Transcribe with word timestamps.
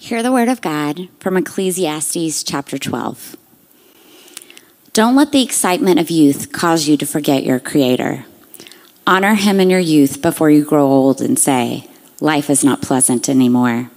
Hear 0.00 0.22
the 0.22 0.30
word 0.30 0.48
of 0.48 0.60
God 0.60 1.08
from 1.18 1.36
Ecclesiastes 1.36 2.44
chapter 2.44 2.78
12. 2.78 3.36
Don't 4.92 5.16
let 5.16 5.32
the 5.32 5.42
excitement 5.42 5.98
of 5.98 6.08
youth 6.08 6.52
cause 6.52 6.86
you 6.86 6.96
to 6.96 7.04
forget 7.04 7.42
your 7.42 7.58
Creator. 7.58 8.24
Honor 9.08 9.34
Him 9.34 9.58
in 9.58 9.70
your 9.70 9.80
youth 9.80 10.22
before 10.22 10.50
you 10.50 10.64
grow 10.64 10.86
old 10.86 11.20
and 11.20 11.36
say, 11.36 11.90
Life 12.20 12.48
is 12.48 12.62
not 12.62 12.80
pleasant 12.80 13.28
anymore. 13.28 13.90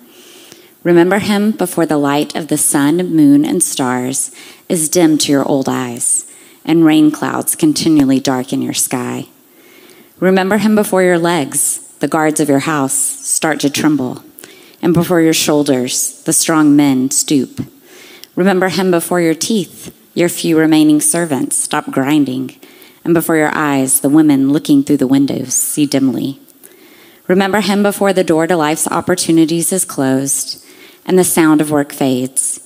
Remember 0.83 1.19
Him 1.19 1.51
before 1.51 1.85
the 1.85 1.99
light 1.99 2.35
of 2.35 2.47
the 2.47 2.57
sun, 2.57 2.97
moon, 3.15 3.45
and 3.45 3.61
stars 3.61 4.35
is 4.67 4.89
dim 4.89 5.19
to 5.19 5.31
your 5.31 5.47
old 5.47 5.69
eyes, 5.69 6.25
and 6.65 6.83
rain 6.83 7.11
clouds 7.11 7.55
continually 7.55 8.19
darken 8.19 8.63
your 8.63 8.73
sky. 8.73 9.27
Remember 10.19 10.57
Him 10.57 10.73
before 10.73 11.03
your 11.03 11.19
legs, 11.19 11.77
the 11.99 12.07
guards 12.07 12.39
of 12.39 12.49
your 12.49 12.59
house, 12.59 12.95
start 12.95 13.59
to 13.59 13.69
tremble 13.69 14.23
and 14.81 14.93
before 14.93 15.21
your 15.21 15.33
shoulders, 15.33 16.23
the 16.23 16.33
strong 16.33 16.75
men 16.75 17.11
stoop. 17.11 17.61
Remember 18.35 18.69
him 18.69 18.89
before 18.91 19.21
your 19.21 19.35
teeth, 19.35 19.95
your 20.13 20.29
few 20.29 20.57
remaining 20.57 20.99
servants 20.99 21.57
stop 21.57 21.91
grinding, 21.91 22.59
and 23.03 23.13
before 23.13 23.37
your 23.37 23.51
eyes, 23.53 23.99
the 23.99 24.09
women 24.09 24.51
looking 24.51 24.83
through 24.83 24.97
the 24.97 25.07
windows 25.07 25.53
see 25.53 25.85
dimly. 25.85 26.39
Remember 27.27 27.61
him 27.61 27.83
before 27.83 28.11
the 28.11 28.23
door 28.23 28.47
to 28.47 28.57
life's 28.57 28.87
opportunities 28.87 29.71
is 29.71 29.85
closed 29.85 30.65
and 31.05 31.17
the 31.17 31.23
sound 31.23 31.61
of 31.61 31.71
work 31.71 31.93
fades. 31.93 32.59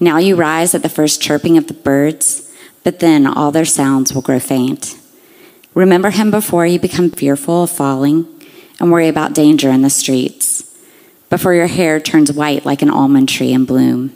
Now 0.00 0.18
you 0.18 0.34
rise 0.34 0.74
at 0.74 0.82
the 0.82 0.88
first 0.88 1.22
chirping 1.22 1.56
of 1.56 1.68
the 1.68 1.74
birds, 1.74 2.52
but 2.82 2.98
then 2.98 3.26
all 3.26 3.52
their 3.52 3.64
sounds 3.64 4.12
will 4.12 4.22
grow 4.22 4.40
faint. 4.40 4.98
Remember 5.74 6.10
him 6.10 6.30
before 6.30 6.66
you 6.66 6.78
become 6.78 7.10
fearful 7.10 7.62
of 7.62 7.70
falling 7.70 8.26
and 8.80 8.90
worry 8.90 9.08
about 9.08 9.34
danger 9.34 9.70
in 9.70 9.82
the 9.82 9.90
streets 9.90 10.71
before 11.32 11.54
your 11.54 11.66
hair 11.66 11.98
turns 11.98 12.30
white 12.30 12.66
like 12.66 12.82
an 12.82 12.90
almond 12.90 13.26
tree 13.26 13.54
in 13.54 13.64
bloom, 13.64 14.12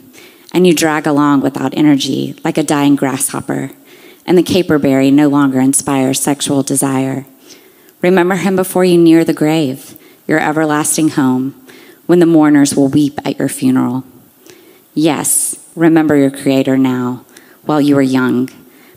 and 0.53 0.67
you 0.67 0.71
drag 0.71 1.07
along 1.07 1.41
without 1.41 1.75
energy 1.75 2.39
like 2.43 2.59
a 2.59 2.63
dying 2.63 2.95
grasshopper, 2.95 3.71
and 4.27 4.37
the 4.37 4.43
caperberry 4.43 5.11
no 5.11 5.27
longer 5.27 5.59
inspires 5.59 6.19
sexual 6.19 6.61
desire. 6.61 7.25
Remember 8.03 8.35
him 8.35 8.55
before 8.55 8.85
you 8.85 8.99
near 8.99 9.25
the 9.25 9.33
grave, 9.33 9.97
your 10.27 10.39
everlasting 10.39 11.09
home, 11.09 11.59
when 12.05 12.19
the 12.19 12.27
mourners 12.27 12.75
will 12.75 12.87
weep 12.87 13.19
at 13.25 13.39
your 13.39 13.49
funeral. 13.49 14.03
Yes, 14.93 15.67
remember 15.75 16.15
your 16.15 16.29
Creator 16.29 16.77
now, 16.77 17.25
while 17.63 17.81
you 17.81 17.97
are 17.97 18.03
young, 18.03 18.47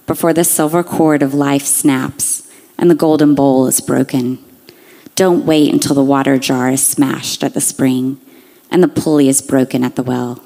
before 0.06 0.34
the 0.34 0.44
silver 0.44 0.82
cord 0.82 1.22
of 1.22 1.32
life 1.32 1.64
snaps 1.64 2.46
and 2.76 2.90
the 2.90 2.94
golden 2.94 3.34
bowl 3.34 3.66
is 3.66 3.80
broken. 3.80 4.44
Don't 5.20 5.44
wait 5.44 5.70
until 5.70 5.94
the 5.94 6.02
water 6.02 6.38
jar 6.38 6.70
is 6.70 6.82
smashed 6.82 7.44
at 7.44 7.52
the 7.52 7.60
spring 7.60 8.18
and 8.70 8.82
the 8.82 8.88
pulley 8.88 9.28
is 9.28 9.42
broken 9.42 9.84
at 9.84 9.94
the 9.94 10.02
well. 10.02 10.42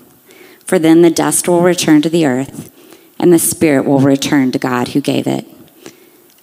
For 0.65 0.81
then 0.81 1.01
the 1.01 1.13
dust 1.13 1.47
will 1.47 1.63
return 1.63 2.03
to 2.03 2.09
the 2.09 2.27
earth, 2.27 2.73
and 3.17 3.33
the 3.33 3.39
spirit 3.39 3.85
will 3.85 4.01
return 4.01 4.51
to 4.51 4.59
God 4.59 4.89
who 4.89 5.01
gave 5.01 5.29
it. 5.29 5.47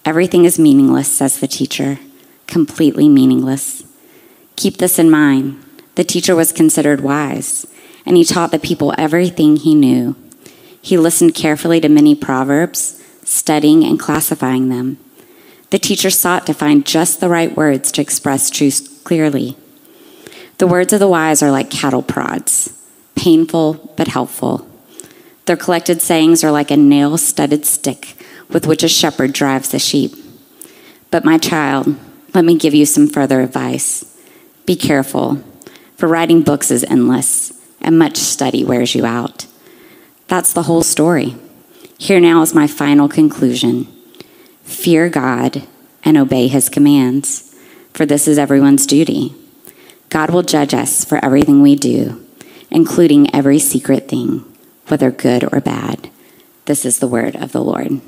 Everything 0.06 0.46
is 0.46 0.58
meaningless, 0.58 1.12
says 1.12 1.42
the 1.42 1.48
teacher, 1.50 2.00
completely 2.48 3.10
meaningless. 3.10 3.84
Keep 4.56 4.78
this 4.78 4.98
in 4.98 5.12
mind. 5.12 5.62
The 5.96 6.06
teacher 6.06 6.34
was 6.34 6.54
considered 6.54 7.02
wise, 7.02 7.68
and 8.06 8.16
he 8.16 8.24
taught 8.24 8.52
the 8.52 8.60
people 8.60 8.96
everything 8.98 9.58
he 9.58 9.76
knew. 9.76 10.16
He 10.82 10.96
listened 10.96 11.36
carefully 11.36 11.82
to 11.82 11.90
many 11.90 12.16
proverbs, 12.16 13.04
studying 13.26 13.84
and 13.84 14.00
classifying 14.00 14.70
them. 14.70 15.00
The 15.72 15.80
teacher 15.80 16.10
sought 16.10 16.46
to 16.48 16.54
find 16.54 16.86
just 16.86 17.20
the 17.20 17.30
right 17.30 17.56
words 17.56 17.92
to 17.94 18.02
express 18.02 18.50
truth 18.50 19.02
clearly. 19.04 19.58
The 20.58 20.68
words 20.68 20.94
of 20.94 21.00
the 21.00 21.08
wise 21.08 21.42
are 21.42 21.50
like 21.50 21.72
cattle 21.72 22.04
prods, 22.04 22.78
painful 23.16 23.94
but 23.96 24.10
helpful. 24.10 24.68
Their 25.46 25.58
collected 25.58 26.02
sayings 26.02 26.44
are 26.44 26.52
like 26.52 26.72
a 26.72 26.78
nail 26.78 27.18
studded 27.18 27.66
stick 27.66 28.16
with 28.50 28.68
which 28.68 28.84
a 28.84 28.90
shepherd 28.90 29.34
drives 29.34 29.70
the 29.70 29.80
sheep. 29.80 30.14
But, 31.10 31.26
my 31.26 31.38
child, 31.38 31.96
let 32.34 32.46
me 32.46 32.58
give 32.58 32.74
you 32.74 32.86
some 32.86 33.08
further 33.08 33.42
advice. 33.42 34.06
Be 34.66 34.76
careful, 34.76 35.42
for 35.96 36.08
writing 36.08 36.42
books 36.42 36.70
is 36.70 36.84
endless, 36.84 37.54
and 37.82 37.98
much 37.98 38.18
study 38.18 38.64
wears 38.64 38.94
you 38.94 39.06
out. 39.06 39.46
That's 40.28 40.54
the 40.54 40.64
whole 40.64 40.84
story. 40.84 41.36
Here 41.98 42.20
now 42.20 42.42
is 42.42 42.54
my 42.54 42.68
final 42.68 43.10
conclusion. 43.10 43.88
Fear 44.64 45.10
God 45.10 45.64
and 46.04 46.18
obey 46.18 46.48
his 46.48 46.70
commands, 46.70 47.56
for 47.94 48.06
this 48.06 48.28
is 48.28 48.38
everyone's 48.38 48.86
duty. 48.86 49.36
God 50.10 50.32
will 50.32 50.44
judge 50.44 50.74
us 50.74 51.06
for 51.06 51.24
everything 51.24 51.62
we 51.62 51.76
do, 51.76 52.26
including 52.70 53.34
every 53.34 53.60
secret 53.60 54.10
thing, 54.10 54.46
whether 54.88 55.12
good 55.12 55.44
or 55.54 55.62
bad. 55.62 56.10
This 56.66 56.86
is 56.86 57.00
the 57.00 57.08
word 57.08 57.36
of 57.36 57.52
the 57.52 57.64
Lord. 57.64 58.02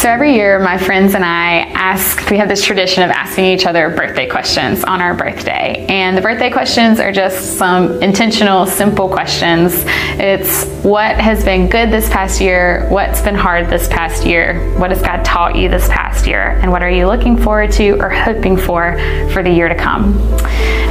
So 0.00 0.08
every 0.08 0.32
year, 0.32 0.58
my 0.58 0.78
friends 0.78 1.14
and 1.14 1.22
I 1.22 1.58
ask, 1.74 2.30
we 2.30 2.38
have 2.38 2.48
this 2.48 2.64
tradition 2.64 3.02
of 3.02 3.10
asking 3.10 3.44
each 3.44 3.66
other 3.66 3.90
birthday 3.90 4.26
questions 4.26 4.82
on 4.82 5.02
our 5.02 5.12
birthday. 5.12 5.84
And 5.90 6.16
the 6.16 6.22
birthday 6.22 6.48
questions 6.48 7.00
are 7.00 7.12
just 7.12 7.58
some 7.58 8.02
intentional, 8.02 8.64
simple 8.64 9.10
questions. 9.10 9.74
It's 10.16 10.64
what 10.82 11.16
has 11.16 11.44
been 11.44 11.68
good 11.68 11.90
this 11.90 12.08
past 12.08 12.40
year? 12.40 12.86
What's 12.88 13.20
been 13.20 13.34
hard 13.34 13.68
this 13.68 13.88
past 13.88 14.24
year? 14.24 14.74
What 14.78 14.88
has 14.88 15.02
God 15.02 15.22
taught 15.22 15.54
you 15.54 15.68
this 15.68 15.86
past 15.88 16.26
year? 16.26 16.58
And 16.62 16.72
what 16.72 16.82
are 16.82 16.88
you 16.88 17.06
looking 17.06 17.36
forward 17.36 17.70
to 17.72 18.00
or 18.00 18.08
hoping 18.08 18.56
for 18.56 18.96
for 19.34 19.42
the 19.42 19.50
year 19.50 19.68
to 19.68 19.74
come? 19.74 20.18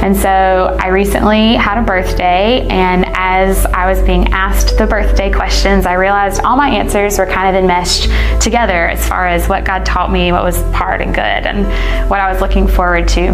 And 0.02 0.16
so 0.16 0.78
I 0.80 0.86
recently 0.86 1.56
had 1.56 1.78
a 1.78 1.82
birthday, 1.82 2.66
and 2.68 3.04
as 3.08 3.66
I 3.66 3.86
was 3.86 4.00
being 4.00 4.32
asked 4.32 4.78
the 4.78 4.86
birthday 4.86 5.30
questions, 5.30 5.84
I 5.84 5.92
realized 5.92 6.40
all 6.40 6.56
my 6.56 6.70
answers 6.70 7.18
were 7.18 7.26
kind 7.26 7.54
of 7.54 7.62
enmeshed 7.62 8.08
together 8.40 8.88
as 9.00 9.08
far 9.08 9.26
as 9.26 9.48
what 9.48 9.64
God 9.64 9.86
taught 9.86 10.12
me, 10.12 10.30
what 10.30 10.44
was 10.44 10.60
hard 10.72 11.00
and 11.00 11.14
good, 11.14 11.20
and 11.22 11.64
what 12.10 12.20
I 12.20 12.30
was 12.30 12.40
looking 12.40 12.68
forward 12.68 13.08
to. 13.08 13.30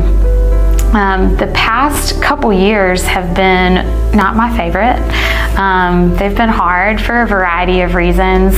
Um, 0.94 1.36
the 1.36 1.48
past 1.48 2.22
couple 2.22 2.52
years 2.52 3.02
have 3.02 3.34
been 3.34 3.74
not 4.16 4.36
my 4.36 4.56
favorite. 4.56 5.02
Um, 5.58 6.14
they've 6.16 6.36
been 6.36 6.48
hard 6.48 7.00
for 7.00 7.22
a 7.22 7.26
variety 7.26 7.80
of 7.80 7.94
reasons. 7.94 8.54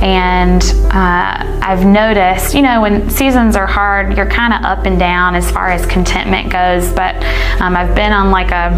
And 0.00 0.62
uh, 0.92 1.60
I've 1.62 1.84
noticed, 1.84 2.54
you 2.54 2.62
know, 2.62 2.80
when 2.80 3.10
seasons 3.10 3.56
are 3.56 3.66
hard, 3.66 4.16
you're 4.16 4.30
kind 4.30 4.52
of 4.52 4.62
up 4.62 4.86
and 4.86 4.98
down 4.98 5.34
as 5.34 5.50
far 5.50 5.70
as 5.70 5.84
contentment 5.86 6.52
goes. 6.52 6.92
But 6.92 7.16
um, 7.60 7.76
I've 7.76 7.94
been 7.94 8.12
on 8.12 8.30
like 8.30 8.50
a, 8.50 8.70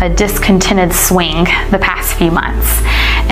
a 0.00 0.08
discontented 0.08 0.92
swing 0.92 1.44
the 1.70 1.78
past 1.80 2.16
few 2.16 2.30
months. 2.30 2.80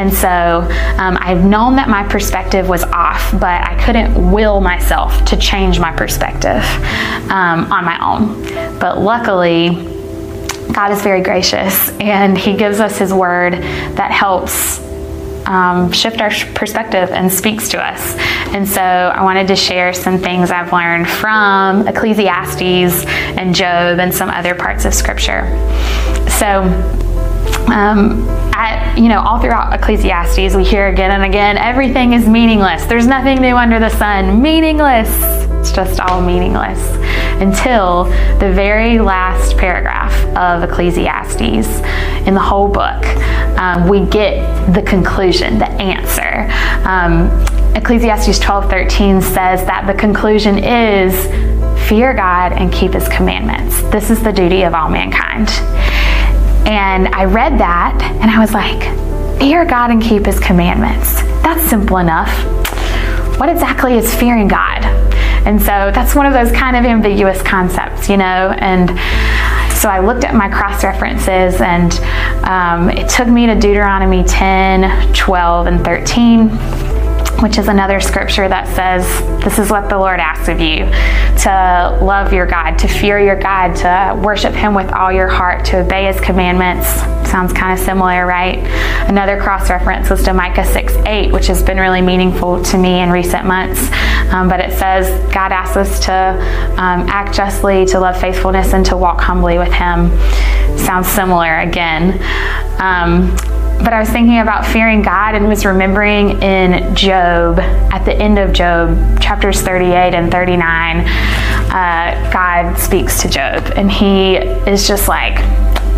And 0.01 0.11
so 0.15 0.67
um, 0.97 1.19
I've 1.21 1.45
known 1.45 1.77
that 1.77 1.91
my 1.91 2.09
perspective 2.09 2.71
was 2.71 2.85
off, 2.85 3.33
but 3.33 3.61
I 3.63 3.79
couldn't 3.85 4.33
will 4.33 4.63
myself 4.63 5.27
to 5.27 5.37
change 5.37 5.79
my 5.79 5.93
perspective 5.93 6.65
um, 7.31 7.71
on 7.71 7.85
my 7.85 7.99
own. 8.01 8.79
But 8.79 8.99
luckily, 8.99 9.69
God 10.73 10.93
is 10.93 11.03
very 11.03 11.21
gracious 11.21 11.91
and 11.99 12.39
He 12.39 12.57
gives 12.57 12.81
us 12.81 12.97
His 12.97 13.13
word 13.13 13.53
that 13.53 14.11
helps 14.11 14.81
um, 15.47 15.93
shift 15.93 16.23
our 16.23 16.31
perspective 16.55 17.11
and 17.11 17.31
speaks 17.31 17.69
to 17.69 17.85
us. 17.85 18.15
And 18.55 18.67
so 18.67 18.81
I 18.81 19.23
wanted 19.23 19.49
to 19.49 19.57
share 19.57 19.93
some 19.93 20.19
things 20.19 20.51
I've 20.51 20.73
learned 20.73 21.11
from 21.11 21.87
Ecclesiastes 21.87 23.05
and 23.37 23.55
Job 23.55 23.99
and 23.99 24.15
some 24.15 24.31
other 24.31 24.55
parts 24.55 24.87
of 24.87 24.95
Scripture. 24.95 25.45
So, 26.39 26.63
um, 27.71 28.29
at, 28.53 28.99
you 28.99 29.09
know, 29.09 29.21
all 29.21 29.41
throughout 29.41 29.73
Ecclesiastes, 29.73 30.55
we 30.55 30.65
hear 30.65 30.89
again 30.89 31.11
and 31.11 31.23
again, 31.23 31.57
everything 31.57 32.13
is 32.13 32.29
meaningless. 32.29 32.85
There's 32.87 33.07
nothing 33.07 33.41
new 33.41 33.57
under 33.57 33.79
the 33.79 33.91
sun. 33.91 34.43
Meaningless. 34.43 35.09
It's 35.61 35.73
just 35.73 36.01
all 36.01 36.21
meaningless. 36.21 36.81
Until 37.41 38.05
the 38.39 38.51
very 38.53 38.99
last 38.99 39.57
paragraph 39.57 40.13
of 40.37 40.69
Ecclesiastes 40.69 41.81
in 42.27 42.35
the 42.35 42.41
whole 42.41 42.69
book, 42.69 43.05
um, 43.59 43.89
we 43.89 44.05
get 44.07 44.75
the 44.75 44.83
conclusion, 44.83 45.59
the 45.59 45.71
answer. 45.73 46.49
Um, 46.89 47.29
Ecclesiastes 47.77 48.39
12:13 48.41 49.23
says 49.23 49.65
that 49.67 49.87
the 49.87 49.95
conclusion 49.95 50.59
is 50.59 51.27
fear 51.89 52.15
God 52.15 52.53
and 52.53 52.73
keep 52.73 52.93
his 52.93 53.09
commandments. 53.09 53.83
This 53.91 54.11
is 54.11 54.23
the 54.23 54.33
duty 54.33 54.63
of 54.63 54.75
all 54.75 54.89
mankind. 54.89 55.49
And 56.71 57.09
I 57.09 57.25
read 57.25 57.59
that 57.59 58.01
and 58.01 58.31
I 58.31 58.39
was 58.39 58.55
like, 58.55 58.81
fear 59.41 59.65
God 59.65 59.91
and 59.91 60.01
keep 60.01 60.25
his 60.25 60.39
commandments. 60.39 61.21
That's 61.43 61.69
simple 61.69 61.97
enough. 61.97 62.31
What 63.41 63.49
exactly 63.49 63.95
is 63.97 64.15
fearing 64.15 64.47
God? 64.47 64.85
And 65.45 65.61
so 65.61 65.91
that's 65.93 66.15
one 66.15 66.27
of 66.27 66.33
those 66.33 66.53
kind 66.53 66.77
of 66.77 66.85
ambiguous 66.85 67.43
concepts, 67.43 68.09
you 68.09 68.17
know, 68.17 68.55
and 68.57 68.91
so 69.77 69.89
I 69.89 69.99
looked 69.99 70.23
at 70.23 70.33
my 70.33 70.49
cross 70.49 70.85
references 70.85 71.61
and 71.61 71.93
um, 72.45 72.89
it 72.89 73.09
took 73.09 73.27
me 73.27 73.47
to 73.47 73.57
Deuteronomy 73.57 74.23
10, 74.23 75.13
12, 75.13 75.67
and 75.67 75.85
13. 75.85 76.51
which 77.43 77.59
is 77.59 77.67
another 77.69 77.99
scripture 77.99 78.49
that 78.49 78.69
says, 78.77 79.05
This 79.43 79.59
is 79.59 79.71
what 79.71 79.89
the 79.89 79.99
Lord 79.99 80.21
asks 80.21 80.49
of 80.49 80.61
you 80.61 80.85
to 81.43 81.99
love 82.03 82.33
your 82.33 82.47
God, 82.47 82.79
to 82.79 82.89
fear 82.89 83.19
your 83.19 83.37
God, 83.37 83.75
to 83.77 84.21
worship 84.23 84.53
Him 84.53 84.75
with 84.75 84.93
all 84.93 85.11
your 85.11 85.29
heart, 85.29 85.65
to 85.67 85.79
obey 85.79 86.07
His 86.07 86.21
commandments. 86.21 86.87
Sounds 87.31 87.53
kind 87.53 87.79
of 87.79 87.85
similar, 87.85 88.27
right? 88.27 88.59
Another 89.09 89.41
cross 89.41 89.71
reference 89.71 90.11
was 90.11 90.23
to 90.25 90.35
Micah 90.35 90.65
6 90.65 90.95
8, 90.95 91.33
which 91.33 91.47
has 91.47 91.63
been 91.63 91.79
really 91.79 92.03
meaningful 92.03 92.63
to 92.65 92.79
me 92.79 93.01
in 93.01 93.11
recent 93.11 93.47
months. 93.47 93.89
Um, 94.33 94.49
but 94.49 94.61
it 94.61 94.77
says, 94.79 95.09
God 95.33 95.53
asks 95.53 95.77
us 95.77 96.05
to 96.07 96.13
um, 96.73 97.09
act 97.09 97.35
justly, 97.35 97.87
to 97.87 98.01
love 98.01 98.21
faithfulness, 98.21 98.75
and 98.75 98.85
to 98.87 98.97
walk 98.97 99.21
humbly 99.21 99.59
with 99.59 99.73
Him. 99.73 100.11
Sounds 100.79 101.09
similar 101.09 101.59
again. 101.61 102.21
Um, 102.81 103.37
but 103.83 103.93
I 103.93 104.01
was 104.01 104.09
thinking 104.11 104.39
about 104.39 104.67
fearing 104.67 105.03
God 105.03 105.35
and 105.35 105.49
was 105.49 105.65
remembering 105.65 106.43
in 106.43 106.95
Job, 106.95 107.59
at 107.59 108.05
the 108.05 108.15
end 108.15 108.39
of 108.39 108.53
Job, 108.53 109.21
chapters 109.21 109.63
38 109.63 110.15
and 110.15 110.31
39, 110.31 111.01
uh, 111.01 112.31
God 112.33 112.77
speaks 112.79 113.23
to 113.23 113.29
Job, 113.29 113.73
and 113.77 113.91
he 113.91 114.37
is 114.37 114.87
just 114.87 115.09
like, 115.09 115.39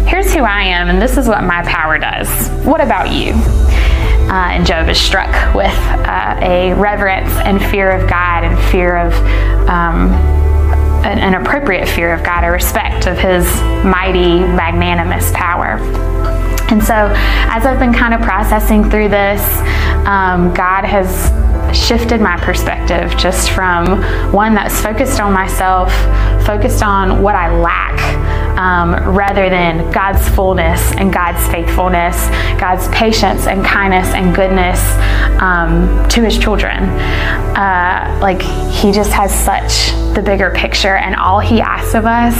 Here's 0.06 0.34
who 0.34 0.40
I 0.40 0.62
am, 0.62 0.88
and 0.88 1.00
this 1.00 1.16
is 1.16 1.28
what 1.28 1.42
my 1.44 1.62
power 1.62 1.96
does. 1.98 2.48
What 2.66 2.80
about 2.80 3.12
you? 3.12 3.32
Uh, 3.32 4.50
and 4.52 4.66
Job 4.66 4.88
is 4.88 5.00
struck 5.00 5.54
with 5.54 5.66
uh, 5.66 6.38
a 6.42 6.74
reverence 6.74 7.30
and 7.30 7.60
fear 7.60 7.90
of 7.90 8.08
God 8.08 8.44
and 8.44 8.58
fear 8.70 8.96
of. 8.96 9.12
Um, 9.68 10.42
an, 11.02 11.18
an 11.18 11.34
appropriate 11.34 11.88
fear 11.88 12.12
of 12.12 12.22
God, 12.22 12.44
a 12.44 12.50
respect 12.50 13.08
of 13.08 13.18
His 13.18 13.44
mighty, 13.84 14.38
magnanimous 14.38 15.32
power. 15.32 15.78
And 16.72 16.82
so, 16.82 16.94
as 16.94 17.66
I've 17.66 17.78
been 17.78 17.92
kind 17.92 18.14
of 18.14 18.22
processing 18.22 18.88
through 18.88 19.10
this, 19.10 19.42
um, 20.06 20.54
God 20.54 20.86
has 20.86 21.30
shifted 21.76 22.18
my 22.18 22.38
perspective 22.38 23.14
just 23.18 23.50
from 23.50 24.00
one 24.32 24.54
that's 24.54 24.80
focused 24.80 25.20
on 25.20 25.34
myself, 25.34 25.92
focused 26.46 26.82
on 26.82 27.20
what 27.20 27.34
I 27.34 27.54
lack, 27.54 28.00
um, 28.62 28.94
rather 29.16 29.50
than 29.50 29.90
God's 29.90 30.26
fullness 30.28 30.92
and 30.92 31.12
God's 31.12 31.44
faithfulness, 31.48 32.28
God's 32.60 32.86
patience 32.88 33.48
and 33.48 33.64
kindness 33.64 34.14
and 34.14 34.32
goodness 34.32 34.80
um, 35.42 36.08
to 36.10 36.22
His 36.22 36.38
children. 36.38 36.84
Uh, 37.58 38.18
like, 38.22 38.40
He 38.70 38.92
just 38.92 39.10
has 39.10 39.34
such 39.34 39.90
the 40.14 40.22
bigger 40.22 40.50
picture, 40.50 40.94
and 40.94 41.16
all 41.16 41.40
He 41.40 41.60
asks 41.60 41.94
of 41.94 42.06
us 42.06 42.36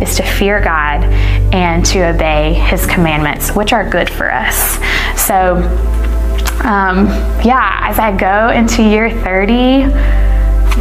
is 0.00 0.16
to 0.16 0.22
fear 0.22 0.60
God 0.60 1.02
and 1.52 1.84
to 1.86 2.08
obey 2.08 2.54
His 2.54 2.86
commandments, 2.86 3.50
which 3.50 3.72
are 3.72 3.88
good 3.88 4.08
for 4.08 4.32
us. 4.32 4.76
So, 5.20 5.56
um, 6.62 7.08
yeah, 7.44 7.80
as 7.82 7.98
I 7.98 8.16
go 8.16 8.50
into 8.50 8.80
year 8.80 9.10
30, 9.10 9.90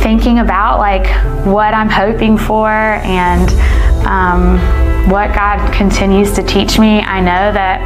thinking 0.04 0.40
about 0.40 0.78
like 0.80 1.08
what 1.46 1.74
I'm 1.74 1.90
hoping 1.90 2.38
for 2.38 2.70
and 2.70 3.50
um, 4.06 4.58
what 5.10 5.34
God 5.36 5.74
continues 5.74 6.32
to 6.34 6.44
teach 6.44 6.80
me, 6.80 7.02
I 7.02 7.20
know 7.20 7.52
that 7.52 7.82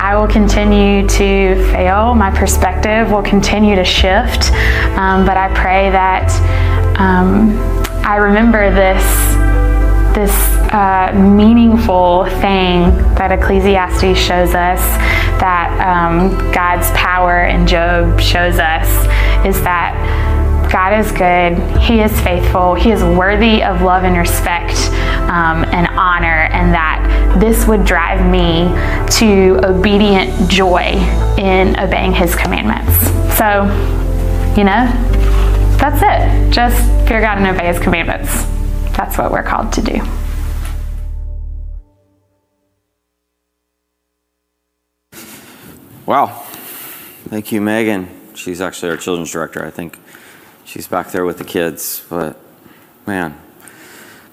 I 0.00 0.16
will 0.16 0.26
continue 0.26 1.06
to 1.08 1.54
fail. 1.72 2.14
My 2.14 2.30
perspective 2.30 3.10
will 3.10 3.22
continue 3.22 3.76
to 3.76 3.84
shift, 3.84 4.52
um, 4.98 5.24
but 5.24 5.36
I 5.36 5.52
pray 5.54 5.90
that 5.90 6.30
um, 6.98 7.56
I 8.04 8.16
remember 8.16 8.70
this 8.70 9.04
this 10.16 10.32
uh, 10.72 11.12
meaningful 11.14 12.24
thing 12.40 12.90
that 13.16 13.32
Ecclesiastes 13.32 14.18
shows 14.18 14.54
us, 14.54 14.80
that 15.38 15.76
um, 15.84 16.30
God's 16.52 16.90
power 16.92 17.44
in 17.44 17.66
Job 17.66 18.18
shows 18.18 18.58
us, 18.58 18.88
is 19.44 19.60
that 19.62 19.92
God 20.72 20.98
is 20.98 21.12
good, 21.12 21.58
He 21.82 22.00
is 22.00 22.18
faithful, 22.22 22.74
He 22.74 22.90
is 22.90 23.02
worthy 23.02 23.62
of 23.62 23.82
love 23.82 24.04
and 24.04 24.16
respect 24.16 24.74
um, 25.28 25.64
and 25.64 25.86
honor, 25.88 26.48
and 26.52 26.72
that 26.72 27.36
this 27.40 27.66
would 27.66 27.84
drive 27.84 28.24
me 28.30 28.68
to 29.18 29.60
obedient 29.64 30.50
joy 30.50 30.94
in 31.38 31.78
obeying 31.78 32.12
His 32.12 32.34
commandments. 32.34 33.06
So, 33.36 33.64
you 34.56 34.64
know, 34.64 34.86
that's 35.78 36.02
it. 36.02 36.52
Just 36.52 36.80
fear 37.06 37.20
God 37.20 37.38
and 37.38 37.46
obey 37.46 37.66
His 37.66 37.78
commandments. 37.78 38.44
That's 38.96 39.18
what 39.18 39.30
we're 39.30 39.42
called 39.42 39.72
to 39.74 39.82
do. 39.82 40.00
Wow. 46.06 46.26
Thank 47.28 47.50
you, 47.50 47.60
Megan. 47.60 48.08
She's 48.34 48.60
actually 48.60 48.90
our 48.92 48.96
children's 48.96 49.32
director. 49.32 49.66
I 49.66 49.70
think 49.70 49.98
she's 50.64 50.86
back 50.86 51.10
there 51.10 51.24
with 51.24 51.38
the 51.38 51.44
kids. 51.44 52.06
But 52.08 52.40
man, 53.06 53.36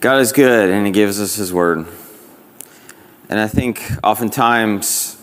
God 0.04 0.20
is 0.20 0.34
good 0.34 0.70
and 0.70 0.86
He 0.86 0.92
gives 0.92 1.22
us 1.22 1.36
His 1.36 1.54
word. 1.54 1.88
And 3.30 3.40
I 3.40 3.48
think 3.48 3.82
oftentimes 4.04 5.16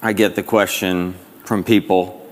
I 0.00 0.12
get 0.12 0.36
the 0.36 0.44
question 0.44 1.16
from 1.42 1.64
people. 1.64 2.24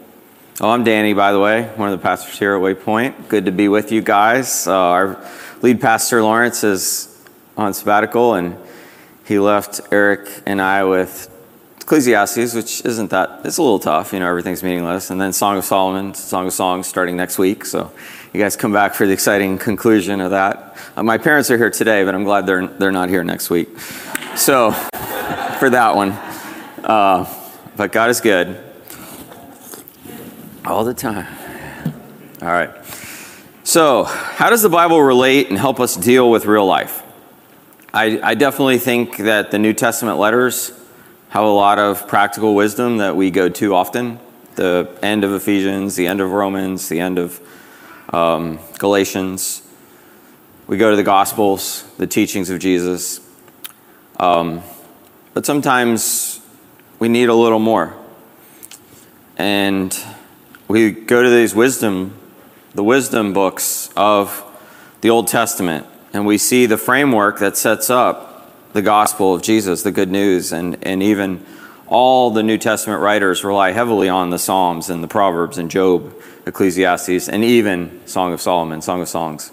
Oh, 0.60 0.70
I'm 0.70 0.84
Danny, 0.84 1.14
by 1.14 1.32
the 1.32 1.40
way, 1.40 1.64
one 1.74 1.92
of 1.92 1.98
the 1.98 2.00
pastors 2.00 2.38
here 2.38 2.54
at 2.54 2.62
Waypoint. 2.62 3.26
Good 3.26 3.46
to 3.46 3.50
be 3.50 3.66
with 3.66 3.90
you 3.90 4.02
guys. 4.02 4.68
Uh, 4.68 4.72
our 4.72 5.28
lead 5.60 5.80
pastor 5.80 6.22
Lawrence 6.22 6.62
is 6.62 7.28
on 7.56 7.74
sabbatical, 7.74 8.34
and 8.34 8.56
he 9.24 9.40
left 9.40 9.80
Eric 9.90 10.28
and 10.46 10.62
I 10.62 10.84
with 10.84 11.28
Ecclesiastes, 11.88 12.52
which 12.52 12.84
isn't 12.84 13.08
that, 13.08 13.40
it's 13.44 13.56
a 13.56 13.62
little 13.62 13.78
tough, 13.78 14.12
you 14.12 14.18
know, 14.20 14.28
everything's 14.28 14.62
meaningless. 14.62 15.08
And 15.08 15.18
then 15.18 15.32
Song 15.32 15.56
of 15.56 15.64
Solomon, 15.64 16.12
Song 16.12 16.46
of 16.46 16.52
Songs 16.52 16.86
starting 16.86 17.16
next 17.16 17.38
week. 17.38 17.64
So 17.64 17.90
you 18.34 18.38
guys 18.42 18.56
come 18.56 18.74
back 18.74 18.92
for 18.92 19.06
the 19.06 19.14
exciting 19.14 19.56
conclusion 19.56 20.20
of 20.20 20.32
that. 20.32 20.76
Uh, 20.94 21.02
my 21.02 21.16
parents 21.16 21.50
are 21.50 21.56
here 21.56 21.70
today, 21.70 22.04
but 22.04 22.14
I'm 22.14 22.24
glad 22.24 22.44
they're, 22.44 22.66
they're 22.66 22.92
not 22.92 23.08
here 23.08 23.24
next 23.24 23.48
week. 23.48 23.80
So 24.36 24.70
for 25.58 25.70
that 25.70 25.96
one. 25.96 26.10
Uh, 26.84 27.24
but 27.74 27.90
God 27.90 28.10
is 28.10 28.20
good 28.20 28.62
all 30.66 30.84
the 30.84 30.92
time. 30.92 31.26
All 32.42 32.48
right. 32.48 32.70
So, 33.64 34.04
how 34.04 34.50
does 34.50 34.60
the 34.60 34.68
Bible 34.68 35.00
relate 35.00 35.48
and 35.48 35.56
help 35.56 35.80
us 35.80 35.96
deal 35.96 36.30
with 36.30 36.44
real 36.44 36.66
life? 36.66 37.02
I, 37.94 38.20
I, 38.22 38.34
definitely 38.34 38.76
think 38.76 39.16
that 39.16 39.50
the 39.50 39.58
New 39.58 39.72
Testament 39.72 40.18
letters 40.18 40.77
have 41.30 41.44
a 41.44 41.48
lot 41.48 41.78
of 41.78 42.08
practical 42.08 42.54
wisdom 42.54 42.98
that 42.98 43.16
we 43.16 43.30
go 43.30 43.48
to 43.48 43.74
often. 43.74 44.18
The 44.54 44.90
end 45.02 45.24
of 45.24 45.32
Ephesians, 45.32 45.96
the 45.96 46.06
end 46.06 46.20
of 46.20 46.32
Romans, 46.32 46.88
the 46.88 47.00
end 47.00 47.18
of 47.18 47.40
um, 48.12 48.58
Galatians. 48.78 49.62
We 50.66 50.76
go 50.76 50.90
to 50.90 50.96
the 50.96 51.02
Gospels, 51.02 51.84
the 51.98 52.06
teachings 52.06 52.50
of 52.50 52.60
Jesus. 52.60 53.20
Um, 54.18 54.62
but 55.34 55.46
sometimes 55.46 56.40
we 56.98 57.08
need 57.08 57.28
a 57.28 57.34
little 57.34 57.58
more. 57.58 57.96
And 59.36 59.96
we 60.66 60.90
go 60.90 61.22
to 61.22 61.30
these 61.30 61.54
wisdom 61.54 62.18
the 62.74 62.84
wisdom 62.84 63.32
books 63.32 63.90
of 63.96 64.44
the 65.00 65.10
Old 65.10 65.26
Testament, 65.26 65.86
and 66.12 66.26
we 66.26 66.38
see 66.38 66.66
the 66.66 66.76
framework 66.76 67.40
that 67.40 67.56
sets 67.56 67.90
up 67.90 68.27
the 68.72 68.82
gospel 68.82 69.34
of 69.34 69.42
Jesus, 69.42 69.82
the 69.82 69.92
good 69.92 70.10
news, 70.10 70.52
and, 70.52 70.78
and 70.82 71.02
even 71.02 71.44
all 71.86 72.30
the 72.30 72.42
New 72.42 72.58
Testament 72.58 73.00
writers 73.00 73.44
rely 73.44 73.72
heavily 73.72 74.08
on 74.08 74.30
the 74.30 74.38
Psalms 74.38 74.90
and 74.90 75.02
the 75.02 75.08
Proverbs 75.08 75.58
and 75.58 75.70
Job, 75.70 76.14
Ecclesiastes, 76.46 77.28
and 77.28 77.42
even 77.44 78.00
Song 78.06 78.32
of 78.32 78.40
Solomon, 78.40 78.82
Song 78.82 79.00
of 79.00 79.08
Songs. 79.08 79.52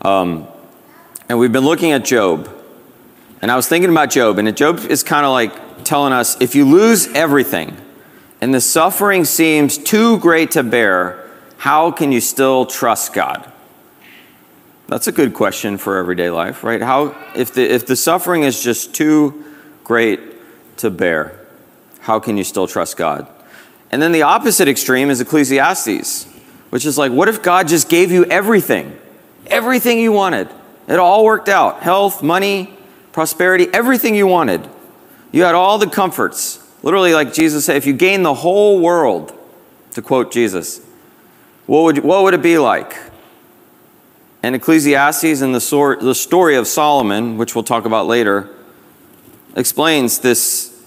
Um, 0.00 0.48
and 1.28 1.38
we've 1.38 1.52
been 1.52 1.64
looking 1.64 1.92
at 1.92 2.04
Job, 2.04 2.50
and 3.40 3.50
I 3.50 3.56
was 3.56 3.68
thinking 3.68 3.90
about 3.90 4.10
Job, 4.10 4.38
and 4.38 4.56
Job 4.56 4.80
is 4.80 5.02
kind 5.02 5.24
of 5.24 5.32
like 5.32 5.84
telling 5.84 6.12
us 6.12 6.40
if 6.40 6.54
you 6.54 6.64
lose 6.64 7.08
everything 7.08 7.76
and 8.42 8.52
the 8.52 8.60
suffering 8.60 9.24
seems 9.24 9.78
too 9.78 10.18
great 10.18 10.50
to 10.50 10.64
bear, 10.64 11.30
how 11.58 11.92
can 11.92 12.10
you 12.10 12.20
still 12.20 12.66
trust 12.66 13.12
God? 13.12 13.51
That's 14.92 15.06
a 15.06 15.12
good 15.12 15.32
question 15.32 15.78
for 15.78 15.96
everyday 15.96 16.28
life, 16.28 16.62
right? 16.62 16.82
How 16.82 17.16
if 17.34 17.54
the 17.54 17.62
if 17.62 17.86
the 17.86 17.96
suffering 17.96 18.42
is 18.42 18.62
just 18.62 18.94
too 18.94 19.42
great 19.84 20.20
to 20.76 20.90
bear, 20.90 21.40
how 22.00 22.20
can 22.20 22.36
you 22.36 22.44
still 22.44 22.66
trust 22.66 22.98
God? 22.98 23.26
And 23.90 24.02
then 24.02 24.12
the 24.12 24.20
opposite 24.20 24.68
extreme 24.68 25.08
is 25.08 25.18
Ecclesiastes, 25.18 26.26
which 26.68 26.84
is 26.84 26.98
like 26.98 27.10
what 27.10 27.30
if 27.30 27.42
God 27.42 27.68
just 27.68 27.88
gave 27.88 28.12
you 28.12 28.26
everything? 28.26 28.94
Everything 29.46 29.98
you 29.98 30.12
wanted. 30.12 30.50
It 30.86 30.98
all 30.98 31.24
worked 31.24 31.48
out. 31.48 31.82
Health, 31.82 32.22
money, 32.22 32.76
prosperity, 33.12 33.68
everything 33.72 34.14
you 34.14 34.26
wanted. 34.26 34.68
You 35.32 35.44
had 35.44 35.54
all 35.54 35.78
the 35.78 35.88
comforts. 35.88 36.62
Literally 36.82 37.14
like 37.14 37.32
Jesus 37.32 37.64
said 37.64 37.76
if 37.76 37.86
you 37.86 37.94
gain 37.94 38.24
the 38.24 38.34
whole 38.34 38.78
world, 38.78 39.32
to 39.92 40.02
quote 40.02 40.30
Jesus, 40.30 40.82
what 41.64 41.84
would, 41.84 41.98
what 42.04 42.24
would 42.24 42.34
it 42.34 42.42
be 42.42 42.58
like? 42.58 42.94
And 44.42 44.56
Ecclesiastes 44.56 45.40
and 45.40 45.54
the, 45.54 45.98
the 46.00 46.14
story 46.14 46.56
of 46.56 46.66
Solomon, 46.66 47.36
which 47.38 47.54
we'll 47.54 47.64
talk 47.64 47.84
about 47.84 48.06
later, 48.06 48.48
explains 49.56 50.18
this 50.18 50.84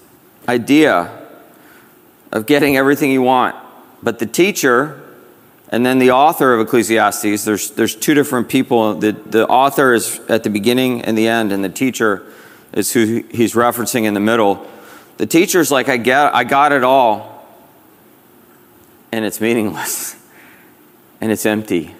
idea 0.47 1.09
of 2.31 2.45
getting 2.45 2.75
everything 2.75 3.11
you 3.11 3.21
want, 3.21 3.55
but 4.03 4.19
the 4.19 4.25
teacher 4.25 5.01
and 5.69 5.85
then 5.85 5.99
the 5.99 6.11
author 6.11 6.53
of 6.53 6.61
Ecclesiastes, 6.61 7.43
there's, 7.43 7.71
there's 7.71 7.95
two 7.95 8.13
different 8.13 8.49
people. 8.49 8.95
The, 8.95 9.13
the 9.13 9.47
author 9.47 9.93
is 9.93 10.19
at 10.29 10.43
the 10.43 10.49
beginning 10.49 11.01
and 11.01 11.17
the 11.17 11.27
end, 11.27 11.51
and 11.51 11.63
the 11.63 11.69
teacher 11.69 12.23
is 12.71 12.93
who 12.93 13.23
he's 13.31 13.53
referencing 13.55 14.03
in 14.03 14.13
the 14.13 14.19
middle. 14.19 14.69
The 15.17 15.25
teacher's 15.25 15.71
like, 15.71 15.89
I, 15.89 15.97
get, 15.97 16.35
I 16.35 16.43
got 16.43 16.71
it 16.71 16.83
all, 16.83 17.47
and 19.11 19.25
it's 19.25 19.41
meaningless, 19.41 20.15
and 21.21 21.31
it's 21.31 21.45
empty. 21.45 21.94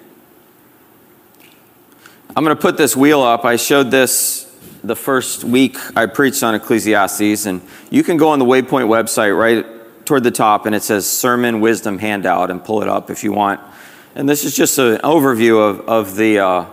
I'm 2.36 2.44
going 2.44 2.54
to 2.54 2.60
put 2.60 2.76
this 2.76 2.94
wheel 2.94 3.22
up. 3.22 3.46
I 3.46 3.56
showed 3.56 3.90
this 3.90 4.44
the 4.84 4.94
first 4.94 5.42
week 5.42 5.78
I 5.96 6.04
preached 6.04 6.42
on 6.42 6.54
Ecclesiastes, 6.54 7.46
and 7.46 7.62
you 7.88 8.02
can 8.02 8.18
go 8.18 8.28
on 8.28 8.38
the 8.38 8.44
Waypoint 8.44 8.88
website 8.88 9.34
right 9.34 9.64
toward 10.04 10.22
the 10.22 10.30
top, 10.30 10.66
and 10.66 10.74
it 10.74 10.82
says 10.82 11.08
Sermon 11.08 11.62
Wisdom 11.62 11.98
Handout, 11.98 12.50
and 12.50 12.62
pull 12.62 12.82
it 12.82 12.90
up 12.90 13.08
if 13.08 13.24
you 13.24 13.32
want. 13.32 13.58
And 14.14 14.28
this 14.28 14.44
is 14.44 14.54
just 14.54 14.76
an 14.78 14.98
overview 14.98 15.66
of, 15.66 15.80
of 15.88 16.16
the. 16.16 16.38
Uh, 16.40 16.66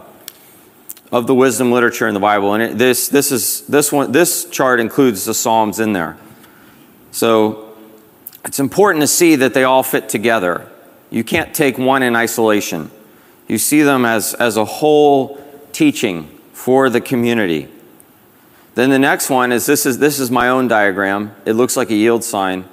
of 1.13 1.27
the 1.27 1.36
wisdom 1.36 1.72
literature 1.72 2.08
in 2.08 2.15
the 2.15 2.20
Bible, 2.20 2.55
and 2.55 2.63
it, 2.63 2.77
this 2.79 3.08
this 3.08 3.32
is 3.32 3.67
this 3.67 3.91
one 3.91 4.12
this 4.12 4.46
chart 4.46 4.79
includes 4.79 5.25
the 5.25 5.34
Psalms 5.36 5.79
in 5.79 5.93
there. 5.93 6.17
So 7.12 7.77
it's 8.43 8.60
important 8.60 9.03
to 9.03 9.08
see 9.08 9.36
that 9.36 9.53
they 9.53 9.63
all 9.63 9.84
fit 9.84 10.10
together. 10.10 10.67
You 11.12 11.24
can't 11.24 11.53
take 11.53 11.77
one 11.77 12.01
in 12.01 12.15
isolation. 12.15 12.89
You 13.48 13.60
see 13.60 13.84
them 13.84 14.05
as 14.05 14.34
as 14.34 14.58
a 14.58 14.65
whole 14.65 15.43
teaching 15.74 16.27
for 16.53 16.89
the 16.89 17.01
community. 17.01 17.68
Then 18.75 18.89
the 18.89 19.00
next 19.00 19.30
one 19.30 19.51
is 19.51 19.65
this 19.65 19.86
is 19.86 20.00
this 20.00 20.20
is 20.20 20.32
my 20.32 20.50
own 20.50 20.68
diagram. 20.68 21.36
It 21.46 21.53
looks 21.53 21.77
like 21.77 21.89
a 21.89 21.96
yield 21.96 22.24
sign. 22.24 22.65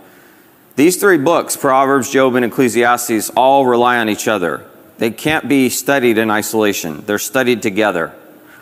These 0.77 0.99
three 0.99 1.19
books, 1.19 1.57
Proverbs, 1.57 2.11
Job, 2.11 2.37
and 2.37 2.45
Ecclesiastes, 2.45 3.31
all 3.31 3.67
rely 3.67 3.99
on 3.99 4.09
each 4.09 4.29
other. 4.29 4.67
They 4.99 5.11
can't 5.11 5.49
be 5.49 5.69
studied 5.69 6.17
in 6.17 6.31
isolation. 6.31 7.05
They're 7.07 7.19
studied 7.19 7.63
together. 7.63 8.15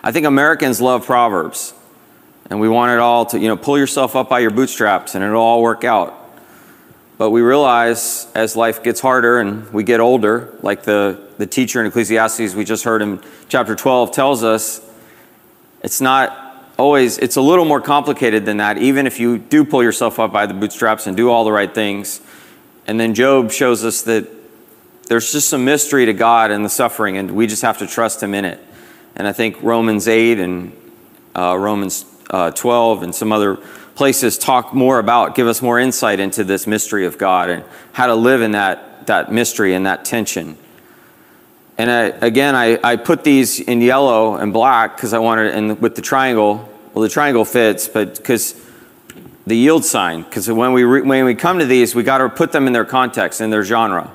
I 0.03 0.13
think 0.13 0.27
Americans 0.27 0.81
love 0.81 1.05
Proverbs. 1.05 1.75
And 2.51 2.61
we 2.61 2.69
want 2.69 2.93
it 2.93 2.99
all 2.99 3.27
to, 3.27 3.39
you 3.39 3.49
know, 3.49 3.57
pull 3.57 3.79
yourself 3.79 4.17
up 4.17 4.29
by 4.29 4.39
your 4.39 4.51
bootstraps 4.51 5.15
and 5.15 5.23
it'll 5.23 5.41
all 5.41 5.63
work 5.63 5.85
out. 5.85 6.28
But 7.19 7.31
we 7.31 7.41
realize 7.41 8.29
as 8.37 8.55
life 8.55 8.85
gets 8.85 9.01
harder 9.01 9.41
and 9.41 9.69
we 9.73 9.83
get 9.83 9.99
older, 9.99 10.57
like 10.63 10.85
the, 10.85 11.21
the 11.37 11.47
teacher 11.47 11.81
in 11.81 11.87
Ecclesiastes 11.87 12.55
we 12.55 12.65
just 12.65 12.85
heard 12.85 13.03
in 13.03 13.21
chapter 13.49 13.75
12 13.75 14.13
tells 14.13 14.45
us, 14.45 14.81
it's 15.83 16.01
not 16.01 16.65
always, 16.79 17.19
it's 17.19 17.35
a 17.35 17.41
little 17.41 17.65
more 17.65 17.81
complicated 17.81 18.47
than 18.47 18.59
that, 18.59 18.79
even 18.79 19.05
if 19.05 19.19
you 19.19 19.37
do 19.37 19.65
pull 19.65 19.83
yourself 19.83 20.21
up 20.21 20.33
by 20.33 20.47
the 20.47 20.55
bootstraps 20.55 21.09
and 21.09 21.17
do 21.17 21.29
all 21.29 21.45
the 21.45 21.51
right 21.51 21.75
things. 21.75 22.21
And 22.87 23.01
then 23.01 23.15
Job 23.15 23.51
shows 23.51 23.85
us 23.85 24.03
that 24.03 24.29
there's 25.09 25.33
just 25.33 25.49
some 25.49 25.65
mystery 25.65 26.07
to 26.07 26.13
God 26.13 26.53
and 26.53 26.65
the 26.65 26.69
suffering, 26.69 27.17
and 27.17 27.33
we 27.33 27.49
just 27.49 27.63
have 27.63 27.79
to 27.79 27.87
trust 27.87 28.23
Him 28.23 28.33
in 28.33 28.45
it. 28.45 28.61
And 29.17 29.27
I 29.27 29.33
think 29.33 29.61
Romans 29.63 30.07
8 30.07 30.39
and 30.39 30.73
uh, 31.35 31.57
Romans 31.59 32.05
uh, 32.31 32.53
12 32.53 33.03
and 33.03 33.15
some 33.15 33.33
other 33.33 33.59
places 33.99 34.39
talk 34.39 34.73
more 34.73 35.01
about, 35.01 35.35
give 35.35 35.49
us 35.49 35.61
more 35.61 35.77
insight 35.77 36.21
into 36.21 36.45
this 36.45 36.69
mystery 36.69 37.05
of 37.05 37.19
God 37.19 37.51
and 37.51 37.65
how 37.93 38.07
to 38.07 38.15
live 38.15 38.43
in 38.43 38.53
that, 38.53 39.09
that 39.09 39.33
mystery 39.33 39.75
and 39.75 39.87
that 39.87 40.05
tension. 40.05 40.57
And 41.77 41.91
I, 41.91 42.03
again, 42.25 42.55
I, 42.55 42.79
I 42.85 42.95
put 42.95 43.25
these 43.25 43.59
in 43.59 43.81
yellow 43.81 44.37
and 44.37 44.53
black 44.53 44.95
because 44.97 45.13
I 45.13 45.19
wanted, 45.19 45.53
and 45.53 45.81
with 45.81 45.97
the 45.97 46.01
triangle, 46.01 46.69
well, 46.95 47.03
the 47.03 47.09
triangle 47.09 47.45
fits, 47.45 47.89
but 47.89 48.17
because 48.17 48.55
the 49.49 49.57
yield 49.57 49.85
sign, 49.85 50.23
because 50.23 50.49
when 50.49 50.73
we, 50.73 50.85
re, 50.85 51.03
when 51.03 51.25
we 51.25 51.35
come 51.35 51.59
to 51.59 51.67
these, 51.67 51.97
we 51.97 52.05
got 52.05 52.19
to 52.19 52.29
put 52.29 52.53
them 52.53 52.69
in 52.69 52.73
their 52.73 52.85
context, 52.85 53.41
in 53.41 53.51
their 53.51 53.65
genre. 53.65 54.13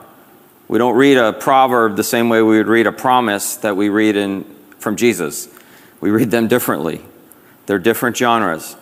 We 0.70 0.78
don't 0.78 0.96
read 0.96 1.18
a 1.18 1.34
proverb 1.34 1.98
the 1.98 2.06
same 2.06 2.30
way 2.30 2.42
we 2.42 2.58
would 2.58 2.68
read 2.68 2.88
a 2.88 2.94
promise 2.94 3.58
that 3.58 3.76
we 3.76 3.90
read 3.90 4.16
in, 4.16 4.46
from 4.80 4.96
Jesus. 4.96 5.50
We 6.00 6.10
read 6.10 6.32
them 6.32 6.48
differently. 6.48 7.02
They're 7.66 7.80
different 7.80 8.16
genres, 8.16 8.78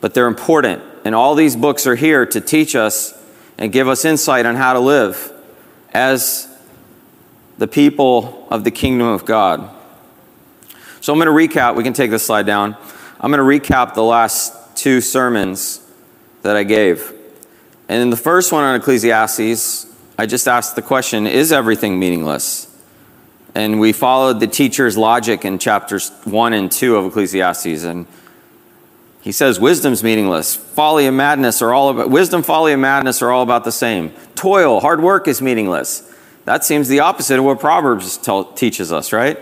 but 0.00 0.14
they're 0.14 0.26
important. 0.26 0.82
And 1.04 1.14
all 1.14 1.34
these 1.34 1.56
books 1.56 1.86
are 1.86 1.94
here 1.94 2.26
to 2.26 2.40
teach 2.40 2.74
us 2.74 3.14
and 3.56 3.72
give 3.72 3.88
us 3.88 4.04
insight 4.04 4.46
on 4.46 4.56
how 4.56 4.72
to 4.72 4.80
live 4.80 5.32
as 5.92 6.48
the 7.58 7.66
people 7.66 8.46
of 8.50 8.64
the 8.64 8.70
kingdom 8.70 9.08
of 9.08 9.24
God. 9.24 9.70
So 11.00 11.12
I'm 11.12 11.18
going 11.18 11.26
to 11.26 11.54
recap. 11.54 11.76
We 11.76 11.82
can 11.82 11.92
take 11.92 12.10
this 12.10 12.24
slide 12.24 12.46
down. 12.46 12.76
I'm 13.20 13.32
going 13.32 13.60
to 13.60 13.68
recap 13.68 13.94
the 13.94 14.02
last 14.02 14.76
two 14.76 15.00
sermons 15.00 15.80
that 16.42 16.56
I 16.56 16.62
gave. 16.62 17.12
And 17.88 18.02
in 18.02 18.10
the 18.10 18.16
first 18.16 18.52
one 18.52 18.62
on 18.62 18.76
Ecclesiastes, 18.76 19.86
I 20.18 20.26
just 20.26 20.46
asked 20.46 20.76
the 20.76 20.82
question 20.82 21.26
Is 21.26 21.52
everything 21.52 21.98
meaningless? 21.98 22.66
And 23.54 23.80
we 23.80 23.92
followed 23.92 24.40
the 24.40 24.46
teacher's 24.46 24.96
logic 24.96 25.44
in 25.44 25.58
chapters 25.58 26.10
1 26.24 26.52
and 26.52 26.70
2 26.70 26.96
of 26.96 27.06
Ecclesiastes. 27.06 27.84
And 27.84 28.06
he 29.20 29.32
says 29.32 29.58
wisdom's 29.58 30.02
meaningless. 30.02 30.54
Folly 30.54 31.06
and 31.06 31.16
madness 31.16 31.60
are 31.60 31.72
all 31.72 31.90
about 31.90 32.10
wisdom, 32.10 32.42
folly, 32.42 32.72
and 32.72 32.80
madness 32.80 33.20
are 33.20 33.30
all 33.30 33.42
about 33.42 33.64
the 33.64 33.72
same. 33.72 34.10
Toil, 34.34 34.80
hard 34.80 35.02
work 35.02 35.28
is 35.28 35.42
meaningless. 35.42 36.14
That 36.44 36.64
seems 36.64 36.88
the 36.88 37.00
opposite 37.00 37.38
of 37.38 37.44
what 37.44 37.60
Proverbs 37.60 38.16
tell, 38.16 38.44
teaches 38.44 38.92
us, 38.92 39.12
right? 39.12 39.38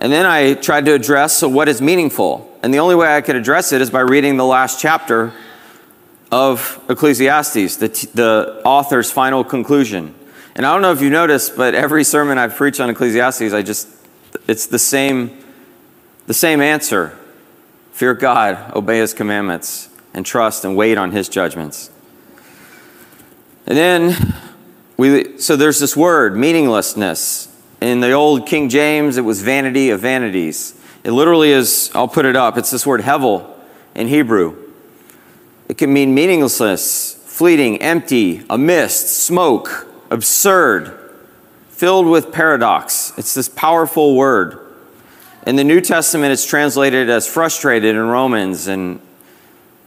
And 0.00 0.12
then 0.12 0.24
I 0.24 0.54
tried 0.54 0.84
to 0.86 0.94
address 0.94 1.38
so 1.38 1.48
what 1.48 1.68
is 1.68 1.82
meaningful. 1.82 2.58
And 2.62 2.72
the 2.72 2.78
only 2.78 2.94
way 2.94 3.14
I 3.14 3.20
could 3.20 3.36
address 3.36 3.72
it 3.72 3.80
is 3.80 3.90
by 3.90 4.00
reading 4.00 4.36
the 4.36 4.44
last 4.44 4.80
chapter 4.80 5.32
of 6.30 6.80
Ecclesiastes, 6.88 7.76
the, 7.76 7.88
the 8.14 8.62
author's 8.64 9.10
final 9.10 9.42
conclusion. 9.42 10.14
And 10.54 10.64
I 10.64 10.72
don't 10.72 10.82
know 10.82 10.92
if 10.92 11.02
you 11.02 11.10
noticed, 11.10 11.56
but 11.56 11.74
every 11.74 12.04
sermon 12.04 12.38
I've 12.38 12.54
preached 12.54 12.80
on 12.80 12.90
Ecclesiastes, 12.90 13.52
I 13.52 13.62
just, 13.62 13.88
it's 14.46 14.66
the 14.66 14.78
same, 14.78 15.38
the 16.26 16.34
same 16.34 16.60
answer. 16.60 17.18
Fear 18.00 18.14
God, 18.14 18.72
obey 18.74 19.00
his 19.00 19.12
commandments, 19.12 19.90
and 20.14 20.24
trust 20.24 20.64
and 20.64 20.74
wait 20.74 20.96
on 20.96 21.10
his 21.10 21.28
judgments. 21.28 21.90
And 23.66 23.76
then 23.76 24.34
we, 24.96 25.36
so 25.36 25.54
there's 25.54 25.78
this 25.80 25.94
word, 25.94 26.34
meaninglessness. 26.34 27.54
In 27.82 28.00
the 28.00 28.12
old 28.12 28.46
King 28.46 28.70
James, 28.70 29.18
it 29.18 29.20
was 29.20 29.42
vanity 29.42 29.90
of 29.90 30.00
vanities. 30.00 30.80
It 31.04 31.10
literally 31.10 31.50
is, 31.50 31.90
I'll 31.94 32.08
put 32.08 32.24
it 32.24 32.36
up, 32.36 32.56
it's 32.56 32.70
this 32.70 32.86
word 32.86 33.02
hevel 33.02 33.46
in 33.94 34.08
Hebrew. 34.08 34.56
It 35.68 35.76
can 35.76 35.92
mean 35.92 36.14
meaninglessness, 36.14 37.22
fleeting, 37.26 37.82
empty, 37.82 38.46
a 38.48 38.56
mist, 38.56 39.08
smoke, 39.08 39.86
absurd, 40.08 40.98
filled 41.68 42.06
with 42.06 42.32
paradox. 42.32 43.12
It's 43.18 43.34
this 43.34 43.50
powerful 43.50 44.16
word. 44.16 44.69
In 45.46 45.56
the 45.56 45.64
New 45.64 45.80
Testament, 45.80 46.32
it's 46.32 46.44
translated 46.44 47.08
as 47.08 47.26
frustrated 47.26 47.94
in 47.94 48.02
Romans, 48.02 48.66
and 48.66 49.00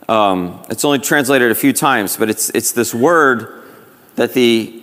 um, 0.10 0.60
it's 0.68 0.84
only 0.84 0.98
translated 0.98 1.52
a 1.52 1.56
few 1.56 1.74
times, 1.74 2.18
but 2.18 2.28
it's, 2.28 2.50
it's 2.50 2.72
this 2.72 2.94
word 2.94 3.64
that 4.16 4.34
the 4.34 4.82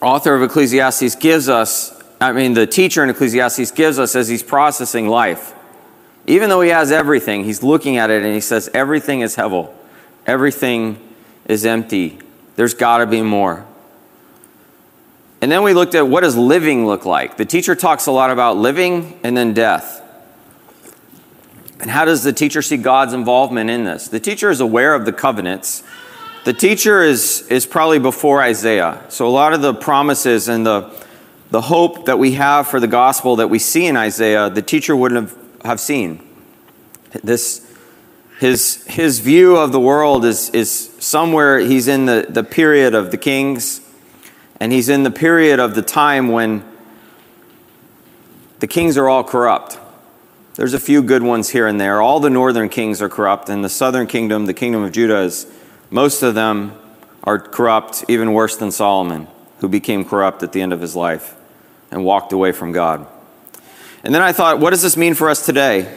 author 0.00 0.32
of 0.36 0.42
Ecclesiastes 0.42 1.16
gives 1.16 1.48
us, 1.48 2.00
I 2.20 2.32
mean, 2.32 2.54
the 2.54 2.68
teacher 2.68 3.02
in 3.02 3.10
Ecclesiastes 3.10 3.72
gives 3.72 3.98
us 3.98 4.14
as 4.14 4.28
he's 4.28 4.44
processing 4.44 5.08
life. 5.08 5.54
Even 6.28 6.50
though 6.50 6.60
he 6.60 6.70
has 6.70 6.92
everything, 6.92 7.42
he's 7.42 7.62
looking 7.62 7.96
at 7.96 8.10
it 8.10 8.22
and 8.22 8.32
he 8.32 8.40
says, 8.40 8.70
everything 8.72 9.22
is 9.22 9.34
hevel. 9.34 9.72
Everything 10.24 10.98
is 11.46 11.66
empty. 11.66 12.18
There's 12.54 12.74
got 12.74 12.98
to 12.98 13.06
be 13.06 13.22
more. 13.22 13.66
And 15.40 15.52
then 15.52 15.62
we 15.62 15.72
looked 15.72 15.94
at 15.94 16.08
what 16.08 16.22
does 16.22 16.36
living 16.36 16.86
look 16.86 17.04
like? 17.04 17.36
The 17.36 17.44
teacher 17.44 17.74
talks 17.74 18.06
a 18.06 18.12
lot 18.12 18.30
about 18.30 18.56
living 18.56 19.18
and 19.22 19.36
then 19.36 19.54
death. 19.54 20.02
And 21.80 21.90
how 21.90 22.04
does 22.04 22.24
the 22.24 22.32
teacher 22.32 22.60
see 22.60 22.76
God's 22.76 23.12
involvement 23.12 23.70
in 23.70 23.84
this? 23.84 24.08
The 24.08 24.18
teacher 24.18 24.50
is 24.50 24.60
aware 24.60 24.94
of 24.94 25.04
the 25.04 25.12
covenants 25.12 25.84
the 26.48 26.54
teacher 26.54 27.02
is, 27.02 27.46
is 27.48 27.66
probably 27.66 27.98
before 27.98 28.40
Isaiah. 28.40 29.04
So 29.10 29.26
a 29.26 29.28
lot 29.28 29.52
of 29.52 29.60
the 29.60 29.74
promises 29.74 30.48
and 30.48 30.64
the, 30.64 30.90
the 31.50 31.60
hope 31.60 32.06
that 32.06 32.18
we 32.18 32.32
have 32.32 32.68
for 32.68 32.80
the 32.80 32.86
gospel 32.86 33.36
that 33.36 33.48
we 33.48 33.58
see 33.58 33.86
in 33.86 33.98
Isaiah, 33.98 34.48
the 34.48 34.62
teacher 34.62 34.96
wouldn't 34.96 35.28
have, 35.28 35.38
have 35.62 35.78
seen. 35.78 36.26
This, 37.22 37.70
his, 38.40 38.82
his 38.86 39.20
view 39.20 39.58
of 39.58 39.72
the 39.72 39.80
world 39.80 40.24
is, 40.24 40.48
is 40.50 40.90
somewhere, 40.98 41.58
he's 41.58 41.86
in 41.86 42.06
the, 42.06 42.24
the 42.26 42.44
period 42.44 42.94
of 42.94 43.10
the 43.10 43.18
kings, 43.18 43.82
and 44.60 44.72
he's 44.72 44.88
in 44.88 45.02
the 45.02 45.10
period 45.10 45.60
of 45.60 45.74
the 45.74 45.82
time 45.82 46.28
when 46.28 46.64
the 48.60 48.66
kings 48.66 48.96
are 48.96 49.08
all 49.08 49.24
corrupt. 49.24 49.78
There's 50.54 50.74
a 50.74 50.80
few 50.80 51.02
good 51.02 51.22
ones 51.22 51.50
here 51.50 51.68
and 51.68 51.80
there. 51.80 52.02
All 52.02 52.18
the 52.18 52.30
northern 52.30 52.68
kings 52.68 53.00
are 53.00 53.08
corrupt, 53.08 53.48
and 53.48 53.64
the 53.64 53.68
southern 53.68 54.08
kingdom, 54.08 54.46
the 54.46 54.54
kingdom 54.54 54.82
of 54.82 54.92
Judah, 54.92 55.20
is 55.20 55.46
most 55.90 56.22
of 56.22 56.34
them 56.34 56.72
are 57.22 57.38
corrupt, 57.38 58.04
even 58.08 58.32
worse 58.32 58.56
than 58.56 58.72
Solomon, 58.72 59.28
who 59.60 59.68
became 59.68 60.04
corrupt 60.04 60.42
at 60.42 60.52
the 60.52 60.60
end 60.60 60.72
of 60.72 60.80
his 60.80 60.96
life 60.96 61.36
and 61.90 62.04
walked 62.04 62.32
away 62.32 62.52
from 62.52 62.72
God. 62.72 63.06
And 64.02 64.14
then 64.14 64.22
I 64.22 64.32
thought, 64.32 64.60
what 64.60 64.70
does 64.70 64.82
this 64.82 64.96
mean 64.96 65.14
for 65.14 65.28
us 65.28 65.44
today? 65.44 65.96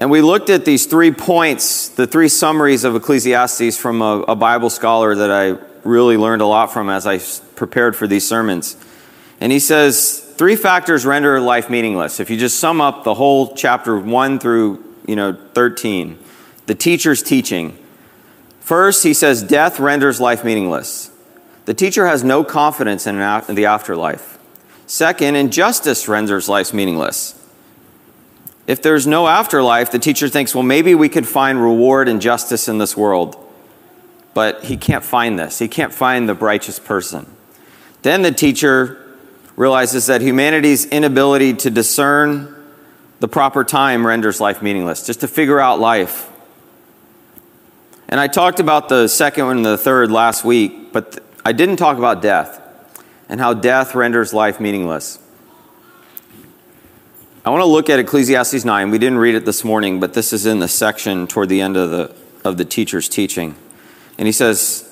And 0.00 0.10
we 0.10 0.20
looked 0.20 0.48
at 0.48 0.64
these 0.64 0.86
three 0.86 1.10
points, 1.10 1.88
the 1.88 2.06
three 2.06 2.28
summaries 2.28 2.84
of 2.84 2.94
Ecclesiastes 2.94 3.76
from 3.76 4.00
a, 4.00 4.20
a 4.28 4.36
Bible 4.36 4.70
scholar 4.70 5.14
that 5.14 5.30
I 5.30 5.58
really 5.88 6.16
learned 6.16 6.42
a 6.42 6.46
lot 6.46 6.72
from 6.72 6.88
as 6.88 7.06
I 7.06 7.18
prepared 7.56 7.96
for 7.96 8.06
these 8.06 8.28
sermons. 8.28 8.76
And 9.40 9.50
he 9.50 9.58
says 9.58 10.20
three 10.36 10.56
factors 10.56 11.06
render 11.06 11.40
life 11.40 11.70
meaningless. 11.70 12.20
If 12.20 12.30
you 12.30 12.36
just 12.36 12.60
sum 12.60 12.80
up 12.80 13.04
the 13.04 13.14
whole 13.14 13.54
chapter 13.54 13.98
1 13.98 14.38
through, 14.38 14.84
you 15.06 15.16
know, 15.16 15.36
13, 15.54 16.18
the 16.66 16.74
teacher's 16.74 17.22
teaching. 17.22 17.78
First, 18.60 19.02
he 19.02 19.14
says 19.14 19.42
death 19.42 19.80
renders 19.80 20.20
life 20.20 20.44
meaningless. 20.44 21.10
The 21.64 21.74
teacher 21.74 22.06
has 22.06 22.22
no 22.22 22.44
confidence 22.44 23.06
in 23.06 23.16
in 23.16 23.54
the 23.54 23.66
afterlife. 23.66 24.38
Second, 24.86 25.36
injustice 25.36 26.08
renders 26.08 26.48
life 26.48 26.72
meaningless. 26.72 27.34
If 28.66 28.82
there's 28.82 29.06
no 29.06 29.26
afterlife, 29.26 29.90
the 29.90 29.98
teacher 29.98 30.28
thinks, 30.28 30.54
well, 30.54 30.62
maybe 30.62 30.94
we 30.94 31.08
could 31.08 31.26
find 31.26 31.60
reward 31.60 32.08
and 32.08 32.20
justice 32.20 32.68
in 32.68 32.76
this 32.76 32.96
world. 32.96 33.42
But 34.34 34.64
he 34.64 34.76
can't 34.76 35.04
find 35.04 35.38
this. 35.38 35.58
He 35.58 35.68
can't 35.68 35.92
find 35.92 36.28
the 36.28 36.34
righteous 36.34 36.78
person. 36.78 37.26
Then 38.02 38.22
the 38.22 38.32
teacher 38.32 39.04
realizes 39.56 40.06
that 40.06 40.20
humanity's 40.20 40.86
inability 40.86 41.54
to 41.54 41.70
discern 41.70 42.54
the 43.20 43.28
proper 43.28 43.64
time 43.64 44.06
renders 44.06 44.40
life 44.40 44.62
meaningless, 44.62 45.04
just 45.04 45.20
to 45.20 45.28
figure 45.28 45.58
out 45.58 45.80
life. 45.80 46.30
And 48.08 48.20
I 48.20 48.28
talked 48.28 48.60
about 48.60 48.88
the 48.88 49.08
second 49.08 49.46
one 49.46 49.56
and 49.58 49.66
the 49.66 49.76
third 49.76 50.10
last 50.10 50.44
week, 50.44 50.92
but 50.92 51.12
th- 51.12 51.24
I 51.44 51.52
didn't 51.52 51.76
talk 51.76 51.98
about 51.98 52.22
death 52.22 52.60
and 53.28 53.40
how 53.40 53.52
death 53.52 53.94
renders 53.94 54.32
life 54.32 54.60
meaningless. 54.60 55.18
I 57.44 57.50
want 57.50 57.62
to 57.62 57.66
look 57.66 57.90
at 57.90 57.98
Ecclesiastes 57.98 58.64
9. 58.64 58.90
We 58.90 58.98
didn't 58.98 59.18
read 59.18 59.34
it 59.34 59.44
this 59.44 59.64
morning, 59.64 60.00
but 60.00 60.14
this 60.14 60.32
is 60.32 60.46
in 60.46 60.58
the 60.58 60.68
section 60.68 61.26
toward 61.26 61.48
the 61.48 61.60
end 61.60 61.76
of 61.76 61.90
the, 61.90 62.14
of 62.44 62.56
the 62.56 62.64
teacher's 62.64 63.08
teaching. 63.08 63.56
And 64.18 64.26
he 64.26 64.32
says, 64.32 64.84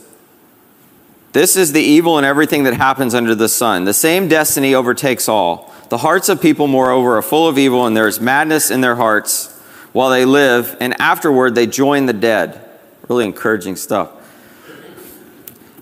This 1.32 1.56
is 1.56 1.72
the 1.72 1.82
evil 1.82 2.18
in 2.18 2.24
everything 2.24 2.64
that 2.64 2.74
happens 2.74 3.14
under 3.14 3.34
the 3.34 3.48
sun. 3.48 3.84
The 3.84 3.92
same 3.92 4.28
destiny 4.28 4.74
overtakes 4.74 5.28
all. 5.28 5.72
The 5.88 5.98
hearts 5.98 6.28
of 6.28 6.40
people, 6.40 6.66
moreover, 6.66 7.18
are 7.18 7.22
full 7.22 7.46
of 7.46 7.58
evil, 7.58 7.86
and 7.86 7.96
there 7.96 8.08
is 8.08 8.20
madness 8.20 8.70
in 8.70 8.80
their 8.80 8.96
hearts 8.96 9.52
while 9.92 10.10
they 10.10 10.24
live, 10.24 10.76
and 10.80 11.00
afterward 11.00 11.54
they 11.54 11.66
join 11.66 12.06
the 12.06 12.12
dead. 12.12 12.60
Really 13.08 13.24
encouraging 13.24 13.76
stuff. 13.76 14.10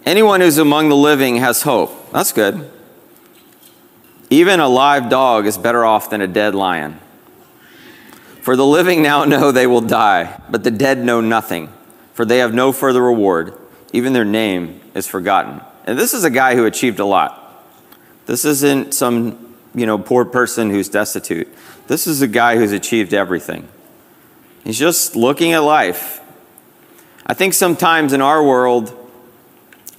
Anyone 0.04 0.40
who's 0.40 0.58
among 0.58 0.90
the 0.90 0.96
living 0.96 1.36
has 1.36 1.62
hope. 1.62 2.12
That's 2.12 2.32
good. 2.32 2.70
Even 4.28 4.60
a 4.60 4.68
live 4.68 5.08
dog 5.08 5.46
is 5.46 5.56
better 5.56 5.84
off 5.84 6.10
than 6.10 6.20
a 6.20 6.26
dead 6.26 6.54
lion. 6.54 6.98
For 8.42 8.56
the 8.56 8.66
living 8.66 9.02
now 9.02 9.24
know 9.24 9.52
they 9.52 9.66
will 9.66 9.80
die, 9.80 10.40
but 10.50 10.64
the 10.64 10.70
dead 10.70 10.98
know 10.98 11.20
nothing, 11.20 11.72
for 12.14 12.24
they 12.24 12.38
have 12.38 12.54
no 12.54 12.72
further 12.72 13.02
reward. 13.02 13.58
Even 13.92 14.12
their 14.12 14.24
name 14.24 14.80
is 14.94 15.06
forgotten. 15.06 15.60
And 15.84 15.98
this 15.98 16.14
is 16.14 16.24
a 16.24 16.30
guy 16.30 16.54
who 16.54 16.64
achieved 16.64 16.98
a 16.98 17.04
lot. 17.04 17.40
This 18.26 18.44
isn't 18.44 18.94
some, 18.94 19.54
you 19.74 19.84
know, 19.84 19.98
poor 19.98 20.24
person 20.24 20.70
who's 20.70 20.88
destitute. 20.88 21.48
This 21.88 22.06
is 22.06 22.22
a 22.22 22.28
guy 22.28 22.56
who's 22.56 22.72
achieved 22.72 23.12
everything. 23.12 23.68
He's 24.64 24.78
just 24.78 25.14
looking 25.14 25.52
at 25.52 25.58
life. 25.58 26.20
I 27.26 27.34
think 27.34 27.52
sometimes 27.52 28.12
in 28.12 28.22
our 28.22 28.42
world, 28.42 28.96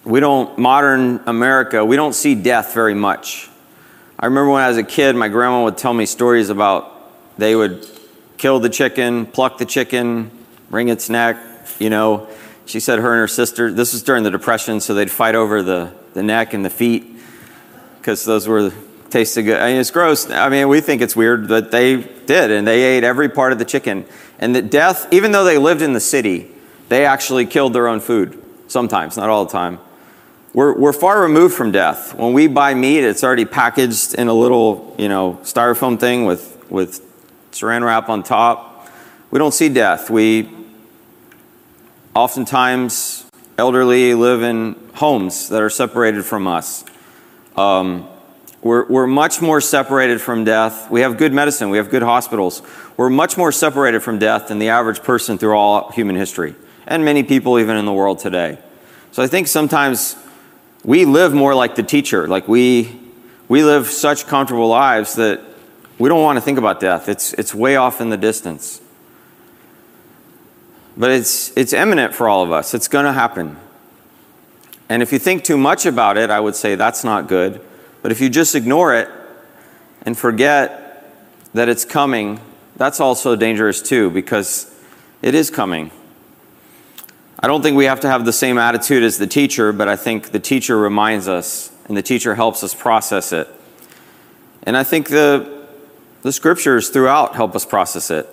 we 0.03 0.19
don't, 0.19 0.57
modern 0.57 1.22
America, 1.27 1.86
we 1.86 1.95
don't 1.95 2.13
see 2.13 2.34
death 2.34 2.74
very 2.74 2.95
much. 2.95 3.50
I 4.19 4.25
remember 4.25 4.51
when 4.51 4.63
I 4.63 4.69
was 4.69 4.77
a 4.77 4.84
kid, 4.84 5.15
my 5.15 5.27
grandma 5.27 5.65
would 5.65 5.77
tell 5.77 5.93
me 5.93 6.05
stories 6.05 6.50
about 6.50 6.91
they 7.38 7.55
would 7.55 7.88
kill 8.38 8.60
the 8.60 8.69
chicken, 8.69 9.25
pluck 9.25 9.57
the 9.57 9.65
chicken, 9.65 10.31
wring 10.69 10.89
its 10.89 11.10
neck, 11.10 11.38
you 11.79 11.89
know. 11.89 12.27
She 12.65 12.79
said 12.79 13.00
her 13.00 13.12
and 13.12 13.20
her 13.20 13.27
sister, 13.27 13.72
this 13.72 13.94
was 13.94 14.01
during 14.01 14.24
the 14.24 14.32
Depression, 14.32 14.79
so 14.79 14.94
they'd 14.96 15.12
fight 15.12 15.36
over 15.36 15.62
the, 15.62 15.94
the 16.13 16.24
neck 16.24 16.53
and 16.53 16.65
the 16.65 16.70
feet 16.70 17.05
because 18.00 18.25
those 18.25 18.48
were 18.48 18.74
tasted 19.12 19.44
good. 19.44 19.62
I 19.62 19.72
mean, 19.72 19.82
it's 19.82 19.91
gross. 19.91 20.30
I 20.30 20.50
mean, 20.50 20.67
we 20.67 20.82
think 20.82 21.02
it's 21.02 21.15
weird, 21.15 21.47
but 21.47 21.71
they 21.71 21.97
did, 21.97 22.52
and 22.52 22.67
they 22.67 22.84
ate 22.84 23.04
every 23.04 23.30
part 23.30 23.52
of 23.52 23.60
the 23.60 23.65
chicken. 23.65 24.06
And 24.39 24.56
the 24.56 24.62
death, 24.62 25.08
even 25.13 25.32
though 25.32 25.43
they 25.43 25.58
lived 25.58 25.82
in 25.82 25.93
the 25.93 26.00
city, 26.00 26.50
they 26.89 27.06
actually 27.06 27.45
killed 27.45 27.73
their 27.73 27.88
own 27.88 28.00
food 28.00 28.41
sometimes, 28.67 29.15
not 29.15 29.30
all 29.30 29.45
the 29.45 29.52
time. 29.52 29.80
We're, 30.54 30.73
we're 30.78 30.93
far 30.93 31.21
removed 31.21 31.54
from 31.54 31.71
death. 31.71 32.15
When 32.15 32.34
we 32.34 32.47
buy 32.47 32.73
meat, 32.73 33.04
it's 33.04 33.23
already 33.23 33.45
packaged 33.45 34.15
in 34.15 34.28
a 34.28 34.34
little, 34.34 34.95
you 34.97 35.10
know, 35.10 35.39
styrofoam 35.43 36.00
thing 36.00 36.26
with, 36.26 36.65
with 36.71 37.02
saran 37.52 37.86
wrap 37.86 38.10
on 38.10 38.23
top. 38.23 38.89
We 39.32 39.39
don't 39.39 39.54
see 39.54 39.69
death. 39.69 40.10
We 40.10 40.50
oftentimes 42.15 43.30
elderly 43.58 44.13
live 44.13 44.41
in 44.41 44.75
homes 44.95 45.49
that 45.49 45.62
are 45.62 45.69
separated 45.69 46.23
from 46.23 46.47
us. 46.47 46.86
Um, 47.58 48.08
we're, 48.62 48.86
we're 48.88 49.06
much 49.06 49.41
more 49.41 49.60
separated 49.60 50.21
from 50.21 50.45
death. 50.45 50.89
We 50.89 51.01
have 51.01 51.17
good 51.17 51.34
medicine, 51.34 51.69
we 51.69 51.78
have 51.78 51.89
good 51.89 52.01
hospitals. 52.01 52.62
We're 52.95 53.10
much 53.10 53.38
more 53.38 53.51
separated 53.51 54.01
from 54.01 54.17
death 54.17 54.47
than 54.47 54.60
the 54.60 54.69
average 54.69 55.04
person 55.04 55.38
through 55.38 55.58
all 55.58 55.91
human 55.91 56.15
history, 56.15 56.56
and 56.88 57.04
many 57.04 57.21
people 57.21 57.60
even 57.60 57.75
in 57.75 57.86
the 57.86 57.93
world 57.93 58.19
today. 58.19 58.58
So 59.12 59.21
I 59.21 59.28
think 59.28 59.47
sometimes 59.47 60.15
we 60.86 61.04
live 61.04 61.34
more 61.34 61.54
like 61.54 61.75
the 61.75 61.84
teacher. 61.84 62.28
Like 62.30 62.47
we, 62.47 62.97
we 63.49 63.63
live 63.63 63.88
such 63.88 64.25
comfortable 64.25 64.69
lives 64.69 65.15
that 65.15 65.41
we 65.99 66.08
don't 66.08 66.21
want 66.21 66.38
to 66.38 66.41
think 66.41 66.58
about 66.58 66.80
death. 66.80 67.10
It's, 67.10 67.34
it's 67.34 67.54
way 67.54 67.75
off 67.75 67.99
in 67.99 68.10
the 68.10 68.17
distance. 68.17 68.82
But 70.97 71.12
it's, 71.12 71.55
it's 71.58 71.73
imminent 71.73 72.15
for 72.15 72.27
all 72.29 72.43
of 72.43 72.51
us. 72.51 72.73
It's 72.73 72.88
going 72.88 73.05
to 73.05 73.13
happen. 73.13 73.58
And 74.88 75.01
if 75.01 75.12
you 75.12 75.19
think 75.19 75.43
too 75.43 75.58
much 75.58 75.86
about 75.86 76.17
it, 76.17 76.29
I 76.29 76.39
would 76.39 76.55
say 76.55 76.75
that's 76.75 77.03
not 77.03 77.27
good. 77.27 77.62
But 78.01 78.12
if 78.12 78.21
you 78.21 78.29
just 78.29 78.55
ignore 78.55 78.93
it 78.93 79.10
and 80.03 80.17
forget 80.17 81.12
that 81.53 81.69
it's 81.69 81.86
coming, 81.86 82.39
that's 82.75 82.99
also 82.99 83.36
dangerous 83.36 83.81
too, 83.81 84.10
because 84.10 84.73
it 85.21 85.34
is 85.34 85.49
coming. 85.49 85.91
I 87.39 87.47
don't 87.47 87.62
think 87.62 87.75
we 87.75 87.86
have 87.86 87.99
to 88.01 88.08
have 88.08 88.25
the 88.25 88.34
same 88.34 88.58
attitude 88.58 89.03
as 89.03 89.17
the 89.17 89.27
teacher, 89.27 89.73
but 89.73 89.88
I 89.88 89.95
think 89.95 90.31
the 90.31 90.39
teacher 90.39 90.77
reminds 90.77 91.27
us 91.27 91.71
and 91.88 91.97
the 91.97 92.01
teacher 92.01 92.36
helps 92.36 92.63
us 92.63 92.73
process 92.73 93.34
it. 93.34 93.47
And 94.63 94.77
I 94.77 94.84
think 94.84 95.10
the, 95.10 95.67
the 96.21 96.31
scriptures 96.31 96.89
throughout 96.89 97.36
help 97.36 97.55
us 97.55 97.65
process 97.65 98.10
it. 98.10 98.29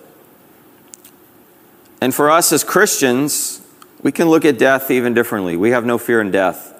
And 2.02 2.12
for 2.12 2.32
us 2.32 2.50
as 2.50 2.64
Christians, 2.64 3.60
we 4.02 4.10
can 4.10 4.28
look 4.28 4.44
at 4.44 4.58
death 4.58 4.90
even 4.90 5.14
differently. 5.14 5.56
We 5.56 5.70
have 5.70 5.84
no 5.84 5.98
fear 5.98 6.20
in 6.20 6.32
death 6.32 6.76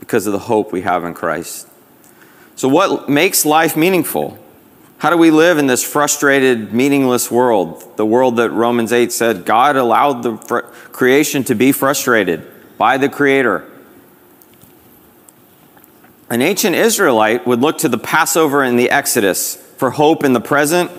because 0.00 0.26
of 0.26 0.34
the 0.34 0.38
hope 0.38 0.70
we 0.70 0.82
have 0.82 1.02
in 1.02 1.14
Christ. 1.14 1.66
So, 2.56 2.68
what 2.68 3.08
makes 3.08 3.46
life 3.46 3.74
meaningful? 3.74 4.38
How 4.98 5.08
do 5.08 5.16
we 5.16 5.30
live 5.30 5.56
in 5.56 5.66
this 5.66 5.82
frustrated, 5.82 6.74
meaningless 6.74 7.30
world? 7.30 7.96
The 7.96 8.04
world 8.04 8.36
that 8.36 8.50
Romans 8.50 8.92
8 8.92 9.12
said 9.12 9.46
God 9.46 9.76
allowed 9.76 10.22
the 10.22 10.36
fr- 10.36 10.58
creation 10.92 11.42
to 11.44 11.54
be 11.54 11.72
frustrated 11.72 12.46
by 12.76 12.98
the 12.98 13.08
Creator. 13.08 13.64
An 16.28 16.42
ancient 16.42 16.76
Israelite 16.76 17.46
would 17.46 17.60
look 17.60 17.78
to 17.78 17.88
the 17.88 17.96
Passover 17.96 18.62
and 18.62 18.78
the 18.78 18.90
Exodus 18.90 19.56
for 19.78 19.92
hope 19.92 20.22
in 20.22 20.34
the 20.34 20.40
present 20.40 20.90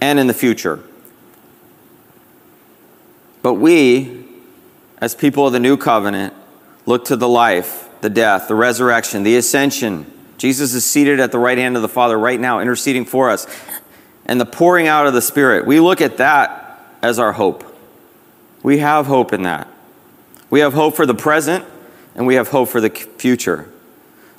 and 0.00 0.20
in 0.20 0.28
the 0.28 0.34
future. 0.34 0.84
But 3.44 3.54
we, 3.54 4.24
as 5.02 5.14
people 5.14 5.46
of 5.46 5.52
the 5.52 5.60
new 5.60 5.76
covenant, 5.76 6.32
look 6.86 7.04
to 7.04 7.16
the 7.16 7.28
life, 7.28 7.90
the 8.00 8.08
death, 8.08 8.48
the 8.48 8.54
resurrection, 8.54 9.22
the 9.22 9.36
ascension. 9.36 10.10
Jesus 10.38 10.72
is 10.72 10.82
seated 10.82 11.20
at 11.20 11.30
the 11.30 11.38
right 11.38 11.58
hand 11.58 11.76
of 11.76 11.82
the 11.82 11.88
Father 11.90 12.18
right 12.18 12.40
now, 12.40 12.60
interceding 12.60 13.04
for 13.04 13.28
us, 13.28 13.46
and 14.24 14.40
the 14.40 14.46
pouring 14.46 14.86
out 14.86 15.06
of 15.06 15.12
the 15.12 15.20
Spirit. 15.20 15.66
We 15.66 15.78
look 15.78 16.00
at 16.00 16.16
that 16.16 16.88
as 17.02 17.18
our 17.18 17.34
hope. 17.34 17.64
We 18.62 18.78
have 18.78 19.04
hope 19.04 19.34
in 19.34 19.42
that. 19.42 19.68
We 20.48 20.60
have 20.60 20.72
hope 20.72 20.96
for 20.96 21.04
the 21.04 21.14
present, 21.14 21.66
and 22.14 22.26
we 22.26 22.36
have 22.36 22.48
hope 22.48 22.70
for 22.70 22.80
the 22.80 22.88
future. 22.88 23.70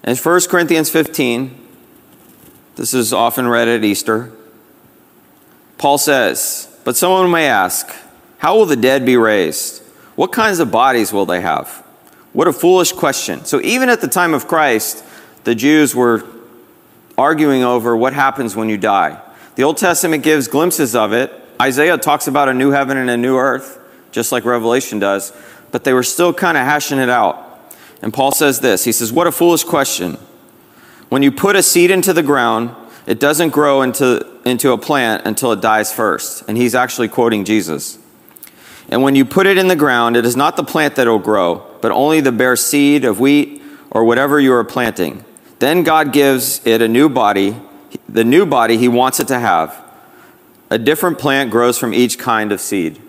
In 0.03 0.15
1 0.15 0.41
Corinthians 0.49 0.89
15, 0.89 1.55
this 2.75 2.95
is 2.95 3.13
often 3.13 3.47
read 3.47 3.67
at 3.67 3.83
Easter, 3.83 4.31
Paul 5.77 5.99
says, 5.99 6.75
But 6.83 6.97
someone 6.97 7.29
may 7.29 7.45
ask, 7.47 7.95
How 8.38 8.56
will 8.56 8.65
the 8.65 8.76
dead 8.76 9.06
be 9.06 9.17
raised? 9.17 9.82
What 10.15 10.32
kinds 10.32 10.60
of 10.60 10.71
bodies 10.71 11.12
will 11.12 11.26
they 11.26 11.41
have? 11.41 11.84
What 12.34 12.48
a 12.48 12.54
foolish 12.54 12.91
question. 12.91 13.45
So, 13.45 13.62
even 13.62 13.89
at 13.89 14.02
the 14.02 14.08
time 14.08 14.34
of 14.34 14.48
Christ, 14.48 15.04
the 15.45 15.56
Jews 15.56 15.95
were 15.95 16.26
arguing 17.17 17.63
over 17.63 17.95
what 17.95 18.13
happens 18.13 18.56
when 18.56 18.69
you 18.69 18.78
die. 18.78 19.21
The 19.56 19.63
Old 19.63 19.78
Testament 19.78 20.24
gives 20.24 20.48
glimpses 20.48 20.95
of 20.95 21.13
it. 21.13 21.34
Isaiah 21.62 21.98
talks 21.98 22.28
about 22.28 22.50
a 22.50 22.54
new 22.54 22.71
heaven 22.71 22.98
and 22.98 23.10
a 23.10 23.15
new 23.15 23.38
earth, 23.38 23.80
just 24.12 24.32
like 24.32 24.43
Revelation 24.43 25.00
does, 25.00 25.32
but 25.71 25.86
they 25.86 25.93
were 25.93 26.04
still 26.04 26.34
kind 26.34 26.58
of 26.58 26.65
hashing 26.65 27.00
it 27.00 27.10
out. 27.10 27.41
And 28.02 28.13
Paul 28.13 28.32
says 28.32 28.60
this 28.60 28.84
He 28.84 28.91
says, 28.91 29.13
What 29.13 29.28
a 29.28 29.32
foolish 29.32 29.63
question. 29.63 30.17
When 31.10 31.24
you 31.24 31.32
put 31.32 31.56
a 31.56 31.63
seed 31.63 31.91
into 31.91 32.13
the 32.13 32.24
ground, 32.24 32.76
it 33.06 33.19
doesn't 33.19 33.50
grow 33.50 33.82
into, 33.82 34.28
into 34.43 34.71
a 34.71 34.78
plant 34.78 35.26
until 35.26 35.52
it 35.52 35.62
dies 35.62 35.93
first. 35.93 36.43
And 36.48 36.58
he's 36.58 36.76
actually 36.76 37.08
quoting 37.08 37.45
Jesus. 37.45 38.00
And 38.89 39.02
when 39.02 39.15
you 39.15 39.26
put 39.26 39.48
it 39.48 39.58
in 39.58 39.67
the 39.67 39.76
ground, 39.76 40.15
it 40.15 40.26
is 40.26 40.36
not 40.36 40.58
the 40.58 40.63
plant 40.63 40.95
that 40.95 41.08
will 41.08 41.19
grow, 41.19 41.65
but 41.82 41.91
only 41.91 42.21
the 42.21 42.32
bare 42.32 42.56
seed 42.56 43.04
of 43.06 43.19
wheat 43.19 43.62
or 43.89 44.04
whatever 44.04 44.39
you 44.39 44.54
are 44.54 44.63
planting. 44.63 45.24
Then 45.60 45.84
God 45.84 46.13
gives 46.13 46.65
it 46.65 46.82
a 46.82 46.88
new 46.88 47.10
body, 47.10 47.56
the 48.08 48.24
new 48.24 48.45
body 48.45 48.78
he 48.78 48.88
wants 48.88 49.19
it 49.19 49.28
to 49.30 49.39
have. 49.39 49.84
A 50.69 50.78
different 50.78 51.17
plant 51.17 51.52
grows 51.52 51.78
from 51.78 51.93
each 51.93 52.19
kind 52.19 52.52
of 52.52 52.60
seed. 52.60 53.00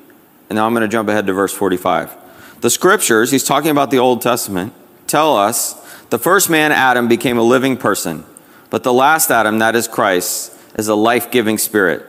And 0.49 0.57
now 0.57 0.67
I'm 0.67 0.73
going 0.73 0.83
to 0.83 0.89
jump 0.89 1.09
ahead 1.09 1.27
to 1.27 1.33
verse 1.33 1.53
45. 1.53 2.61
The 2.61 2.71
scriptures, 2.71 3.31
he's 3.31 3.45
talking 3.45 3.71
about 3.71 3.91
the 3.91 3.99
Old 3.99 4.23
Testament, 4.23 4.73
tell 5.07 5.37
us 5.37 5.75
the 6.11 6.19
first 6.19 6.49
man, 6.49 6.73
Adam, 6.73 7.09
became 7.09 7.37
a 7.37 7.43
living 7.43 7.77
person, 7.77 8.25
but 8.71 8.83
the 8.83 8.93
last 8.93 9.31
Adam, 9.31 9.59
that 9.59 9.75
is 9.75 9.89
Christ, 9.89 10.53
is 10.77 10.89
a 10.89 10.95
life 10.95 11.31
giving 11.31 11.59
spirit. 11.59 12.07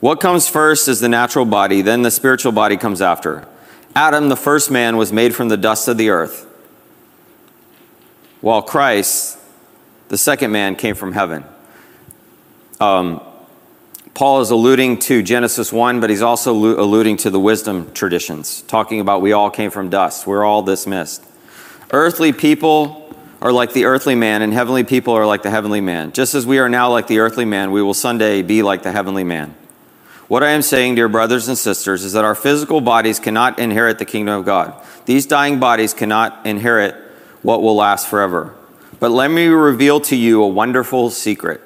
What 0.00 0.20
comes 0.20 0.48
first 0.48 0.86
is 0.86 1.00
the 1.00 1.08
natural 1.08 1.44
body, 1.44 1.82
then 1.82 2.02
the 2.02 2.10
spiritual 2.10 2.52
body 2.52 2.76
comes 2.76 3.02
after. 3.02 3.48
Adam, 3.96 4.28
the 4.28 4.36
first 4.36 4.70
man, 4.70 4.96
was 4.96 5.12
made 5.12 5.34
from 5.34 5.48
the 5.48 5.56
dust 5.56 5.88
of 5.88 5.96
the 5.96 6.10
earth, 6.10 6.46
while 8.40 8.62
Christ, 8.62 9.38
the 10.08 10.18
second 10.18 10.52
man, 10.52 10.76
came 10.76 10.94
from 10.94 11.12
heaven. 11.12 11.44
Um, 12.80 13.20
Paul 14.14 14.40
is 14.40 14.50
alluding 14.50 15.00
to 15.00 15.22
Genesis 15.22 15.72
1, 15.72 15.98
but 15.98 16.10
he's 16.10 16.22
also 16.22 16.52
alluding 16.52 17.16
to 17.18 17.30
the 17.30 17.40
wisdom 17.40 17.92
traditions, 17.92 18.62
talking 18.62 19.00
about 19.00 19.20
we 19.20 19.32
all 19.32 19.50
came 19.50 19.72
from 19.72 19.90
dust. 19.90 20.28
We're 20.28 20.44
all 20.44 20.62
this 20.62 20.86
mist. 20.86 21.24
Earthly 21.90 22.32
people 22.32 23.12
are 23.40 23.50
like 23.50 23.72
the 23.72 23.84
earthly 23.84 24.14
man, 24.14 24.42
and 24.42 24.52
heavenly 24.52 24.84
people 24.84 25.14
are 25.14 25.26
like 25.26 25.42
the 25.42 25.50
heavenly 25.50 25.80
man. 25.80 26.12
Just 26.12 26.36
as 26.36 26.46
we 26.46 26.58
are 26.58 26.68
now 26.68 26.90
like 26.90 27.08
the 27.08 27.18
earthly 27.18 27.44
man, 27.44 27.72
we 27.72 27.82
will 27.82 27.94
someday 27.94 28.42
be 28.42 28.62
like 28.62 28.84
the 28.84 28.92
heavenly 28.92 29.24
man. 29.24 29.56
What 30.28 30.42
I 30.42 30.50
am 30.50 30.60
saying, 30.60 30.96
dear 30.96 31.08
brothers 31.08 31.48
and 31.48 31.56
sisters, 31.56 32.04
is 32.04 32.12
that 32.12 32.24
our 32.24 32.34
physical 32.34 32.82
bodies 32.82 33.18
cannot 33.18 33.58
inherit 33.58 33.98
the 33.98 34.04
kingdom 34.04 34.38
of 34.38 34.44
God. 34.44 34.74
These 35.06 35.24
dying 35.24 35.58
bodies 35.58 35.94
cannot 35.94 36.44
inherit 36.44 36.94
what 37.40 37.62
will 37.62 37.76
last 37.76 38.08
forever. 38.08 38.54
But 39.00 39.10
let 39.10 39.30
me 39.30 39.46
reveal 39.46 40.00
to 40.02 40.16
you 40.16 40.42
a 40.42 40.48
wonderful 40.48 41.08
secret. 41.08 41.62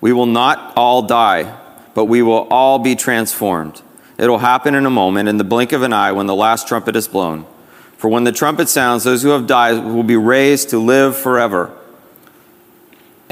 We 0.00 0.12
will 0.12 0.26
not 0.26 0.72
all 0.76 1.02
die, 1.02 1.56
but 1.94 2.06
we 2.06 2.22
will 2.22 2.48
all 2.50 2.80
be 2.80 2.96
transformed. 2.96 3.80
It 4.18 4.26
will 4.26 4.38
happen 4.38 4.74
in 4.74 4.84
a 4.84 4.90
moment, 4.90 5.28
in 5.28 5.36
the 5.36 5.44
blink 5.44 5.70
of 5.70 5.82
an 5.82 5.92
eye, 5.92 6.10
when 6.10 6.26
the 6.26 6.34
last 6.34 6.66
trumpet 6.66 6.96
is 6.96 7.06
blown. 7.06 7.46
For 7.98 8.08
when 8.08 8.24
the 8.24 8.32
trumpet 8.32 8.68
sounds, 8.68 9.04
those 9.04 9.22
who 9.22 9.28
have 9.28 9.46
died 9.46 9.84
will 9.84 10.02
be 10.02 10.16
raised 10.16 10.70
to 10.70 10.78
live 10.80 11.16
forever 11.16 11.72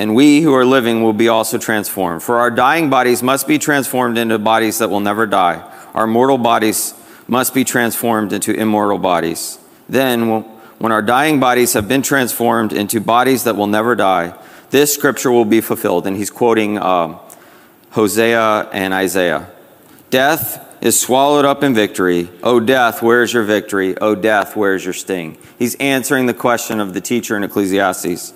and 0.01 0.15
we 0.15 0.41
who 0.41 0.55
are 0.55 0.65
living 0.65 1.03
will 1.03 1.13
be 1.13 1.29
also 1.29 1.59
transformed. 1.59 2.23
For 2.23 2.39
our 2.39 2.51
dying 2.51 2.89
bodies 2.89 3.23
must 3.23 3.47
be 3.47 3.59
transformed 3.59 4.17
into 4.17 4.39
bodies 4.39 4.79
that 4.79 4.89
will 4.89 5.01
never 5.01 5.27
die. 5.27 5.63
Our 5.93 6.07
mortal 6.07 6.39
bodies 6.39 6.95
must 7.29 7.53
be 7.53 7.65
transformed 7.65 8.33
into 8.33 8.55
immortal 8.55 8.97
bodies. 8.97 9.59
Then, 9.91 10.43
when 10.79 10.91
our 10.91 11.03
dying 11.03 11.39
bodies 11.39 11.75
have 11.75 11.87
been 11.87 12.01
transformed 12.01 12.73
into 12.73 12.99
bodies 12.99 13.45
that 13.45 13.57
will 13.57 13.67
never 13.67 13.95
die, 13.95 14.33
this 14.71 14.95
scripture 14.95 15.31
will 15.31 15.45
be 15.45 15.61
fulfilled. 15.61 16.07
And 16.07 16.17
he's 16.17 16.31
quoting 16.31 16.79
uh, 16.79 17.19
Hosea 17.91 18.71
and 18.73 18.95
Isaiah. 18.95 19.51
Death 20.09 20.67
is 20.83 20.99
swallowed 20.99 21.45
up 21.45 21.63
in 21.63 21.75
victory. 21.75 22.31
O 22.43 22.59
death, 22.59 23.03
where's 23.03 23.35
your 23.35 23.43
victory? 23.43 23.99
O 23.99 24.15
death, 24.15 24.57
where's 24.57 24.83
your 24.83 24.95
sting? 24.95 25.37
He's 25.59 25.75
answering 25.75 26.25
the 26.25 26.33
question 26.33 26.81
of 26.81 26.95
the 26.95 27.03
teacher 27.03 27.37
in 27.37 27.45
Ecclesiastes. 27.45 28.33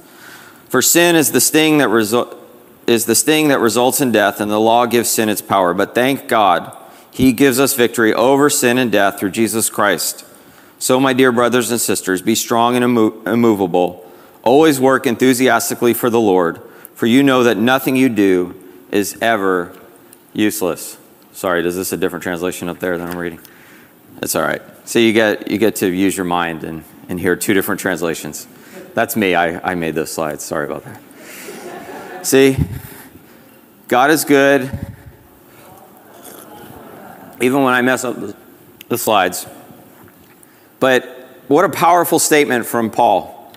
For 0.69 0.83
sin 0.83 1.17
is 1.17 1.33
the 1.33 1.41
sting 1.41 1.79
that 1.79 1.89
result 1.89 2.41
is 2.87 3.07
the 3.07 3.15
sting 3.15 3.49
that 3.49 3.61
results 3.61 4.01
in 4.01 4.13
death, 4.13 4.41
and 4.41 4.51
the 4.51 4.61
law 4.61 4.87
gives 4.87 5.09
sin 5.09 5.29
its 5.29 5.41
power. 5.41 5.73
But 5.73 5.95
thank 5.95 6.29
God, 6.29 6.77
He 7.11 7.33
gives 7.33 7.59
us 7.59 7.75
victory 7.75 8.13
over 8.13 8.51
sin 8.51 8.79
and 8.79 8.93
death 8.93 9.19
through 9.19 9.31
Jesus 9.31 9.71
Christ. 9.71 10.25
So, 10.79 11.01
my 11.01 11.13
dear 11.13 11.33
brothers 11.33 11.71
and 11.71 11.81
sisters, 11.81 12.21
be 12.21 12.35
strong 12.35 12.77
and 12.77 12.85
immovable. 12.85 14.11
Always 14.43 14.79
work 14.79 15.07
enthusiastically 15.07 15.95
for 15.95 16.11
the 16.11 16.21
Lord, 16.21 16.61
for 16.95 17.07
you 17.07 17.23
know 17.23 17.45
that 17.45 17.57
nothing 17.57 17.97
you 17.97 18.11
do 18.11 18.55
is 18.91 19.17
ever 19.23 19.75
useless. 20.35 20.99
Sorry, 21.33 21.67
is 21.67 21.77
this 21.77 21.93
a 21.93 21.97
different 21.97 22.23
translation 22.23 22.69
up 22.69 22.81
there 22.81 22.99
than 22.99 23.09
I'm 23.09 23.19
reading? 23.19 23.41
That's 24.21 24.37
all 24.37 24.43
right. 24.43 24.63
So 24.85 24.99
you 24.99 25.13
get 25.13 25.51
you 25.51 25.59
get 25.59 25.77
to 25.77 25.91
use 25.91 26.17
your 26.17 26.27
mind 26.27 26.65
and, 26.65 26.85
and 27.09 27.19
hear 27.19 27.35
two 27.35 27.55
different 27.55 27.81
translations. 27.81 28.47
That's 28.95 29.17
me. 29.17 29.35
I, 29.35 29.73
I 29.73 29.75
made 29.75 29.97
those 29.97 30.13
slides. 30.13 30.45
Sorry 30.45 30.67
about 30.67 30.85
that. 30.85 32.27
See, 32.27 32.57
God 33.89 34.11
is 34.11 34.25
good. 34.25 34.71
Even 37.41 37.65
when 37.65 37.75
I 37.75 37.83
mess 37.83 38.05
up 38.05 38.19
the, 38.19 38.37
the 38.89 38.97
slides. 38.97 39.47
But 40.79 41.05
what 41.49 41.65
a 41.65 41.69
powerful 41.69 42.19
statement 42.19 42.67
from 42.67 42.91
Paul. 42.91 43.53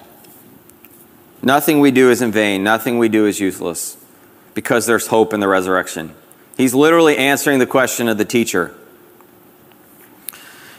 Nothing 1.43 1.79
we 1.79 1.91
do 1.91 2.09
is 2.09 2.21
in 2.21 2.31
vain, 2.31 2.63
nothing 2.63 2.97
we 2.97 3.07
do 3.07 3.25
is 3.27 3.39
useless 3.39 3.95
because 4.55 4.87
there's 4.87 5.07
hope 5.07 5.33
in 5.33 5.39
the 5.39 5.47
resurrection. 5.47 6.15
He's 6.57 6.73
literally 6.73 7.15
answering 7.15 7.59
the 7.59 7.67
question 7.67 8.09
of 8.09 8.17
the 8.17 8.25
teacher. 8.25 8.75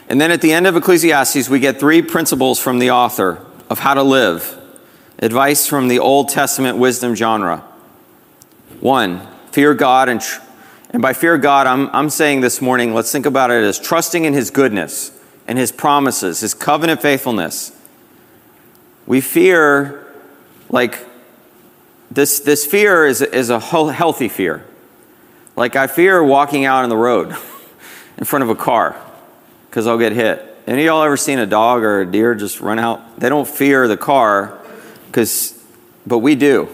And 0.09 0.19
then 0.19 0.31
at 0.31 0.41
the 0.41 0.51
end 0.51 0.67
of 0.67 0.75
Ecclesiastes, 0.75 1.47
we 1.47 1.59
get 1.59 1.79
three 1.79 2.01
principles 2.01 2.59
from 2.59 2.79
the 2.79 2.91
author 2.91 3.45
of 3.69 3.79
how 3.79 3.93
to 3.93 4.03
live. 4.03 4.57
Advice 5.19 5.67
from 5.67 5.87
the 5.87 5.99
Old 5.99 6.29
Testament 6.29 6.77
wisdom 6.77 7.13
genre. 7.13 7.59
One, 8.79 9.27
fear 9.51 9.73
God. 9.73 10.09
And, 10.09 10.21
and 10.91 11.01
by 11.01 11.13
fear 11.13 11.37
God, 11.37 11.67
I'm, 11.67 11.89
I'm 11.93 12.09
saying 12.09 12.41
this 12.41 12.61
morning, 12.61 12.93
let's 12.93 13.11
think 13.11 13.25
about 13.25 13.51
it 13.51 13.63
as 13.63 13.79
trusting 13.79 14.25
in 14.25 14.33
His 14.33 14.49
goodness 14.49 15.11
and 15.47 15.57
His 15.57 15.71
promises, 15.71 16.39
His 16.39 16.53
covenant 16.53 17.01
faithfulness. 17.01 17.71
We 19.05 19.21
fear, 19.21 20.07
like, 20.69 21.05
this, 22.11 22.39
this 22.39 22.65
fear 22.65 23.05
is, 23.05 23.21
is 23.21 23.49
a 23.49 23.59
healthy 23.59 24.29
fear. 24.29 24.65
Like, 25.55 25.75
I 25.75 25.87
fear 25.87 26.23
walking 26.23 26.65
out 26.65 26.83
on 26.83 26.89
the 26.89 26.97
road 26.97 27.35
in 28.17 28.23
front 28.23 28.43
of 28.43 28.49
a 28.49 28.55
car 28.55 28.95
because 29.69 29.85
I'll 29.85 29.97
get 29.97 30.13
hit. 30.13 30.48
Any 30.69 30.83
of 30.83 30.85
y'all 30.85 31.01
ever 31.01 31.17
seen 31.17 31.39
a 31.39 31.47
dog 31.47 31.81
or 31.81 32.01
a 32.01 32.05
deer 32.05 32.35
just 32.35 32.61
run 32.61 32.77
out? 32.77 33.19
They 33.19 33.27
don't 33.27 33.47
fear 33.47 33.87
the 33.87 33.97
car, 33.97 34.59
because, 35.07 35.59
but 36.05 36.19
we 36.19 36.35
do. 36.35 36.69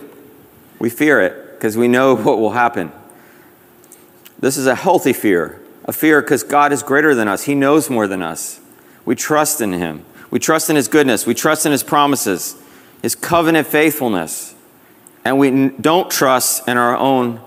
We 0.80 0.90
fear 0.90 1.22
it 1.22 1.54
because 1.54 1.78
we 1.78 1.88
know 1.88 2.14
what 2.18 2.38
will 2.38 2.52
happen. 2.52 2.92
This 4.38 4.58
is 4.58 4.68
a 4.68 4.76
healthy 4.76 5.14
fear, 5.14 5.62
a 5.86 5.94
fear 5.94 6.22
because 6.22 6.44
God 6.44 6.74
is 6.74 6.84
greater 6.84 7.16
than 7.16 7.30
us. 7.30 7.44
He 7.44 7.56
knows 7.56 7.90
more 7.90 8.06
than 8.06 8.22
us. 8.22 8.60
We 9.06 9.16
trust 9.16 9.62
in 9.62 9.72
Him. 9.72 10.04
We 10.30 10.40
trust 10.40 10.70
in 10.70 10.76
His 10.76 10.90
goodness. 10.90 11.26
We 11.26 11.34
trust 11.34 11.66
in 11.66 11.72
His 11.72 11.82
promises, 11.82 12.62
His 13.02 13.16
covenant 13.16 13.66
faithfulness. 13.66 14.56
And 15.24 15.40
we 15.40 15.70
don't 15.70 16.12
trust 16.12 16.68
in 16.68 16.76
our 16.76 16.98
own 16.98 17.40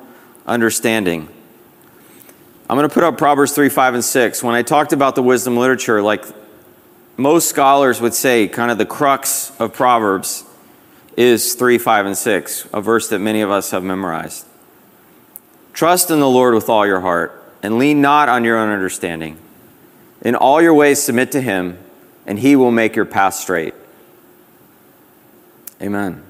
understanding. 0.47 1.29
I'm 2.71 2.77
going 2.79 2.89
to 2.89 2.93
put 2.93 3.05
up 3.05 3.19
Proverbs 3.19 3.53
3, 3.53 3.69
5, 3.69 3.95
and 3.95 4.05
6. 4.05 4.43
When 4.43 4.55
I 4.55 4.63
talked 4.63 4.95
about 4.95 5.15
the 5.15 5.23
wisdom 5.23 5.57
literature, 5.57 6.03
like 6.03 6.25
most 7.19 7.49
scholars 7.49 8.01
would 8.01 8.15
say, 8.15 8.47
kind 8.47 8.71
of 8.71 8.79
the 8.79 8.87
crux 8.87 9.53
of 9.59 9.75
Proverbs 9.75 10.45
is 11.17 11.55
3, 11.57 11.77
5, 11.77 12.07
and 12.07 12.17
6, 12.17 12.69
a 12.73 12.81
verse 12.81 13.09
that 13.09 13.19
many 13.19 13.41
of 13.41 13.51
us 13.51 13.73
have 13.73 13.83
memorized. 13.83 14.47
Trust 15.73 16.13
in 16.13 16.21
the 16.21 16.29
Lord 16.29 16.55
with 16.55 16.69
all 16.69 16.87
your 16.87 17.01
heart, 17.01 17.35
and 17.61 17.77
lean 17.77 18.01
not 18.01 18.29
on 18.29 18.45
your 18.45 18.57
own 18.57 18.71
understanding. 18.71 19.37
In 20.23 20.37
all 20.37 20.63
your 20.63 20.75
ways, 20.75 21.03
submit 21.03 21.33
to 21.33 21.41
him, 21.41 21.77
and 22.25 22.39
he 22.39 22.55
will 22.55 22.71
make 22.71 22.95
your 22.95 23.05
path 23.05 23.35
straight. 23.35 23.75
Amen. 25.83 26.23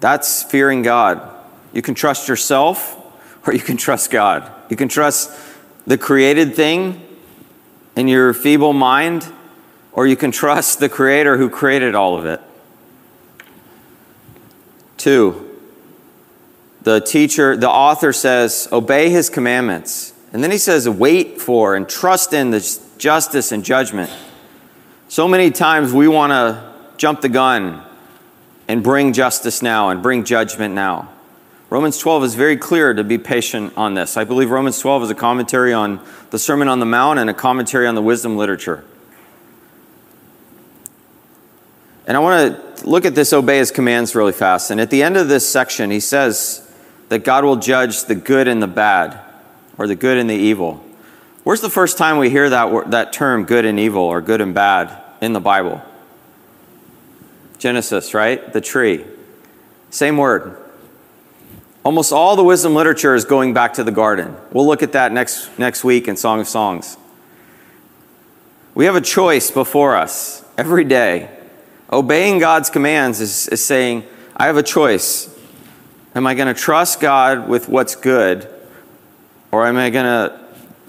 That's 0.00 0.42
fearing 0.42 0.80
God. 0.80 1.20
You 1.74 1.82
can 1.82 1.94
trust 1.94 2.28
yourself, 2.28 2.96
or 3.46 3.52
you 3.52 3.60
can 3.60 3.76
trust 3.76 4.10
God. 4.10 4.50
You 4.70 4.76
can 4.76 4.88
trust 4.88 5.30
the 5.86 5.98
created 5.98 6.54
thing 6.54 7.02
in 7.98 8.06
your 8.06 8.32
feeble 8.32 8.72
mind, 8.72 9.26
or 9.92 10.06
you 10.06 10.14
can 10.14 10.30
trust 10.30 10.78
the 10.78 10.88
Creator 10.88 11.36
who 11.36 11.50
created 11.50 11.96
all 11.96 12.16
of 12.16 12.26
it. 12.26 12.40
Two, 14.96 15.58
the 16.82 17.00
teacher, 17.00 17.56
the 17.56 17.68
author 17.68 18.12
says, 18.12 18.68
obey 18.70 19.10
his 19.10 19.28
commandments. 19.28 20.14
And 20.32 20.44
then 20.44 20.52
he 20.52 20.58
says, 20.58 20.88
wait 20.88 21.40
for 21.40 21.74
and 21.74 21.88
trust 21.88 22.32
in 22.32 22.52
the 22.52 22.78
justice 22.98 23.50
and 23.50 23.64
judgment. 23.64 24.12
So 25.08 25.26
many 25.26 25.50
times 25.50 25.92
we 25.92 26.06
want 26.06 26.30
to 26.30 26.72
jump 26.98 27.20
the 27.20 27.28
gun 27.28 27.82
and 28.68 28.80
bring 28.80 29.12
justice 29.12 29.60
now 29.60 29.88
and 29.88 30.04
bring 30.04 30.22
judgment 30.22 30.72
now. 30.72 31.10
Romans 31.70 31.98
12 31.98 32.24
is 32.24 32.34
very 32.34 32.56
clear 32.56 32.94
to 32.94 33.04
be 33.04 33.18
patient 33.18 33.74
on 33.76 33.92
this. 33.92 34.16
I 34.16 34.24
believe 34.24 34.50
Romans 34.50 34.78
12 34.78 35.04
is 35.04 35.10
a 35.10 35.14
commentary 35.14 35.74
on 35.74 36.02
the 36.30 36.38
Sermon 36.38 36.66
on 36.66 36.80
the 36.80 36.86
Mount 36.86 37.18
and 37.18 37.28
a 37.28 37.34
commentary 37.34 37.86
on 37.86 37.94
the 37.94 38.02
wisdom 38.02 38.38
literature. 38.38 38.84
And 42.06 42.16
I 42.16 42.20
want 42.20 42.78
to 42.78 42.88
look 42.88 43.04
at 43.04 43.14
this 43.14 43.34
obey 43.34 43.58
his 43.58 43.70
commands 43.70 44.14
really 44.14 44.32
fast. 44.32 44.70
And 44.70 44.80
at 44.80 44.88
the 44.88 45.02
end 45.02 45.18
of 45.18 45.28
this 45.28 45.46
section, 45.46 45.90
he 45.90 46.00
says 46.00 46.66
that 47.10 47.18
God 47.18 47.44
will 47.44 47.56
judge 47.56 48.04
the 48.04 48.14
good 48.14 48.48
and 48.48 48.62
the 48.62 48.66
bad, 48.66 49.20
or 49.76 49.86
the 49.86 49.94
good 49.94 50.16
and 50.16 50.28
the 50.28 50.34
evil. 50.34 50.82
Where's 51.44 51.60
the 51.60 51.68
first 51.68 51.98
time 51.98 52.16
we 52.16 52.30
hear 52.30 52.48
that, 52.48 52.90
that 52.92 53.12
term 53.12 53.44
good 53.44 53.66
and 53.66 53.78
evil 53.78 54.02
or 54.02 54.22
good 54.22 54.40
and 54.40 54.54
bad 54.54 55.02
in 55.20 55.34
the 55.34 55.40
Bible? 55.40 55.82
Genesis, 57.58 58.14
right? 58.14 58.54
The 58.54 58.60
tree. 58.62 59.04
Same 59.90 60.16
word. 60.16 60.56
Almost 61.88 62.12
all 62.12 62.36
the 62.36 62.44
wisdom 62.44 62.74
literature 62.74 63.14
is 63.14 63.24
going 63.24 63.54
back 63.54 63.72
to 63.72 63.82
the 63.82 63.90
garden. 63.90 64.36
We'll 64.52 64.66
look 64.66 64.82
at 64.82 64.92
that 64.92 65.10
next, 65.10 65.58
next 65.58 65.84
week 65.84 66.06
in 66.06 66.18
Song 66.18 66.38
of 66.38 66.46
Songs. 66.46 66.98
We 68.74 68.84
have 68.84 68.94
a 68.94 69.00
choice 69.00 69.50
before 69.50 69.96
us 69.96 70.44
every 70.58 70.84
day. 70.84 71.30
Obeying 71.90 72.40
God's 72.40 72.68
commands 72.68 73.22
is, 73.22 73.48
is 73.48 73.64
saying, 73.64 74.04
I 74.36 74.48
have 74.48 74.58
a 74.58 74.62
choice. 74.62 75.34
Am 76.14 76.26
I 76.26 76.34
going 76.34 76.54
to 76.54 76.60
trust 76.60 77.00
God 77.00 77.48
with 77.48 77.70
what's 77.70 77.96
good, 77.96 78.46
or 79.50 79.66
am 79.66 79.78
I 79.78 79.88
going 79.88 80.04
to 80.04 80.38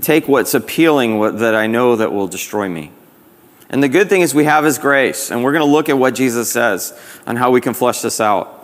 take 0.02 0.28
what's 0.28 0.54
appealing 0.54 1.38
that 1.38 1.56
I 1.56 1.68
know 1.68 1.96
that 1.96 2.12
will 2.12 2.28
destroy 2.28 2.68
me? 2.68 2.92
And 3.70 3.82
the 3.82 3.88
good 3.88 4.10
thing 4.10 4.20
is 4.20 4.36
we 4.36 4.44
have 4.44 4.66
His 4.66 4.78
grace, 4.78 5.32
and 5.32 5.46
we're 5.46 5.54
going 5.54 5.66
to 5.66 5.72
look 5.72 5.88
at 5.88 5.98
what 5.98 6.14
Jesus 6.14 6.52
says 6.52 6.92
on 7.26 7.38
how 7.38 7.52
we 7.52 7.62
can 7.62 7.74
flesh 7.74 8.02
this 8.02 8.20
out. 8.20 8.59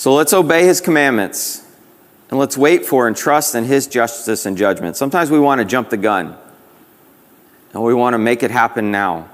So 0.00 0.14
let's 0.14 0.32
obey 0.32 0.64
His 0.64 0.80
commandments, 0.80 1.62
and 2.30 2.38
let's 2.38 2.56
wait 2.56 2.86
for 2.86 3.06
and 3.06 3.14
trust 3.14 3.54
in 3.54 3.64
His 3.64 3.86
justice 3.86 4.46
and 4.46 4.56
judgment. 4.56 4.96
Sometimes 4.96 5.30
we 5.30 5.38
want 5.38 5.58
to 5.58 5.66
jump 5.66 5.90
the 5.90 5.98
gun, 5.98 6.38
and 7.74 7.82
we 7.82 7.92
want 7.92 8.14
to 8.14 8.18
make 8.18 8.42
it 8.42 8.50
happen 8.50 8.90
now. 8.90 9.28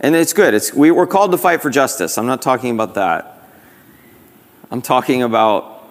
And 0.00 0.14
it's 0.14 0.34
good. 0.34 0.52
It's, 0.52 0.74
we, 0.74 0.90
we're 0.90 1.06
called 1.06 1.32
to 1.32 1.38
fight 1.38 1.62
for 1.62 1.70
justice. 1.70 2.18
I'm 2.18 2.26
not 2.26 2.42
talking 2.42 2.72
about 2.72 2.92
that. 2.96 3.40
I'm 4.70 4.82
talking 4.82 5.22
about 5.22 5.82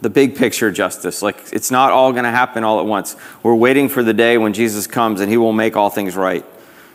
the 0.00 0.08
big 0.08 0.36
picture 0.36 0.70
justice. 0.70 1.20
Like, 1.20 1.52
it's 1.52 1.72
not 1.72 1.90
all 1.90 2.12
going 2.12 2.22
to 2.22 2.30
happen 2.30 2.62
all 2.62 2.78
at 2.78 2.86
once. 2.86 3.16
We're 3.42 3.56
waiting 3.56 3.88
for 3.88 4.04
the 4.04 4.14
day 4.14 4.38
when 4.38 4.52
Jesus 4.52 4.86
comes 4.86 5.20
and 5.20 5.28
he 5.28 5.36
will 5.36 5.52
make 5.52 5.74
all 5.74 5.90
things 5.90 6.14
right 6.14 6.46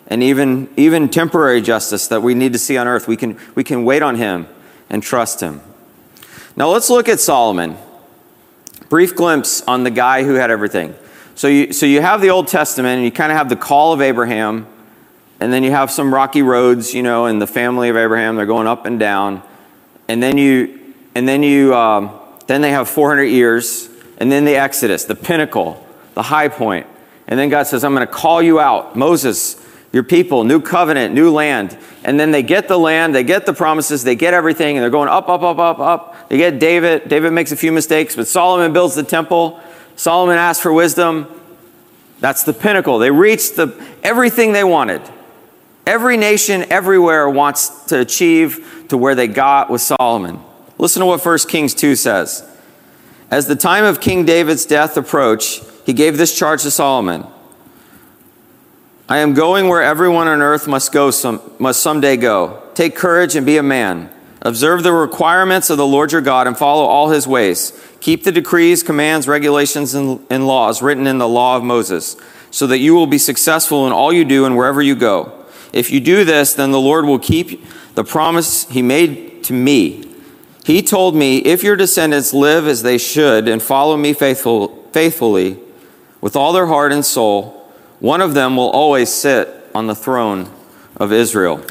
and 0.07 0.23
even, 0.23 0.69
even 0.77 1.09
temporary 1.09 1.59
justice 1.59 2.07
that 2.07 2.21
we 2.21 2.35
need 2.35 2.53
to 2.53 2.59
see 2.59 2.77
on 2.77 2.87
earth. 2.87 3.05
We 3.05 3.17
can, 3.17 3.37
we 3.53 3.65
can 3.65 3.83
wait 3.83 4.01
on 4.01 4.15
him 4.15 4.47
and 4.89 5.03
trust 5.03 5.41
him. 5.41 5.59
Now 6.55 6.69
let's 6.69 6.89
look 6.89 7.07
at 7.07 7.19
Solomon. 7.19 7.77
Brief 8.89 9.15
glimpse 9.15 9.61
on 9.61 9.83
the 9.83 9.91
guy 9.91 10.23
who 10.23 10.33
had 10.33 10.49
everything. 10.49 10.95
So 11.35 11.47
you, 11.47 11.71
so 11.71 11.85
you 11.85 12.01
have 12.01 12.21
the 12.21 12.31
Old 12.31 12.47
Testament, 12.47 12.97
and 12.97 13.05
you 13.05 13.11
kind 13.11 13.31
of 13.31 13.37
have 13.37 13.49
the 13.49 13.55
call 13.55 13.93
of 13.93 14.01
Abraham, 14.01 14.67
and 15.39 15.53
then 15.53 15.63
you 15.63 15.71
have 15.71 15.89
some 15.91 16.13
rocky 16.13 16.41
roads, 16.41 16.93
you 16.93 17.03
know, 17.03 17.27
and 17.27 17.41
the 17.41 17.47
family 17.47 17.89
of 17.89 17.95
Abraham. 17.95 18.35
They're 18.35 18.45
going 18.45 18.67
up 18.67 18.85
and 18.85 18.99
down, 18.99 19.41
and 20.07 20.21
then 20.21 20.37
you, 20.37 20.93
and 21.15 21.27
then 21.27 21.43
you, 21.43 21.73
um, 21.75 22.19
then 22.47 22.61
they 22.61 22.71
have 22.71 22.89
400 22.89 23.23
years, 23.23 23.89
and 24.17 24.31
then 24.31 24.43
the 24.43 24.55
Exodus, 24.55 25.05
the 25.05 25.15
pinnacle, 25.15 25.85
the 26.13 26.23
high 26.23 26.49
point, 26.49 26.87
and 27.27 27.39
then 27.39 27.49
God 27.49 27.67
says, 27.67 27.83
"I'm 27.83 27.93
going 27.93 28.05
to 28.05 28.11
call 28.11 28.41
you 28.41 28.59
out, 28.59 28.95
Moses." 28.95 29.55
Your 29.91 30.03
people, 30.03 30.43
new 30.43 30.61
covenant, 30.61 31.13
new 31.13 31.31
land. 31.31 31.77
And 32.03 32.19
then 32.19 32.31
they 32.31 32.43
get 32.43 32.67
the 32.67 32.77
land, 32.77 33.15
they 33.15 33.23
get 33.23 33.45
the 33.45 33.53
promises, 33.53 34.03
they 34.03 34.15
get 34.15 34.33
everything, 34.33 34.77
and 34.77 34.83
they're 34.83 34.91
going 34.91 35.09
up, 35.09 35.27
up, 35.29 35.41
up, 35.41 35.57
up, 35.57 35.79
up. 35.79 36.29
They 36.29 36.37
get 36.37 36.59
David. 36.59 37.09
David 37.09 37.33
makes 37.33 37.51
a 37.51 37.55
few 37.55 37.71
mistakes, 37.71 38.15
but 38.15 38.27
Solomon 38.27 38.71
builds 38.71 38.95
the 38.95 39.03
temple. 39.03 39.59
Solomon 39.95 40.37
asks 40.37 40.61
for 40.61 40.71
wisdom. 40.71 41.27
That's 42.19 42.43
the 42.43 42.53
pinnacle. 42.53 42.99
They 42.99 43.11
reached 43.11 43.55
the, 43.55 43.75
everything 44.03 44.53
they 44.53 44.63
wanted. 44.63 45.01
Every 45.87 46.17
nation 46.17 46.65
everywhere 46.69 47.27
wants 47.27 47.85
to 47.85 47.99
achieve 47.99 48.85
to 48.89 48.97
where 48.97 49.15
they 49.15 49.27
got 49.27 49.71
with 49.71 49.81
Solomon. 49.81 50.39
Listen 50.77 50.99
to 50.99 51.05
what 51.07 51.25
1 51.25 51.37
Kings 51.47 51.73
2 51.73 51.95
says. 51.95 52.47
As 53.31 53.47
the 53.47 53.55
time 53.55 53.85
of 53.85 53.99
King 53.99 54.25
David's 54.25 54.65
death 54.65 54.97
approached, 54.97 55.63
he 55.85 55.93
gave 55.93 56.17
this 56.17 56.37
charge 56.37 56.63
to 56.63 56.71
Solomon. 56.71 57.25
I 59.09 59.17
am 59.17 59.33
going 59.33 59.67
where 59.67 59.81
everyone 59.81 60.27
on 60.27 60.39
earth 60.43 60.67
must 60.67 60.91
go 60.91 61.09
some, 61.09 61.41
must 61.57 61.81
someday 61.81 62.15
go. 62.15 62.61
Take 62.75 62.95
courage 62.95 63.35
and 63.35 63.43
be 63.43 63.57
a 63.57 63.63
man. 63.63 64.11
Observe 64.43 64.83
the 64.83 64.93
requirements 64.93 65.71
of 65.71 65.77
the 65.79 65.87
Lord 65.87 66.11
your 66.11 66.21
God 66.21 66.45
and 66.45 66.55
follow 66.55 66.83
all 66.83 67.09
his 67.09 67.27
ways. 67.27 67.73
Keep 68.01 68.23
the 68.23 68.31
decrees, 68.31 68.83
commands, 68.83 69.27
regulations, 69.27 69.95
and, 69.95 70.23
and 70.29 70.45
laws 70.45 70.83
written 70.83 71.07
in 71.07 71.17
the 71.17 71.27
law 71.27 71.57
of 71.57 71.63
Moses, 71.63 72.17
so 72.51 72.67
that 72.67 72.77
you 72.77 72.93
will 72.93 73.07
be 73.07 73.17
successful 73.17 73.87
in 73.87 73.93
all 73.93 74.13
you 74.13 74.23
do 74.23 74.45
and 74.45 74.55
wherever 74.55 74.79
you 74.79 74.95
go. 74.95 75.43
If 75.73 75.89
you 75.89 75.99
do 75.99 76.23
this, 76.23 76.53
then 76.53 76.71
the 76.71 76.79
Lord 76.79 77.05
will 77.05 77.17
keep 77.17 77.65
the 77.95 78.03
promise 78.03 78.69
he 78.69 78.83
made 78.83 79.43
to 79.45 79.53
me. 79.53 80.05
He 80.65 80.83
told 80.83 81.15
me, 81.15 81.39
If 81.39 81.63
your 81.63 81.75
descendants 81.75 82.31
live 82.31 82.67
as 82.67 82.83
they 82.83 82.99
should 82.99 83.47
and 83.47 83.59
follow 83.59 83.97
me 83.97 84.13
faithful, 84.13 84.83
faithfully 84.91 85.57
with 86.21 86.35
all 86.35 86.53
their 86.53 86.67
heart 86.67 86.91
and 86.91 87.03
soul, 87.03 87.58
one 87.99 88.21
of 88.21 88.33
them 88.33 88.55
will 88.55 88.69
always 88.69 89.09
sit 89.09 89.49
on 89.75 89.87
the 89.87 89.95
throne 89.95 90.49
of 90.95 91.11
Israel. 91.11 91.63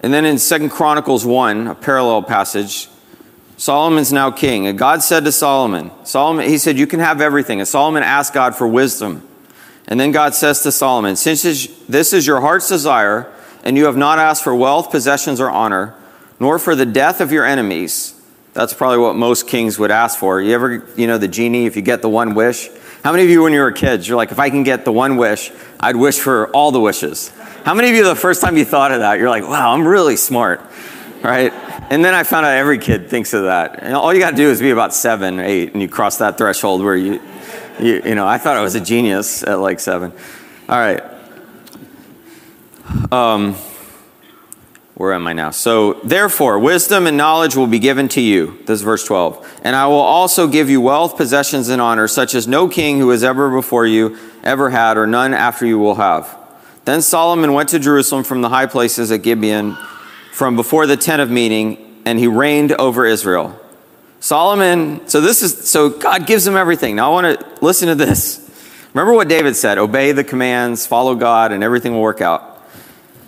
And 0.00 0.12
then 0.12 0.24
in 0.24 0.38
Second 0.38 0.70
Chronicles 0.70 1.24
1, 1.24 1.66
a 1.66 1.74
parallel 1.74 2.22
passage, 2.22 2.88
Solomon's 3.56 4.12
now 4.12 4.30
king. 4.30 4.68
And 4.68 4.78
God 4.78 5.02
said 5.02 5.24
to 5.24 5.32
Solomon, 5.32 5.90
Solomon, 6.04 6.48
he 6.48 6.58
said, 6.58 6.78
You 6.78 6.86
can 6.86 7.00
have 7.00 7.20
everything. 7.20 7.60
And 7.60 7.66
Solomon 7.66 8.04
asked 8.04 8.32
God 8.32 8.54
for 8.54 8.68
wisdom. 8.68 9.26
And 9.88 9.98
then 9.98 10.12
God 10.12 10.34
says 10.34 10.62
to 10.62 10.70
Solomon, 10.70 11.16
Since 11.16 11.42
this 11.88 12.12
is 12.12 12.26
your 12.26 12.40
heart's 12.40 12.68
desire, 12.68 13.32
and 13.64 13.76
you 13.76 13.86
have 13.86 13.96
not 13.96 14.20
asked 14.20 14.44
for 14.44 14.54
wealth, 14.54 14.90
possessions, 14.92 15.40
or 15.40 15.50
honor, 15.50 15.94
nor 16.38 16.60
for 16.60 16.76
the 16.76 16.86
death 16.86 17.20
of 17.20 17.32
your 17.32 17.44
enemies, 17.44 18.14
that's 18.54 18.72
probably 18.72 18.98
what 18.98 19.16
most 19.16 19.48
kings 19.48 19.78
would 19.78 19.90
ask 19.90 20.18
for. 20.18 20.40
You 20.40 20.54
ever, 20.54 20.86
you 20.96 21.08
know, 21.08 21.18
the 21.18 21.28
genie, 21.28 21.66
if 21.66 21.74
you 21.74 21.82
get 21.82 22.00
the 22.00 22.08
one 22.08 22.34
wish, 22.34 22.68
how 23.02 23.12
many 23.12 23.24
of 23.24 23.30
you, 23.30 23.42
when 23.42 23.52
you 23.52 23.60
were 23.60 23.72
kids, 23.72 24.08
you're 24.08 24.16
like, 24.16 24.32
if 24.32 24.38
I 24.38 24.50
can 24.50 24.64
get 24.64 24.84
the 24.84 24.92
one 24.92 25.16
wish, 25.16 25.50
I'd 25.78 25.96
wish 25.96 26.18
for 26.18 26.48
all 26.50 26.72
the 26.72 26.80
wishes? 26.80 27.30
How 27.64 27.74
many 27.74 27.90
of 27.90 27.94
you, 27.94 28.04
the 28.04 28.16
first 28.16 28.40
time 28.40 28.56
you 28.56 28.64
thought 28.64 28.92
of 28.92 29.00
that, 29.00 29.18
you're 29.18 29.28
like, 29.28 29.44
wow, 29.44 29.72
I'm 29.72 29.86
really 29.86 30.16
smart, 30.16 30.60
right? 31.22 31.52
And 31.90 32.04
then 32.04 32.14
I 32.14 32.22
found 32.24 32.44
out 32.44 32.52
every 32.52 32.78
kid 32.78 33.08
thinks 33.08 33.32
of 33.34 33.44
that. 33.44 33.82
And 33.82 33.94
all 33.94 34.12
you 34.12 34.20
got 34.20 34.30
to 34.30 34.36
do 34.36 34.50
is 34.50 34.60
be 34.60 34.70
about 34.70 34.92
seven, 34.92 35.38
eight, 35.38 35.72
and 35.72 35.80
you 35.80 35.88
cross 35.88 36.18
that 36.18 36.38
threshold 36.38 36.82
where 36.82 36.96
you, 36.96 37.20
you, 37.80 38.02
you 38.04 38.14
know, 38.14 38.26
I 38.26 38.38
thought 38.38 38.56
I 38.56 38.62
was 38.62 38.74
a 38.74 38.80
genius 38.80 39.42
at 39.42 39.58
like 39.60 39.80
seven. 39.80 40.12
All 40.68 40.78
right. 40.78 41.02
Um, 43.12 43.54
where 44.98 45.12
am 45.12 45.28
I 45.28 45.32
now? 45.32 45.52
So, 45.52 45.94
therefore, 46.02 46.58
wisdom 46.58 47.06
and 47.06 47.16
knowledge 47.16 47.54
will 47.54 47.68
be 47.68 47.78
given 47.78 48.08
to 48.08 48.20
you. 48.20 48.58
This 48.66 48.80
is 48.80 48.82
verse 48.82 49.04
12. 49.04 49.60
And 49.62 49.76
I 49.76 49.86
will 49.86 49.94
also 49.94 50.48
give 50.48 50.68
you 50.68 50.80
wealth, 50.80 51.16
possessions, 51.16 51.68
and 51.68 51.80
honor, 51.80 52.08
such 52.08 52.34
as 52.34 52.48
no 52.48 52.68
king 52.68 52.98
who 52.98 53.10
has 53.10 53.22
ever 53.22 53.48
before 53.48 53.86
you 53.86 54.18
ever 54.42 54.70
had, 54.70 54.96
or 54.96 55.06
none 55.06 55.34
after 55.34 55.64
you 55.64 55.78
will 55.78 55.94
have. 55.94 56.36
Then 56.84 57.00
Solomon 57.00 57.52
went 57.52 57.68
to 57.68 57.78
Jerusalem 57.78 58.24
from 58.24 58.42
the 58.42 58.48
high 58.48 58.66
places 58.66 59.12
at 59.12 59.22
Gibeon, 59.22 59.76
from 60.32 60.56
before 60.56 60.88
the 60.88 60.96
tent 60.96 61.22
of 61.22 61.30
meeting, 61.30 62.02
and 62.04 62.18
he 62.18 62.26
reigned 62.26 62.72
over 62.72 63.06
Israel. 63.06 63.56
Solomon, 64.18 65.06
so 65.06 65.20
this 65.20 65.44
is, 65.44 65.68
so 65.70 65.90
God 65.90 66.26
gives 66.26 66.44
him 66.44 66.56
everything. 66.56 66.96
Now 66.96 67.12
I 67.12 67.22
want 67.22 67.38
to 67.38 67.64
listen 67.64 67.86
to 67.86 67.94
this. 67.94 68.44
Remember 68.94 69.12
what 69.12 69.28
David 69.28 69.54
said 69.54 69.78
obey 69.78 70.10
the 70.10 70.24
commands, 70.24 70.88
follow 70.88 71.14
God, 71.14 71.52
and 71.52 71.62
everything 71.62 71.92
will 71.92 72.02
work 72.02 72.20
out. 72.20 72.47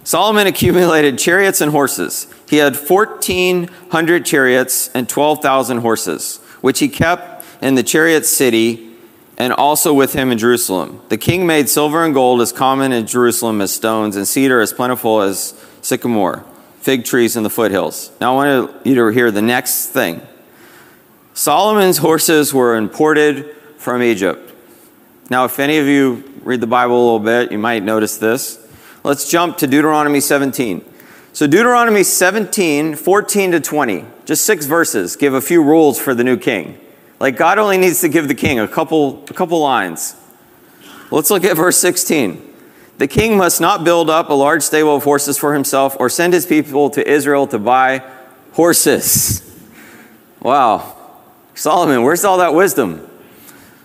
Solomon 0.05 0.47
accumulated 0.47 1.19
chariots 1.19 1.61
and 1.61 1.73
horses. 1.73 2.27
He 2.49 2.57
had 2.57 2.75
1,400 2.75 4.25
chariots 4.25 4.91
and 4.95 5.09
12,000 5.09 5.79
horses, 5.79 6.39
which 6.61 6.79
he 6.79 6.89
kept 6.89 7.45
in 7.63 7.75
the 7.75 7.83
chariot 7.83 8.25
city 8.27 8.91
and 9.37 9.53
also 9.53 9.95
with 9.95 10.13
him 10.13 10.31
in 10.31 10.39
Jerusalem. 10.39 11.01
The 11.09 11.17
king 11.17 11.47
made 11.47 11.69
silver 11.69 12.05
and 12.05 12.13
gold 12.13 12.41
as 12.41 12.53
common 12.53 12.93
in 12.93 13.07
Jerusalem 13.07 13.61
as 13.61 13.73
stones, 13.73 14.15
and 14.17 14.29
cedar 14.29 14.61
as 14.61 14.73
plentiful 14.73 15.23
as 15.23 15.55
sycamore, 15.81 16.45
fig 16.81 17.05
trees 17.05 17.37
in 17.37 17.43
the 17.43 17.51
foothills. 17.51 18.11
Now 18.21 18.39
I 18.39 18.59
want 18.59 18.87
you 18.87 18.95
to 18.97 19.07
hear 19.09 19.31
the 19.31 19.41
next 19.41 19.87
thing. 19.87 20.21
Solomon's 21.33 21.99
horses 21.99 22.53
were 22.53 22.77
imported 22.77 23.57
from 23.79 24.03
Egypt. 24.03 24.53
Now, 25.31 25.47
if 25.47 25.59
any 25.59 25.79
of 25.79 25.87
you 25.87 26.25
read 26.43 26.61
the 26.61 26.67
Bible 26.67 26.97
a 26.97 27.05
little 27.05 27.19
bit, 27.21 27.51
you 27.51 27.59
might 27.59 27.83
notice 27.83 28.19
this. 28.19 28.59
Let's 29.03 29.31
jump 29.31 29.57
to 29.59 29.67
Deuteronomy 29.67 30.21
17. 30.21 30.85
So, 31.33 31.47
Deuteronomy 31.47 32.03
17, 32.03 32.97
14 32.97 33.53
to 33.53 33.61
20, 33.61 34.05
just 34.27 34.45
six 34.45 34.67
verses, 34.67 35.17
give 35.17 35.33
a 35.33 35.41
few 35.41 35.63
rules 35.63 35.99
for 35.99 36.15
the 36.15 36.25
new 36.25 36.37
king. 36.37 36.79
Like, 37.19 37.37
God 37.37 37.59
only 37.59 37.79
needs 37.79 38.01
to 38.03 38.09
give 38.09 38.29
the 38.29 38.35
king 38.35 38.59
a 38.59 38.69
couple, 38.69 39.25
a 39.29 39.33
couple 39.33 39.61
lines. 39.61 40.17
Let's 41.11 41.31
look 41.31 41.45
at 41.45 41.57
verse 41.57 41.79
16. 41.79 42.49
The 42.99 43.09
king 43.09 43.39
must 43.39 43.61
not 43.61 43.85
build 43.85 44.11
up 44.11 44.29
a 44.29 44.35
large 44.35 44.63
stable 44.63 44.97
of 44.97 45.05
horses 45.05 45.39
for 45.39 45.55
himself 45.55 45.97
or 45.99 46.11
send 46.11 46.35
his 46.35 46.45
people 46.45 46.91
to 46.91 47.09
Israel 47.09 47.47
to 47.47 47.59
buy 47.59 48.03
horses. 48.53 49.47
Wow. 50.41 50.97
Solomon, 51.55 52.03
where's 52.03 52.25
all 52.25 52.39
that 52.39 52.55
wisdom? 52.55 53.10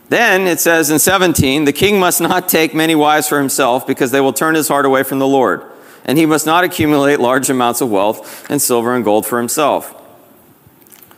Then 0.09 0.47
it 0.47 0.59
says 0.59 0.91
in 0.91 0.99
17, 0.99 1.65
the 1.65 1.73
king 1.73 1.99
must 1.99 2.21
not 2.21 2.47
take 2.47 2.73
many 2.75 2.95
wives 2.95 3.27
for 3.27 3.39
himself 3.39 3.87
because 3.87 4.11
they 4.11 4.21
will 4.21 4.33
turn 4.33 4.55
his 4.55 4.67
heart 4.67 4.85
away 4.85 5.03
from 5.03 5.19
the 5.19 5.27
Lord. 5.27 5.63
And 6.05 6.17
he 6.17 6.27
must 6.27 6.45
not 6.45 6.63
accumulate 6.63 7.19
large 7.19 7.49
amounts 7.49 7.81
of 7.81 7.89
wealth 7.89 8.49
and 8.49 8.61
silver 8.61 8.95
and 8.95 9.03
gold 9.03 9.25
for 9.25 9.39
himself. 9.39 9.93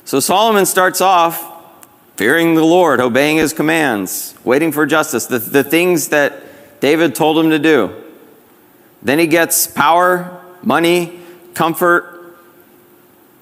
So 0.05 0.21
Solomon 0.21 0.65
starts 0.65 1.01
off 1.01 1.53
fearing 2.15 2.55
the 2.55 2.63
Lord, 2.63 3.01
obeying 3.01 3.37
his 3.37 3.51
commands, 3.51 4.33
waiting 4.45 4.71
for 4.71 4.85
justice, 4.85 5.25
the, 5.25 5.39
the 5.39 5.63
things 5.63 6.09
that 6.09 6.79
David 6.79 7.13
told 7.13 7.37
him 7.37 7.49
to 7.49 7.59
do. 7.59 7.93
Then 9.03 9.19
he 9.19 9.27
gets 9.27 9.67
power, 9.67 10.41
money, 10.63 11.19
comfort, 11.53 12.37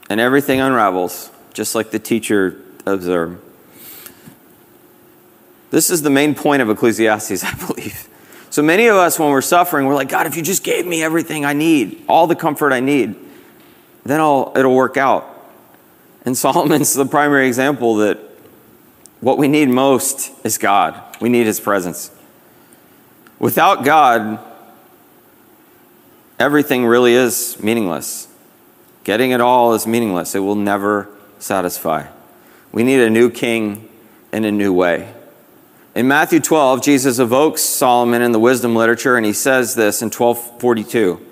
and 0.10 0.20
everything 0.20 0.60
unravels, 0.60 1.30
just 1.54 1.76
like 1.76 1.92
the 1.92 2.00
teacher 2.00 2.60
observed. 2.86 3.45
This 5.72 5.90
is 5.90 6.02
the 6.02 6.10
main 6.10 6.36
point 6.36 6.62
of 6.62 6.70
Ecclesiastes, 6.70 7.44
I 7.44 7.54
believe. 7.68 8.08
So 8.50 8.62
many 8.62 8.88
of 8.88 8.96
us, 8.96 9.20
when 9.20 9.30
we're 9.30 9.42
suffering, 9.42 9.86
we're 9.86 9.96
like, 9.96 10.10
God, 10.10 10.28
if 10.28 10.38
you 10.38 10.42
just 10.42 10.64
gave 10.64 10.86
me 10.86 11.04
everything 11.04 11.44
I 11.44 11.54
need, 11.54 12.04
all 12.08 12.28
the 12.28 12.36
comfort 12.36 12.72
I 12.72 12.80
need, 12.80 13.16
then 14.06 14.20
I'll, 14.20 14.54
it'll 14.56 14.76
work 14.76 14.98
out. 14.98 15.30
And 16.24 16.38
Solomon's 16.38 16.94
the 16.94 17.06
primary 17.06 17.48
example 17.48 17.96
that 17.98 18.20
what 19.20 19.38
we 19.38 19.48
need 19.48 19.70
most 19.70 20.32
is 20.46 20.58
God. 20.58 21.02
We 21.20 21.30
need 21.30 21.48
his 21.48 21.60
presence. 21.60 22.12
Without 23.40 23.84
God, 23.84 24.40
everything 26.40 26.86
really 26.86 27.14
is 27.14 27.62
meaningless. 27.62 28.28
Getting 29.04 29.32
it 29.32 29.42
all 29.42 29.74
is 29.74 29.86
meaningless. 29.86 30.36
It 30.36 30.40
will 30.40 30.56
never 30.56 31.10
satisfy. 31.40 32.08
We 32.72 32.84
need 32.84 33.00
a 33.02 33.10
new 33.10 33.30
king 33.30 33.90
in 34.32 34.46
a 34.46 34.52
new 34.52 34.74
way. 34.74 35.14
In 35.96 36.10
Matthew 36.10 36.42
12, 36.42 36.82
Jesus 36.84 37.20
evokes 37.20 37.62
Solomon 37.62 38.22
in 38.22 38.34
the 38.34 38.40
wisdom 38.40 38.76
literature, 38.76 39.16
and 39.16 39.26
he 39.26 39.32
says 39.32 39.76
this 39.76 40.02
in 40.02 40.08
1242 40.08 41.26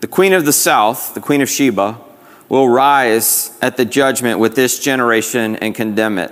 The 0.00 0.06
queen 0.06 0.34
of 0.34 0.44
the 0.44 0.52
south, 0.52 1.14
the 1.14 1.22
queen 1.22 1.40
of 1.40 1.48
Sheba, 1.48 1.98
will 2.50 2.68
rise 2.68 3.56
at 3.62 3.78
the 3.78 3.86
judgment 3.86 4.38
with 4.38 4.56
this 4.56 4.78
generation 4.78 5.56
and 5.56 5.74
condemn 5.74 6.18
it. 6.18 6.30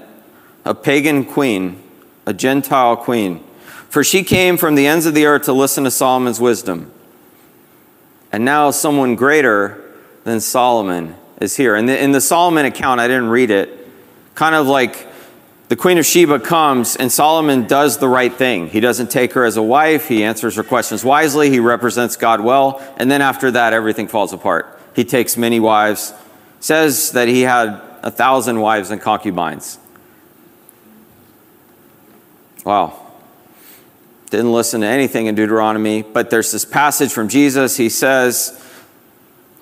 A 0.67 0.75
pagan 0.75 1.25
queen, 1.25 1.83
a 2.27 2.35
Gentile 2.35 2.95
queen. 2.95 3.43
For 3.89 4.05
she 4.05 4.23
came 4.23 4.59
from 4.59 4.75
the 4.75 4.87
ends 4.87 5.07
of 5.07 5.15
the 5.15 5.25
earth 5.25 5.45
to 5.45 5.55
listen 5.55 5.85
to 5.85 5.91
Solomon's 5.91 6.41
wisdom. 6.41 6.93
And 8.31 8.45
now 8.45 8.71
someone 8.71 9.17
greater 9.17 9.83
than 10.25 10.41
Solomon 10.41 11.15
is 11.41 11.57
here. 11.57 11.75
In 11.75 11.87
the, 11.87 11.99
in 11.99 12.13
the 12.13 12.21
Solomon 12.21 12.67
account, 12.67 13.01
I 13.01 13.09
didn't 13.09 13.31
read 13.31 13.51
it, 13.51 13.89
kind 14.35 14.55
of 14.55 14.67
like 14.67 15.09
the 15.73 15.77
Queen 15.77 15.97
of 15.97 16.05
Sheba 16.05 16.39
comes 16.39 16.97
and 16.97 17.11
Solomon 17.11 17.67
does 17.67 17.97
the 17.97 18.07
right 18.07 18.31
thing. 18.31 18.69
He 18.69 18.79
doesn't 18.79 19.11
take 19.11 19.33
her 19.33 19.47
as 19.47 19.57
a 19.57 19.63
wife, 19.63 20.07
he 20.07 20.23
answers 20.23 20.57
her 20.57 20.63
questions 20.63 21.03
wisely, 21.03 21.49
he 21.49 21.61
represents 21.61 22.15
God 22.15 22.43
well, 22.43 22.87
and 22.99 23.11
then 23.11 23.23
after 23.23 23.51
that, 23.53 23.73
everything 23.73 24.07
falls 24.07 24.35
apart. 24.35 24.79
He 24.95 25.03
takes 25.03 25.39
many 25.39 25.61
wives, 25.61 26.13
says 26.61 27.13
that 27.13 27.27
he 27.27 27.41
had 27.41 27.69
a 28.03 28.11
thousand 28.11 28.61
wives 28.61 28.91
and 28.91 29.01
concubines. 29.01 29.79
Wow. 32.67 33.15
Didn't 34.29 34.53
listen 34.53 34.83
to 34.83 34.87
anything 34.87 35.25
in 35.25 35.35
Deuteronomy, 35.35 36.03
but 36.03 36.29
there's 36.29 36.53
this 36.53 36.67
passage 36.67 37.15
from 37.15 37.31
Jesus. 37.31 37.79
He 37.79 37.89
says 37.89 38.63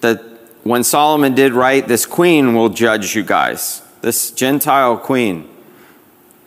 that 0.01 0.18
when 0.64 0.83
Solomon 0.83 1.37
did 1.37 1.53
right, 1.53 1.87
this 1.87 2.05
queen 2.05 2.57
will 2.57 2.68
judge 2.68 3.14
you 3.14 3.23
guys. 3.23 3.81
This 4.01 4.33
Gentile 4.33 4.96
queen. 4.96 5.46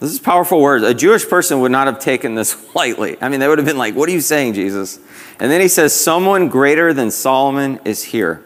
This 0.03 0.11
is 0.11 0.19
powerful 0.19 0.59
words. 0.59 0.83
A 0.83 0.93
Jewish 0.93 1.29
person 1.29 1.61
would 1.61 1.71
not 1.71 1.87
have 1.87 1.97
taken 1.97 2.35
this 2.35 2.57
lightly. 2.75 3.15
I 3.21 3.29
mean, 3.29 3.39
they 3.39 3.47
would 3.47 3.57
have 3.57 3.65
been 3.65 3.77
like, 3.77 3.95
What 3.95 4.09
are 4.09 4.11
you 4.11 4.19
saying, 4.19 4.53
Jesus? 4.53 4.99
And 5.39 5.49
then 5.49 5.61
he 5.61 5.69
says, 5.69 5.97
Someone 5.97 6.49
greater 6.49 6.93
than 6.93 7.09
Solomon 7.09 7.79
is 7.85 8.03
here. 8.03 8.43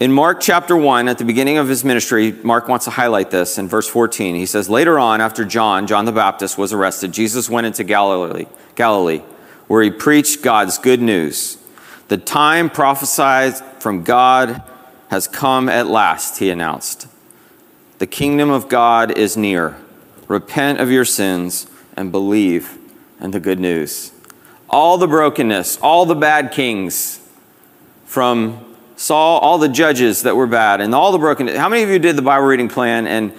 In 0.00 0.10
Mark 0.10 0.40
chapter 0.40 0.74
1, 0.74 1.06
at 1.06 1.18
the 1.18 1.26
beginning 1.26 1.58
of 1.58 1.68
his 1.68 1.84
ministry, 1.84 2.32
Mark 2.32 2.66
wants 2.66 2.86
to 2.86 2.90
highlight 2.90 3.30
this 3.30 3.58
in 3.58 3.68
verse 3.68 3.86
14. 3.86 4.34
He 4.34 4.46
says, 4.46 4.70
Later 4.70 4.98
on, 4.98 5.20
after 5.20 5.44
John, 5.44 5.86
John 5.86 6.06
the 6.06 6.12
Baptist, 6.12 6.56
was 6.56 6.72
arrested, 6.72 7.12
Jesus 7.12 7.50
went 7.50 7.66
into 7.66 7.84
Galilee, 7.84 8.46
Galilee, 8.74 9.20
where 9.66 9.82
he 9.82 9.90
preached 9.90 10.40
God's 10.40 10.78
good 10.78 11.02
news. 11.02 11.58
The 12.06 12.16
time 12.16 12.70
prophesied 12.70 13.58
from 13.82 14.02
God 14.02 14.62
has 15.10 15.28
come 15.28 15.68
at 15.68 15.88
last, 15.88 16.38
he 16.38 16.48
announced. 16.48 17.06
The 17.98 18.06
kingdom 18.06 18.50
of 18.50 18.68
God 18.68 19.16
is 19.18 19.36
near. 19.36 19.76
Repent 20.28 20.80
of 20.80 20.90
your 20.90 21.04
sins 21.04 21.66
and 21.96 22.12
believe 22.12 22.78
in 23.20 23.32
the 23.32 23.40
good 23.40 23.58
news. 23.58 24.12
All 24.70 24.98
the 24.98 25.08
brokenness, 25.08 25.78
all 25.82 26.06
the 26.06 26.14
bad 26.14 26.52
kings 26.52 27.20
from 28.04 28.64
Saul, 28.96 29.38
all 29.40 29.58
the 29.58 29.68
judges 29.68 30.22
that 30.22 30.36
were 30.36 30.46
bad, 30.46 30.80
and 30.80 30.94
all 30.94 31.10
the 31.10 31.18
brokenness. 31.18 31.56
How 31.56 31.68
many 31.68 31.82
of 31.82 31.88
you 31.88 31.98
did 31.98 32.14
the 32.14 32.22
Bible 32.22 32.46
reading 32.46 32.68
plan 32.68 33.06
and, 33.06 33.32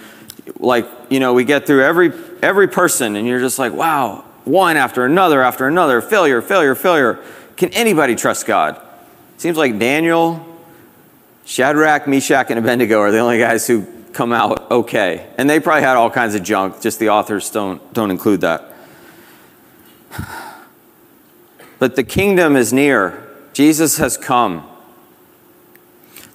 like, 0.58 0.86
you 1.08 1.20
know, 1.20 1.32
we 1.32 1.44
get 1.44 1.66
through 1.66 1.82
every, 1.82 2.12
every 2.42 2.68
person 2.68 3.16
and 3.16 3.26
you're 3.26 3.40
just 3.40 3.58
like, 3.58 3.72
wow, 3.72 4.24
one 4.44 4.76
after 4.76 5.06
another 5.06 5.42
after 5.42 5.68
another, 5.68 6.02
failure, 6.02 6.42
failure, 6.42 6.74
failure. 6.74 7.18
Can 7.56 7.70
anybody 7.70 8.14
trust 8.14 8.46
God? 8.46 8.80
Seems 9.38 9.56
like 9.56 9.78
Daniel, 9.78 10.44
Shadrach, 11.46 12.06
Meshach, 12.06 12.50
and 12.50 12.58
Abednego 12.58 13.00
are 13.00 13.10
the 13.10 13.18
only 13.18 13.38
guys 13.38 13.66
who 13.66 13.86
come 14.12 14.32
out 14.32 14.70
okay. 14.70 15.28
And 15.38 15.48
they 15.48 15.60
probably 15.60 15.82
had 15.82 15.96
all 15.96 16.10
kinds 16.10 16.34
of 16.34 16.42
junk, 16.42 16.80
just 16.80 16.98
the 16.98 17.10
authors 17.10 17.50
don't, 17.50 17.92
don't 17.92 18.10
include 18.10 18.40
that. 18.42 18.74
But 21.78 21.96
the 21.96 22.04
kingdom 22.04 22.56
is 22.56 22.72
near. 22.72 23.26
Jesus 23.52 23.96
has 23.98 24.16
come. 24.16 24.66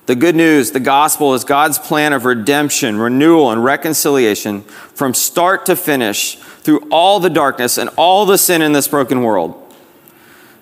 The 0.08 0.16
good 0.16 0.36
news, 0.36 0.72
the 0.72 0.80
gospel, 0.80 1.34
is 1.34 1.44
God's 1.44 1.80
plan 1.80 2.14
of 2.14 2.26
redemption, 2.26 2.98
renewal, 2.98 3.52
and 3.52 3.64
reconciliation 3.64 4.62
from 4.62 5.14
start 5.14 5.66
to 5.66 5.76
finish 5.76 6.36
through 6.36 6.88
all 6.92 7.20
the 7.20 7.30
darkness 7.30 7.78
and 7.78 7.90
all 7.98 8.26
the 8.26 8.38
sin 8.38 8.62
in 8.62 8.72
this 8.72 8.88
broken 8.88 9.24
world. 9.24 9.62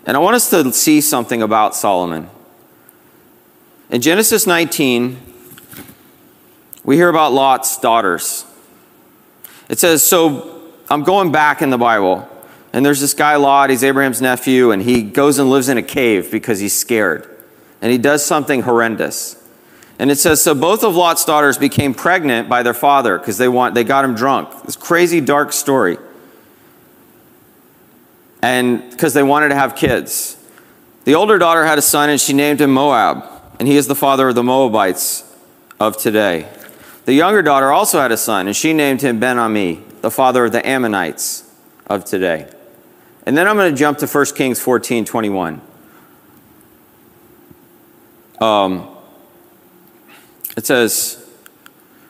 And 0.05 0.15
I 0.15 0.19
want 0.19 0.35
us 0.35 0.49
to 0.51 0.71
see 0.71 1.01
something 1.01 1.41
about 1.41 1.75
Solomon. 1.75 2.29
In 3.89 4.01
Genesis 4.01 4.47
19, 4.47 5.32
we 6.83 6.95
hear 6.95 7.09
about 7.09 7.33
Lot's 7.33 7.77
daughters. 7.77 8.45
It 9.69 9.79
says, 9.79 10.03
So 10.03 10.71
I'm 10.89 11.03
going 11.03 11.31
back 11.31 11.61
in 11.61 11.69
the 11.69 11.77
Bible, 11.77 12.27
and 12.73 12.85
there's 12.85 12.99
this 12.99 13.13
guy, 13.13 13.35
Lot, 13.35 13.69
he's 13.69 13.83
Abraham's 13.83 14.21
nephew, 14.21 14.71
and 14.71 14.81
he 14.81 15.03
goes 15.03 15.39
and 15.39 15.49
lives 15.49 15.69
in 15.69 15.77
a 15.77 15.83
cave 15.83 16.31
because 16.31 16.59
he's 16.59 16.75
scared. 16.75 17.29
And 17.81 17.91
he 17.91 17.97
does 17.97 18.25
something 18.25 18.61
horrendous. 18.61 19.41
And 19.99 20.11
it 20.11 20.17
says, 20.17 20.41
So 20.41 20.55
both 20.55 20.83
of 20.83 20.95
Lot's 20.95 21.23
daughters 21.23 21.57
became 21.57 21.93
pregnant 21.93 22.49
by 22.49 22.63
their 22.63 22.73
father 22.73 23.17
because 23.17 23.37
they, 23.37 23.47
want, 23.47 23.75
they 23.75 23.83
got 23.83 24.03
him 24.03 24.15
drunk. 24.15 24.63
This 24.63 24.75
crazy, 24.75 25.21
dark 25.21 25.53
story. 25.53 25.97
And 28.41 28.89
because 28.89 29.13
they 29.13 29.23
wanted 29.23 29.49
to 29.49 29.55
have 29.55 29.75
kids. 29.75 30.37
The 31.05 31.15
older 31.15 31.37
daughter 31.37 31.65
had 31.65 31.77
a 31.77 31.81
son, 31.81 32.09
and 32.09 32.19
she 32.19 32.33
named 32.33 32.59
him 32.59 32.71
Moab, 32.71 33.25
and 33.59 33.67
he 33.67 33.75
is 33.77 33.87
the 33.87 33.95
father 33.95 34.29
of 34.29 34.35
the 34.35 34.43
Moabites 34.43 35.23
of 35.79 35.97
today. 35.97 36.47
The 37.05 37.13
younger 37.13 37.41
daughter 37.41 37.71
also 37.71 37.99
had 37.99 38.11
a 38.11 38.17
son, 38.17 38.47
and 38.47 38.55
she 38.55 38.73
named 38.73 39.01
him 39.01 39.19
Ben 39.19 39.37
Ami, 39.37 39.83
the 40.01 40.11
father 40.11 40.45
of 40.45 40.51
the 40.51 40.65
Ammonites 40.65 41.49
of 41.87 42.05
today. 42.05 42.49
And 43.25 43.37
then 43.37 43.47
I'm 43.47 43.55
going 43.55 43.73
to 43.73 43.77
jump 43.77 43.97
to 43.99 44.07
1 44.07 44.25
Kings 44.35 44.59
14 44.59 45.05
21. 45.05 45.61
Um, 48.39 48.89
it 50.57 50.65
says, 50.65 51.25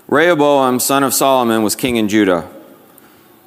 Rehoboam, 0.08 0.79
son 0.79 1.03
of 1.03 1.13
Solomon, 1.13 1.63
was 1.63 1.75
king 1.75 1.95
in 1.95 2.10
Judah. 2.10 2.49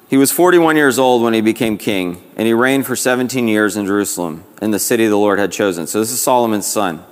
He 0.09 0.15
was 0.15 0.31
41 0.31 0.77
years 0.77 0.97
old 0.97 1.21
when 1.21 1.33
he 1.33 1.41
became 1.41 1.77
king, 1.77 2.23
and 2.37 2.47
he 2.47 2.53
reigned 2.53 2.85
for 2.85 2.95
17 2.95 3.47
years 3.47 3.75
in 3.75 3.85
Jerusalem, 3.85 4.45
in 4.61 4.71
the 4.71 4.79
city 4.79 5.07
the 5.07 5.17
Lord 5.17 5.37
had 5.37 5.51
chosen. 5.51 5.85
So 5.85 5.99
this 5.99 6.11
is 6.11 6.21
Solomon's 6.21 6.65
son. 6.65 7.03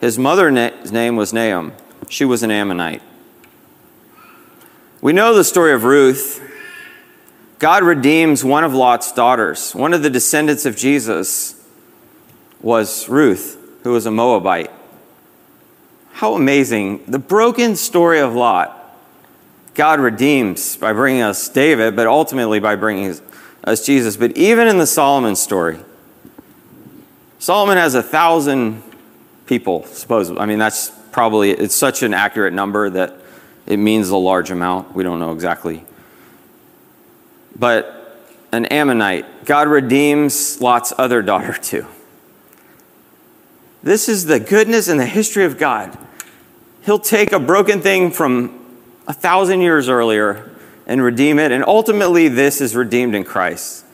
His 0.00 0.18
mother's 0.18 0.92
name 0.92 1.16
was 1.16 1.32
Naomi. 1.32 1.72
She 2.08 2.24
was 2.24 2.44
an 2.44 2.52
Ammonite. 2.52 3.02
We 5.00 5.12
know 5.12 5.32
the 5.32 5.44
story 5.44 5.72
of 5.74 5.84
Ruth. 5.84 6.42
God 7.60 7.84
redeems 7.84 8.44
one 8.44 8.64
of 8.64 8.74
Lot's 8.74 9.12
daughters. 9.12 9.72
One 9.72 9.94
of 9.94 10.02
the 10.02 10.10
descendants 10.10 10.66
of 10.66 10.76
Jesus 10.76 11.54
was 12.60 13.08
Ruth, 13.08 13.56
who 13.84 13.92
was 13.92 14.06
a 14.06 14.10
Moabite. 14.10 14.72
How 16.14 16.34
amazing. 16.34 17.04
The 17.06 17.20
broken 17.20 17.76
story 17.76 18.18
of 18.18 18.34
Lot, 18.34 18.74
God 19.74 20.00
redeems 20.00 20.76
by 20.76 20.92
bringing 20.92 21.22
us 21.22 21.48
David, 21.48 21.94
but 21.94 22.08
ultimately 22.08 22.58
by 22.58 22.74
bringing 22.74 23.14
us 23.62 23.86
Jesus. 23.86 24.16
But 24.16 24.36
even 24.36 24.66
in 24.66 24.78
the 24.78 24.86
Solomon 24.86 25.36
story, 25.36 25.78
Solomon 27.38 27.76
has 27.76 27.94
a 27.94 28.02
thousand 28.02 28.82
people, 29.46 29.84
supposedly. 29.84 30.40
I 30.40 30.46
mean, 30.46 30.58
that's 30.58 30.90
probably, 31.12 31.52
it's 31.52 31.76
such 31.76 32.02
an 32.02 32.14
accurate 32.14 32.52
number 32.52 32.90
that 32.90 33.14
it 33.68 33.76
means 33.76 34.08
a 34.08 34.16
large 34.16 34.50
amount. 34.50 34.94
We 34.94 35.04
don't 35.04 35.18
know 35.18 35.32
exactly. 35.32 35.84
But 37.54 38.18
an 38.50 38.64
Ammonite, 38.64 39.44
God 39.44 39.68
redeems 39.68 40.58
Lot's 40.62 40.94
other 40.96 41.20
daughter 41.20 41.52
too. 41.62 41.86
This 43.82 44.08
is 44.08 44.24
the 44.24 44.40
goodness 44.40 44.88
and 44.88 44.98
the 44.98 45.06
history 45.06 45.44
of 45.44 45.58
God. 45.58 45.96
He'll 46.82 46.98
take 46.98 47.32
a 47.32 47.38
broken 47.38 47.82
thing 47.82 48.10
from 48.10 48.58
a 49.06 49.12
thousand 49.12 49.60
years 49.60 49.90
earlier 49.90 50.50
and 50.86 51.02
redeem 51.02 51.38
it. 51.38 51.52
And 51.52 51.62
ultimately, 51.62 52.28
this 52.28 52.62
is 52.62 52.74
redeemed 52.74 53.14
in 53.14 53.22
Christ. 53.22 53.84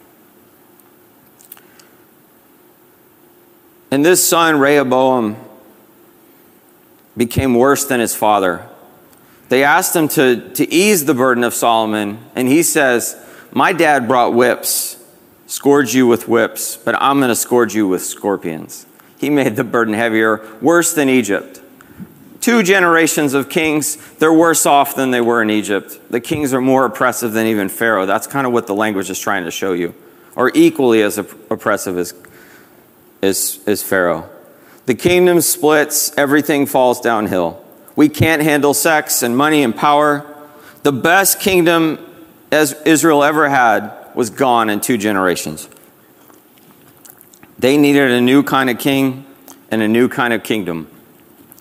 And 3.90 4.04
this 4.04 4.26
son, 4.26 4.60
Rehoboam, 4.60 5.36
became 7.16 7.56
worse 7.56 7.84
than 7.84 7.98
his 7.98 8.14
father. 8.14 8.68
They 9.49 9.64
asked 9.64 9.95
him 9.95 10.09
to, 10.09 10.51
to 10.55 10.72
ease 10.72 11.05
the 11.05 11.14
burden 11.14 11.45
of 11.45 11.55
Solomon, 11.55 12.18
and 12.34 12.49
he 12.49 12.62
says, 12.62 13.16
My 13.53 13.72
dad 13.72 14.09
brought 14.09 14.34
whips, 14.34 15.03
scourged 15.47 15.95
you 15.95 16.07
with 16.07 16.28
whips, 16.28 16.76
but 16.76 16.95
I'm 17.01 17.18
going 17.18 17.28
to 17.28 17.36
scourge 17.36 17.74
you 17.74 17.86
with 17.86 18.03
scorpions. 18.03 18.86
He 19.18 19.30
made 19.30 19.57
the 19.57 19.64
burden 19.64 19.95
heavier, 19.95 20.47
worse 20.61 20.95
than 20.95 21.09
Egypt. 21.09 21.61
Two 22.40 22.62
generations 22.62 23.32
of 23.32 23.49
kings, 23.49 23.97
they're 24.16 24.32
worse 24.32 24.66
off 24.66 24.97
than 24.97 25.11
they 25.11 25.20
were 25.20 25.40
in 25.40 25.49
Egypt. 25.49 25.99
The 26.11 26.20
kings 26.20 26.53
are 26.53 26.61
more 26.61 26.84
oppressive 26.84 27.32
than 27.32 27.47
even 27.47 27.70
Pharaoh. 27.70 28.05
That's 28.05 28.26
kind 28.26 28.47
of 28.47 28.53
what 28.53 28.66
the 28.66 28.74
language 28.74 29.09
is 29.09 29.18
trying 29.18 29.45
to 29.45 29.51
show 29.51 29.72
you, 29.72 29.95
or 30.36 30.51
equally 30.55 31.01
as 31.03 31.16
oppressive 31.16 31.97
as, 31.97 32.12
as, 33.22 33.61
as 33.66 33.82
Pharaoh. 33.82 34.28
The 34.84 34.95
kingdom 34.95 35.40
splits, 35.40 36.12
everything 36.18 36.66
falls 36.66 37.01
downhill. 37.01 37.63
We 37.97 38.09
can't 38.09 38.42
handle 38.42 38.74
sex 38.74 39.22
and 39.22 39.36
money 39.36 39.62
and 39.62 39.74
power. 39.74 40.26
The 40.82 40.92
best 40.92 41.40
kingdom 41.40 41.99
as 42.51 42.72
Israel 42.84 43.24
ever 43.24 43.49
had 43.49 43.92
was 44.14 44.30
gone 44.30 44.70
in 44.70 44.80
two 44.80 44.97
generations. 44.99 45.68
They 47.59 47.76
needed 47.76 48.11
a 48.11 48.20
new 48.20 48.42
kind 48.42 48.68
of 48.68 48.78
king 48.78 49.26
and 49.70 49.80
a 49.80 49.88
new 49.88 50.09
kind 50.09 50.32
of 50.32 50.42
kingdom. 50.42 50.88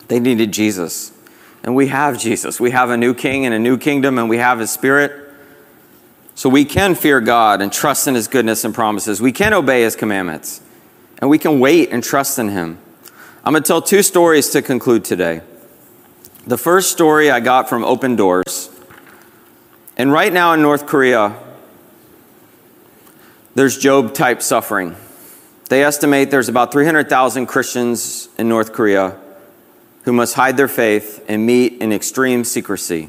They 0.08 0.20
needed 0.20 0.52
Jesus. 0.52 1.12
And 1.64 1.76
we 1.76 1.88
have 1.88 2.20
Jesus. 2.20 2.60
We 2.60 2.72
have 2.72 2.90
a 2.90 2.98
new 2.98 3.14
king 3.14 3.46
and 3.46 3.54
a 3.54 3.60
new 3.60 3.78
kingdom, 3.78 4.20
and 4.20 4.30
we 4.30 4.38
have 4.38 4.60
his 4.60 4.72
spirit. 4.72 5.12
So 6.36 6.50
we 6.50 6.66
can 6.66 6.96
fear 6.96 7.22
God 7.22 7.62
and 7.62 7.72
trust 7.72 8.08
in 8.08 8.16
his 8.16 8.28
goodness 8.28 8.66
and 8.66 8.74
promises. 8.74 9.22
We 9.22 9.32
can 9.32 9.54
obey 9.54 9.84
his 9.84 9.96
commandments, 9.96 10.62
and 11.20 11.30
we 11.30 11.38
can 11.38 11.60
wait 11.60 11.90
and 11.92 12.04
trust 12.04 12.38
in 12.38 12.50
him. 12.50 12.80
I'm 13.46 13.54
going 13.54 13.64
to 13.64 13.68
tell 13.68 13.82
two 13.82 14.04
stories 14.04 14.50
to 14.50 14.62
conclude 14.62 15.06
today. 15.06 15.42
The 16.46 16.58
first 16.58 16.92
story 16.92 17.32
I 17.32 17.40
got 17.40 17.70
from 17.70 17.86
Open 17.86 18.18
Doors. 18.18 18.70
And 19.96 20.12
right 20.12 20.34
now 20.34 20.52
in 20.52 20.62
North 20.62 20.86
Korea, 20.86 21.38
there's 23.56 23.78
Job 23.78 24.14
type 24.14 24.42
suffering. 24.42 24.98
They 25.70 25.86
estimate 25.86 26.32
there's 26.32 26.50
about 26.50 26.74
300,000 26.74 27.46
Christians 27.46 28.28
in 28.38 28.50
North 28.50 28.74
Korea 28.74 29.18
who 30.04 30.12
must 30.12 30.34
hide 30.34 30.58
their 30.58 30.68
faith 30.68 31.24
and 31.30 31.46
meet 31.46 31.82
in 31.82 31.94
extreme 31.94 32.44
secrecy. 32.44 33.08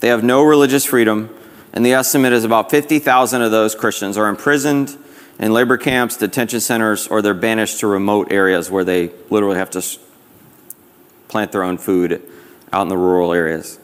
They 0.00 0.08
have 0.08 0.22
no 0.22 0.42
religious 0.42 0.84
freedom, 0.84 1.34
and 1.72 1.84
the 1.86 1.94
estimate 1.94 2.34
is 2.34 2.44
about 2.44 2.70
50,000 2.70 3.40
of 3.40 3.50
those 3.50 3.74
Christians 3.74 4.18
are 4.18 4.28
imprisoned 4.28 4.98
in 5.38 5.54
labor 5.54 5.78
camps, 5.78 6.18
detention 6.18 6.60
centers, 6.60 7.06
or 7.08 7.22
they're 7.22 7.32
banished 7.32 7.80
to 7.80 7.86
remote 7.86 8.30
areas 8.30 8.70
where 8.70 8.84
they 8.84 9.12
literally 9.30 9.56
have 9.56 9.70
to 9.70 9.82
plant 11.28 11.52
their 11.52 11.62
own 11.62 11.78
food 11.78 12.22
out 12.76 12.82
in 12.82 12.88
the 12.88 12.98
rural 12.98 13.32
areas. 13.32 13.78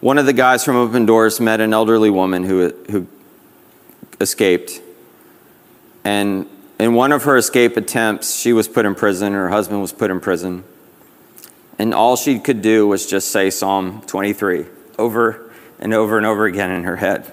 One 0.00 0.16
of 0.16 0.26
the 0.26 0.32
guys 0.32 0.64
from 0.64 0.76
Open 0.76 1.06
Doors 1.06 1.40
met 1.40 1.60
an 1.60 1.72
elderly 1.72 2.08
woman 2.08 2.44
who, 2.44 2.68
who 2.88 3.08
escaped. 4.20 4.80
And 6.04 6.48
in 6.78 6.94
one 6.94 7.10
of 7.10 7.24
her 7.24 7.36
escape 7.36 7.76
attempts, 7.76 8.36
she 8.36 8.52
was 8.52 8.68
put 8.68 8.86
in 8.86 8.94
prison, 8.94 9.32
her 9.32 9.48
husband 9.48 9.80
was 9.80 9.92
put 9.92 10.12
in 10.12 10.20
prison. 10.20 10.62
And 11.76 11.92
all 11.92 12.14
she 12.14 12.38
could 12.38 12.62
do 12.62 12.86
was 12.86 13.06
just 13.06 13.32
say 13.32 13.50
Psalm 13.50 14.02
23 14.02 14.66
over 14.96 15.50
and 15.80 15.92
over 15.92 16.16
and 16.16 16.24
over 16.24 16.46
again 16.46 16.70
in 16.70 16.84
her 16.84 16.96
head. 16.96 17.32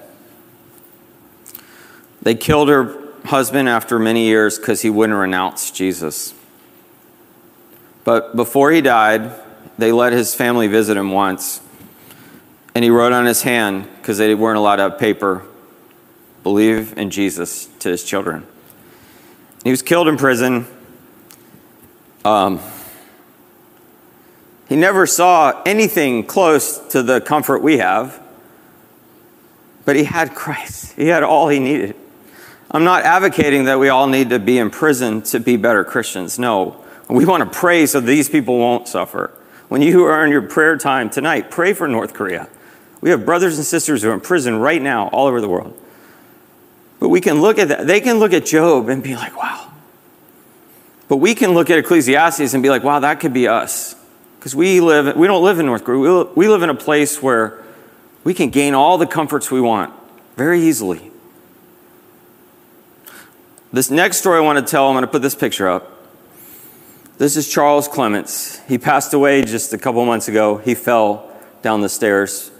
They 2.20 2.34
killed 2.34 2.68
her 2.68 2.98
husband 3.26 3.68
after 3.68 4.00
many 4.00 4.24
years 4.24 4.58
because 4.58 4.82
he 4.82 4.90
wouldn't 4.90 5.16
renounce 5.16 5.70
Jesus. 5.70 6.34
But 8.02 8.34
before 8.34 8.72
he 8.72 8.80
died, 8.80 9.30
they 9.78 9.92
let 9.92 10.12
his 10.12 10.34
family 10.34 10.66
visit 10.66 10.96
him 10.96 11.10
once. 11.10 11.60
And 12.74 12.84
he 12.84 12.90
wrote 12.90 13.12
on 13.12 13.26
his 13.26 13.42
hand, 13.42 13.88
because 13.96 14.18
they 14.18 14.34
weren't 14.34 14.58
allowed 14.58 14.76
to 14.76 14.82
have 14.82 14.98
paper, 14.98 15.44
believe 16.42 16.96
in 16.96 17.10
Jesus 17.10 17.66
to 17.80 17.90
his 17.90 18.02
children. 18.04 18.46
He 19.62 19.70
was 19.70 19.82
killed 19.82 20.08
in 20.08 20.16
prison. 20.16 20.66
Um, 22.24 22.60
he 24.68 24.76
never 24.76 25.06
saw 25.06 25.62
anything 25.66 26.24
close 26.24 26.78
to 26.88 27.02
the 27.02 27.20
comfort 27.20 27.62
we 27.62 27.78
have, 27.78 28.20
but 29.84 29.96
he 29.96 30.04
had 30.04 30.34
Christ. 30.34 30.94
He 30.94 31.08
had 31.08 31.22
all 31.22 31.48
he 31.48 31.58
needed. 31.58 31.94
I'm 32.70 32.84
not 32.84 33.04
advocating 33.04 33.64
that 33.64 33.78
we 33.78 33.90
all 33.90 34.06
need 34.06 34.30
to 34.30 34.38
be 34.38 34.56
in 34.58 34.70
prison 34.70 35.22
to 35.24 35.40
be 35.40 35.56
better 35.56 35.84
Christians. 35.84 36.38
No. 36.38 36.82
We 37.10 37.26
want 37.26 37.44
to 37.44 37.50
pray 37.50 37.84
so 37.84 38.00
these 38.00 38.30
people 38.30 38.58
won't 38.58 38.88
suffer. 38.88 39.30
When 39.72 39.80
you 39.80 40.04
are 40.04 40.22
in 40.22 40.30
your 40.30 40.42
prayer 40.42 40.76
time 40.76 41.08
tonight, 41.08 41.50
pray 41.50 41.72
for 41.72 41.88
North 41.88 42.12
Korea. 42.12 42.46
We 43.00 43.08
have 43.08 43.24
brothers 43.24 43.56
and 43.56 43.66
sisters 43.66 44.02
who 44.02 44.10
are 44.10 44.12
in 44.12 44.20
prison 44.20 44.56
right 44.56 44.82
now 44.82 45.08
all 45.08 45.26
over 45.26 45.40
the 45.40 45.48
world. 45.48 45.74
But 47.00 47.08
we 47.08 47.22
can 47.22 47.40
look 47.40 47.58
at 47.58 47.68
that. 47.68 47.86
They 47.86 48.02
can 48.02 48.18
look 48.18 48.34
at 48.34 48.44
Job 48.44 48.90
and 48.90 49.02
be 49.02 49.14
like, 49.14 49.34
wow. 49.34 49.72
But 51.08 51.16
we 51.16 51.34
can 51.34 51.54
look 51.54 51.70
at 51.70 51.78
Ecclesiastes 51.78 52.52
and 52.52 52.62
be 52.62 52.68
like, 52.68 52.84
wow, 52.84 53.00
that 53.00 53.18
could 53.20 53.32
be 53.32 53.48
us. 53.48 53.96
Because 54.38 54.54
we 54.54 54.82
live, 54.82 55.16
we 55.16 55.26
don't 55.26 55.42
live 55.42 55.58
in 55.58 55.64
North 55.64 55.84
Korea. 55.84 56.24
We 56.34 56.48
live 56.48 56.62
in 56.62 56.68
a 56.68 56.74
place 56.74 57.22
where 57.22 57.64
we 58.24 58.34
can 58.34 58.50
gain 58.50 58.74
all 58.74 58.98
the 58.98 59.06
comforts 59.06 59.50
we 59.50 59.62
want 59.62 59.94
very 60.36 60.60
easily. 60.60 61.10
This 63.72 63.90
next 63.90 64.18
story 64.18 64.36
I 64.36 64.42
want 64.42 64.58
to 64.58 64.70
tell, 64.70 64.88
I'm 64.88 64.92
going 64.92 65.00
to 65.00 65.10
put 65.10 65.22
this 65.22 65.34
picture 65.34 65.66
up. 65.66 66.01
This 67.18 67.36
is 67.36 67.46
Charles 67.46 67.88
Clements. 67.88 68.60
He 68.66 68.78
passed 68.78 69.12
away 69.12 69.42
just 69.42 69.74
a 69.74 69.78
couple 69.78 70.04
months 70.06 70.28
ago. 70.28 70.56
He 70.56 70.74
fell 70.74 71.30
down 71.60 71.82
the 71.82 71.88
stairs 71.88 72.50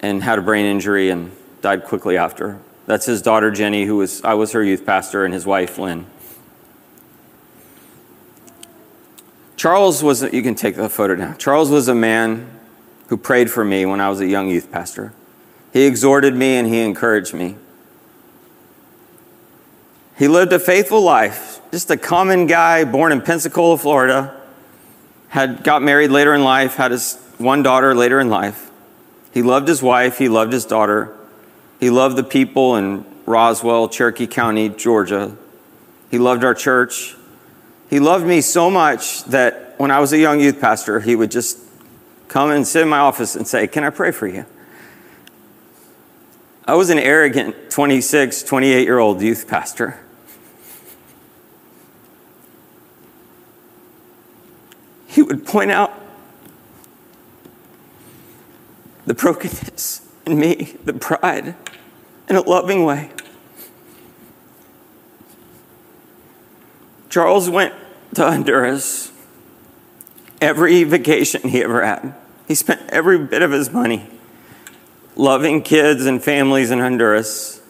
and 0.00 0.22
had 0.22 0.40
a 0.40 0.42
brain 0.42 0.66
injury 0.66 1.08
and 1.08 1.30
died 1.60 1.84
quickly 1.84 2.16
after. 2.16 2.58
That's 2.86 3.06
his 3.06 3.22
daughter 3.22 3.52
Jenny, 3.52 3.84
who 3.84 3.98
was 3.98 4.22
I 4.24 4.34
was 4.34 4.52
her 4.52 4.62
youth 4.62 4.84
pastor, 4.84 5.24
and 5.24 5.32
his 5.32 5.46
wife 5.46 5.78
Lynn. 5.78 6.06
Charles 9.56 10.02
was, 10.02 10.22
you 10.32 10.42
can 10.42 10.56
take 10.56 10.74
the 10.74 10.88
photo 10.88 11.14
now. 11.14 11.34
Charles 11.34 11.70
was 11.70 11.86
a 11.86 11.94
man 11.94 12.50
who 13.06 13.16
prayed 13.16 13.48
for 13.48 13.64
me 13.64 13.86
when 13.86 14.00
I 14.00 14.08
was 14.08 14.20
a 14.20 14.26
young 14.26 14.48
youth 14.48 14.72
pastor. 14.72 15.12
He 15.72 15.84
exhorted 15.84 16.34
me 16.34 16.56
and 16.56 16.66
he 16.66 16.80
encouraged 16.80 17.32
me. 17.32 17.56
He 20.22 20.28
lived 20.28 20.52
a 20.52 20.60
faithful 20.60 21.00
life, 21.00 21.60
just 21.72 21.90
a 21.90 21.96
common 21.96 22.46
guy 22.46 22.84
born 22.84 23.10
in 23.10 23.22
Pensacola, 23.22 23.76
Florida, 23.76 24.40
had 25.26 25.64
got 25.64 25.82
married 25.82 26.12
later 26.12 26.32
in 26.32 26.44
life, 26.44 26.76
had 26.76 26.92
his 26.92 27.16
one 27.38 27.64
daughter 27.64 27.92
later 27.92 28.20
in 28.20 28.30
life. 28.30 28.70
He 29.34 29.42
loved 29.42 29.66
his 29.66 29.82
wife, 29.82 30.18
he 30.18 30.28
loved 30.28 30.52
his 30.52 30.64
daughter. 30.64 31.12
He 31.80 31.90
loved 31.90 32.14
the 32.14 32.22
people 32.22 32.76
in 32.76 33.04
Roswell, 33.26 33.88
Cherokee 33.88 34.28
County, 34.28 34.68
Georgia. 34.68 35.36
He 36.08 36.18
loved 36.18 36.44
our 36.44 36.54
church. 36.54 37.16
He 37.90 37.98
loved 37.98 38.24
me 38.24 38.42
so 38.42 38.70
much 38.70 39.24
that 39.24 39.74
when 39.78 39.90
I 39.90 39.98
was 39.98 40.12
a 40.12 40.18
young 40.18 40.38
youth 40.38 40.60
pastor, 40.60 41.00
he 41.00 41.16
would 41.16 41.32
just 41.32 41.58
come 42.28 42.52
and 42.52 42.64
sit 42.64 42.82
in 42.82 42.88
my 42.88 42.98
office 43.00 43.34
and 43.34 43.44
say, 43.44 43.66
Can 43.66 43.82
I 43.82 43.90
pray 43.90 44.12
for 44.12 44.28
you? 44.28 44.46
I 46.64 46.76
was 46.76 46.90
an 46.90 47.00
arrogant 47.00 47.72
26, 47.72 48.44
28 48.44 48.84
year 48.84 49.00
old 49.00 49.20
youth 49.20 49.48
pastor. 49.48 49.98
Would 55.32 55.46
point 55.46 55.70
out 55.70 55.98
the 59.06 59.14
brokenness 59.14 60.06
in 60.26 60.38
me, 60.38 60.76
the 60.84 60.92
pride, 60.92 61.54
in 62.28 62.36
a 62.36 62.42
loving 62.42 62.84
way. 62.84 63.10
Charles 67.08 67.48
went 67.48 67.74
to 68.12 68.22
Honduras 68.22 69.10
every 70.42 70.84
vacation 70.84 71.48
he 71.48 71.62
ever 71.62 71.82
had. 71.82 72.14
He 72.46 72.54
spent 72.54 72.82
every 72.90 73.18
bit 73.18 73.40
of 73.40 73.52
his 73.52 73.70
money 73.70 74.06
loving 75.16 75.62
kids 75.62 76.04
and 76.04 76.22
families 76.22 76.70
in 76.70 76.78
Honduras. 76.78 77.62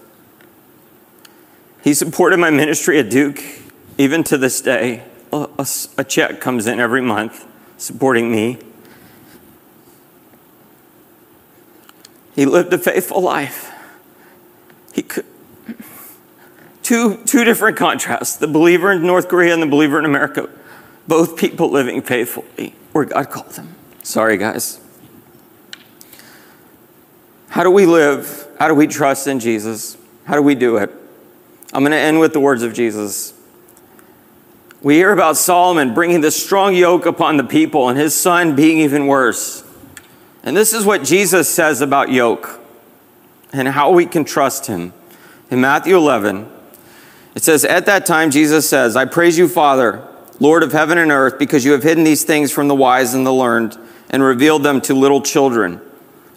He 1.84 1.94
supported 1.94 2.38
my 2.38 2.50
ministry 2.50 2.98
at 2.98 3.08
Duke 3.08 3.40
even 3.98 4.24
to 4.24 4.36
this 4.36 4.60
day. 4.60 5.04
A, 5.32 6.04
check 6.04 6.40
comes 6.40 6.66
in 6.66 6.78
every 6.78 7.00
month 7.00 7.46
supporting 7.82 8.30
me. 8.30 8.58
He 12.36 12.46
lived 12.46 12.72
a 12.72 12.78
faithful 12.78 13.20
life. 13.20 13.72
He 14.94 15.02
could, 15.02 15.26
two, 16.82 17.16
two 17.24 17.44
different 17.44 17.76
contrasts 17.76 18.36
the 18.36 18.46
believer 18.46 18.92
in 18.92 19.02
North 19.02 19.28
Korea 19.28 19.52
and 19.52 19.62
the 19.62 19.66
believer 19.66 19.98
in 19.98 20.04
America. 20.04 20.48
Both 21.08 21.36
people 21.36 21.70
living 21.70 22.00
faithfully 22.02 22.74
where 22.92 23.04
God 23.04 23.30
called 23.30 23.50
them. 23.50 23.74
Sorry, 24.04 24.36
guys. 24.36 24.80
How 27.48 27.64
do 27.64 27.70
we 27.70 27.84
live? 27.84 28.46
How 28.58 28.68
do 28.68 28.74
we 28.74 28.86
trust 28.86 29.26
in 29.26 29.40
Jesus? 29.40 29.98
How 30.24 30.36
do 30.36 30.42
we 30.42 30.54
do 30.54 30.76
it? 30.76 30.90
I'm 31.72 31.82
going 31.82 31.90
to 31.90 31.98
end 31.98 32.20
with 32.20 32.32
the 32.32 32.40
words 32.40 32.62
of 32.62 32.72
Jesus. 32.72 33.34
We 34.82 34.96
hear 34.96 35.12
about 35.12 35.36
Solomon 35.36 35.94
bringing 35.94 36.22
this 36.22 36.42
strong 36.42 36.74
yoke 36.74 37.06
upon 37.06 37.36
the 37.36 37.44
people 37.44 37.88
and 37.88 37.96
his 37.96 38.16
son 38.16 38.56
being 38.56 38.78
even 38.78 39.06
worse. 39.06 39.62
And 40.42 40.56
this 40.56 40.72
is 40.72 40.84
what 40.84 41.04
Jesus 41.04 41.48
says 41.48 41.80
about 41.80 42.10
yoke 42.10 42.58
and 43.52 43.68
how 43.68 43.92
we 43.92 44.06
can 44.06 44.24
trust 44.24 44.66
him. 44.66 44.92
In 45.52 45.60
Matthew 45.60 45.96
11, 45.96 46.50
it 47.36 47.44
says, 47.44 47.64
At 47.64 47.86
that 47.86 48.06
time, 48.06 48.32
Jesus 48.32 48.68
says, 48.68 48.96
I 48.96 49.04
praise 49.04 49.38
you, 49.38 49.46
Father, 49.46 50.04
Lord 50.40 50.64
of 50.64 50.72
heaven 50.72 50.98
and 50.98 51.12
earth, 51.12 51.38
because 51.38 51.64
you 51.64 51.72
have 51.72 51.84
hidden 51.84 52.02
these 52.02 52.24
things 52.24 52.50
from 52.50 52.66
the 52.66 52.74
wise 52.74 53.14
and 53.14 53.24
the 53.24 53.32
learned 53.32 53.78
and 54.10 54.20
revealed 54.20 54.64
them 54.64 54.80
to 54.80 54.94
little 54.94 55.22
children. 55.22 55.80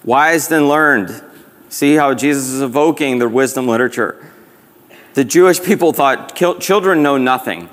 Wise 0.04 0.52
and 0.52 0.70
learned. 0.70 1.24
See 1.70 1.96
how 1.96 2.14
Jesus 2.14 2.50
is 2.50 2.62
evoking 2.62 3.18
the 3.18 3.28
wisdom 3.28 3.68
literature. 3.68 4.24
The 5.16 5.24
Jewish 5.24 5.64
people 5.64 5.94
thought 5.94 6.36
children 6.36 7.02
know 7.02 7.18
nothing. 7.18 7.70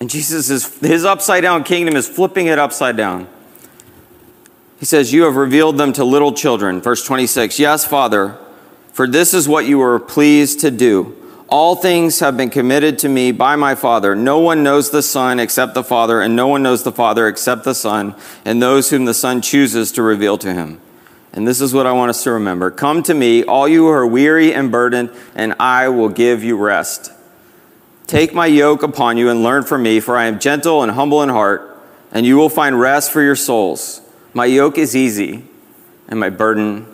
And 0.00 0.08
Jesus 0.08 0.50
is, 0.50 0.78
his 0.78 1.04
upside 1.04 1.42
down 1.42 1.64
kingdom 1.64 1.96
is 1.96 2.08
flipping 2.08 2.46
it 2.46 2.58
upside 2.58 2.96
down. 2.96 3.28
He 4.78 4.84
says, 4.84 5.12
You 5.12 5.24
have 5.24 5.36
revealed 5.36 5.76
them 5.76 5.92
to 5.94 6.04
little 6.04 6.32
children. 6.32 6.80
Verse 6.80 7.04
26 7.04 7.58
Yes, 7.58 7.84
Father, 7.84 8.38
for 8.92 9.06
this 9.06 9.34
is 9.34 9.48
what 9.48 9.66
you 9.66 9.78
were 9.78 9.98
pleased 9.98 10.60
to 10.60 10.70
do. 10.70 11.14
All 11.48 11.76
things 11.76 12.20
have 12.20 12.36
been 12.36 12.50
committed 12.50 12.98
to 12.98 13.08
me 13.08 13.32
by 13.32 13.56
my 13.56 13.74
Father. 13.74 14.14
No 14.14 14.38
one 14.38 14.62
knows 14.62 14.90
the 14.90 15.02
Son 15.02 15.40
except 15.40 15.72
the 15.72 15.82
Father, 15.82 16.20
and 16.20 16.36
no 16.36 16.46
one 16.46 16.62
knows 16.62 16.82
the 16.82 16.92
Father 16.92 17.26
except 17.26 17.64
the 17.64 17.74
Son, 17.74 18.14
and 18.44 18.62
those 18.62 18.90
whom 18.90 19.06
the 19.06 19.14
Son 19.14 19.40
chooses 19.40 19.90
to 19.92 20.02
reveal 20.02 20.36
to 20.38 20.52
him. 20.52 20.78
And 21.32 21.48
this 21.48 21.60
is 21.60 21.72
what 21.72 21.86
I 21.86 21.92
want 21.92 22.10
us 22.10 22.22
to 22.24 22.32
remember 22.32 22.70
Come 22.70 23.02
to 23.04 23.14
me, 23.14 23.44
all 23.44 23.66
you 23.66 23.84
who 23.84 23.90
are 23.90 24.06
weary 24.06 24.52
and 24.52 24.70
burdened, 24.70 25.10
and 25.34 25.54
I 25.58 25.88
will 25.88 26.10
give 26.10 26.44
you 26.44 26.56
rest. 26.56 27.12
Take 28.08 28.32
my 28.32 28.46
yoke 28.46 28.82
upon 28.82 29.18
you 29.18 29.28
and 29.28 29.42
learn 29.42 29.64
from 29.64 29.82
me, 29.82 30.00
for 30.00 30.16
I 30.16 30.24
am 30.24 30.40
gentle 30.40 30.82
and 30.82 30.92
humble 30.92 31.22
in 31.22 31.28
heart, 31.28 31.78
and 32.10 32.24
you 32.24 32.38
will 32.38 32.48
find 32.48 32.80
rest 32.80 33.12
for 33.12 33.20
your 33.20 33.36
souls. 33.36 34.00
My 34.32 34.46
yoke 34.46 34.78
is 34.78 34.96
easy, 34.96 35.44
and 36.08 36.18
my 36.18 36.30
burden 36.30 36.86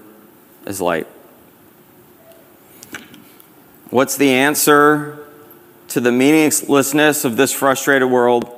is 0.66 0.80
light. 0.80 1.06
What's 3.90 4.16
the 4.16 4.30
answer 4.30 5.24
to 5.86 6.00
the 6.00 6.10
meaninglessness 6.10 7.24
of 7.24 7.36
this 7.36 7.52
frustrated 7.52 8.10
world? 8.10 8.50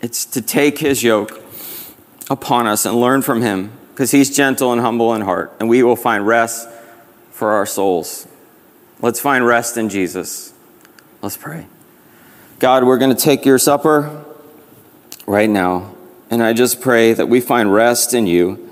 It's 0.00 0.24
to 0.26 0.42
take 0.42 0.78
his 0.78 1.02
yoke 1.02 1.42
upon 2.30 2.68
us 2.68 2.86
and 2.86 2.94
learn 3.00 3.20
from 3.20 3.42
him 3.42 3.72
because 3.90 4.12
he's 4.12 4.34
gentle 4.34 4.72
and 4.72 4.80
humble 4.80 5.12
in 5.12 5.22
heart, 5.22 5.52
and 5.58 5.68
we 5.68 5.82
will 5.82 5.96
find 5.96 6.24
rest 6.24 6.68
for 7.32 7.50
our 7.50 7.66
souls. 7.66 8.28
Let's 9.00 9.18
find 9.18 9.44
rest 9.44 9.76
in 9.76 9.88
Jesus. 9.88 10.51
Let's 11.22 11.36
pray. 11.36 11.66
God, 12.58 12.84
we're 12.84 12.98
going 12.98 13.14
to 13.14 13.20
take 13.20 13.44
your 13.44 13.58
supper 13.58 14.24
right 15.26 15.48
now, 15.48 15.94
and 16.30 16.42
I 16.42 16.52
just 16.52 16.80
pray 16.80 17.12
that 17.12 17.28
we 17.28 17.40
find 17.40 17.72
rest 17.72 18.12
in 18.12 18.26
you. 18.26 18.70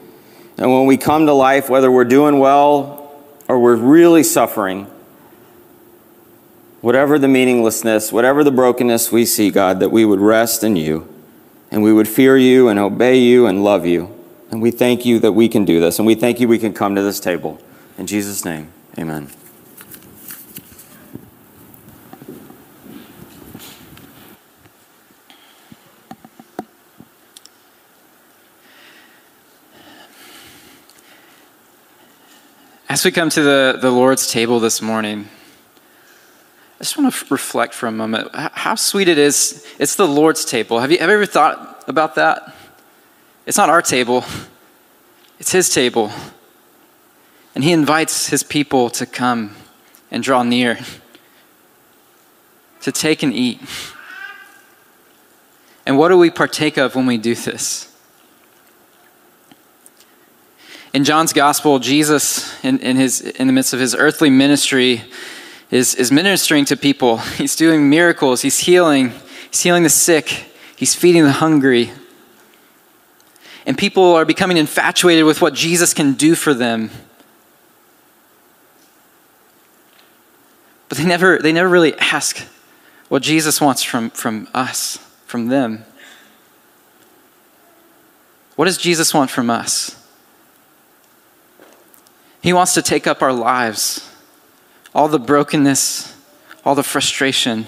And 0.59 0.73
when 0.73 0.87
we 0.87 0.97
come 0.97 1.27
to 1.27 1.33
life, 1.33 1.71
whether 1.71 1.91
we're 1.91 2.05
doing 2.05 2.39
well 2.41 3.13
or 3.49 3.59
we're 3.61 3.77
really 3.77 4.23
suffering, 4.23 4.89
whatever 6.81 7.19
the 7.19 7.29
meaninglessness, 7.29 8.13
whatever 8.13 8.43
the 8.43 8.51
brokenness 8.51 9.13
we 9.13 9.25
see, 9.25 9.51
God, 9.51 9.81
that 9.81 9.91
we 9.91 10.05
would 10.05 10.21
rest 10.21 10.65
in 10.65 10.77
you 10.77 11.09
and 11.71 11.83
we 11.83 11.93
would 11.93 12.09
fear 12.09 12.37
you 12.37 12.69
and 12.69 12.79
obey 12.79 13.19
you 13.19 13.47
and 13.47 13.63
love 13.63 13.87
you. 13.87 14.15
And 14.51 14.61
we 14.61 14.71
thank 14.71 15.07
you 15.07 15.21
that 15.21 15.33
we 15.33 15.49
can 15.49 15.65
do 15.65 15.81
this. 15.81 15.99
And 15.99 16.07
we 16.07 16.15
thank 16.15 16.41
you 16.41 16.49
we 16.49 16.59
can 16.59 16.73
come 16.73 16.95
to 16.97 17.03
this 17.03 17.21
table. 17.21 17.61
In 17.97 18.07
Jesus' 18.07 18.45
name, 18.45 18.73
amen. 18.99 19.31
As 32.91 33.05
we 33.05 33.13
come 33.13 33.31
to 33.31 33.41
the, 33.41 33.79
the 33.81 33.93
Lord's 33.93 34.27
table 34.27 34.59
this 34.59 34.83
morning, 34.83 35.29
I 36.75 36.79
just 36.83 36.99
want 36.99 37.15
to 37.15 37.27
reflect 37.31 37.73
for 37.73 37.87
a 37.87 37.93
moment 37.93 38.35
how 38.35 38.75
sweet 38.75 39.07
it 39.07 39.17
is. 39.17 39.65
It's 39.79 39.95
the 39.95 40.09
Lord's 40.09 40.45
table. 40.45 40.81
Have 40.81 40.91
you, 40.91 40.99
have 40.99 41.09
you 41.09 41.15
ever 41.15 41.25
thought 41.25 41.85
about 41.87 42.17
that? 42.17 42.53
It's 43.47 43.57
not 43.57 43.69
our 43.69 43.81
table, 43.81 44.25
it's 45.39 45.53
His 45.53 45.71
table. 45.73 46.11
And 47.55 47.63
He 47.63 47.71
invites 47.71 48.27
His 48.27 48.43
people 48.43 48.91
to 48.91 49.07
come 49.07 49.55
and 50.11 50.21
draw 50.21 50.43
near, 50.43 50.77
to 52.81 52.91
take 52.91 53.23
and 53.23 53.33
eat. 53.33 53.61
And 55.87 55.97
what 55.97 56.09
do 56.09 56.19
we 56.19 56.29
partake 56.29 56.77
of 56.77 56.97
when 56.97 57.07
we 57.07 57.19
do 57.19 57.37
this? 57.37 57.90
In 60.93 61.05
John's 61.05 61.33
gospel, 61.33 61.79
Jesus, 61.79 62.53
in, 62.65 62.81
in, 62.81 62.97
his, 62.97 63.21
in 63.21 63.47
the 63.47 63.53
midst 63.53 63.73
of 63.73 63.79
his 63.79 63.95
earthly 63.95 64.29
ministry, 64.29 65.03
is, 65.71 65.95
is 65.95 66.11
ministering 66.11 66.65
to 66.67 66.77
people. 66.77 67.19
He's 67.19 67.55
doing 67.55 67.89
miracles. 67.89 68.43
He's 68.43 68.59
healing. 68.59 69.13
He's 69.51 69.61
healing 69.63 69.85
the 69.85 69.89
sick. 69.89 70.47
He's 70.75 70.95
feeding 70.95 71.23
the 71.23 71.33
hungry. 71.33 71.93
And 73.67 73.79
people 73.79 74.15
are 74.15 74.25
becoming 74.25 74.57
infatuated 74.57 75.25
with 75.25 75.41
what 75.41 75.55
Jesus 75.55 75.95
can 75.95 76.15
do 76.15 76.35
for 76.35 76.55
them. 76.55 76.91
But 80.89 80.99
they 80.99 81.05
never, 81.05 81.39
they 81.39 81.53
never 81.53 81.69
really 81.69 81.97
ask 81.99 82.45
what 83.09 83.23
Jesus 83.23 83.61
wants 83.61 83.85
from, 83.85 84.11
from 84.11 84.49
us, 84.53 84.97
from 85.27 85.47
them. 85.47 85.85
What 88.57 88.65
does 88.65 88.77
Jesus 88.77 89.15
want 89.15 89.31
from 89.31 89.51
us? 89.51 90.00
He 92.43 92.53
wants 92.53 92.75
to 92.75 92.83
take 92.83 93.07
up 93.07 93.23
our 93.23 93.33
lives 93.33 94.07
all 94.95 95.09
the 95.09 95.19
brokenness, 95.19 96.17
all 96.65 96.75
the 96.75 96.83
frustration. 96.83 97.65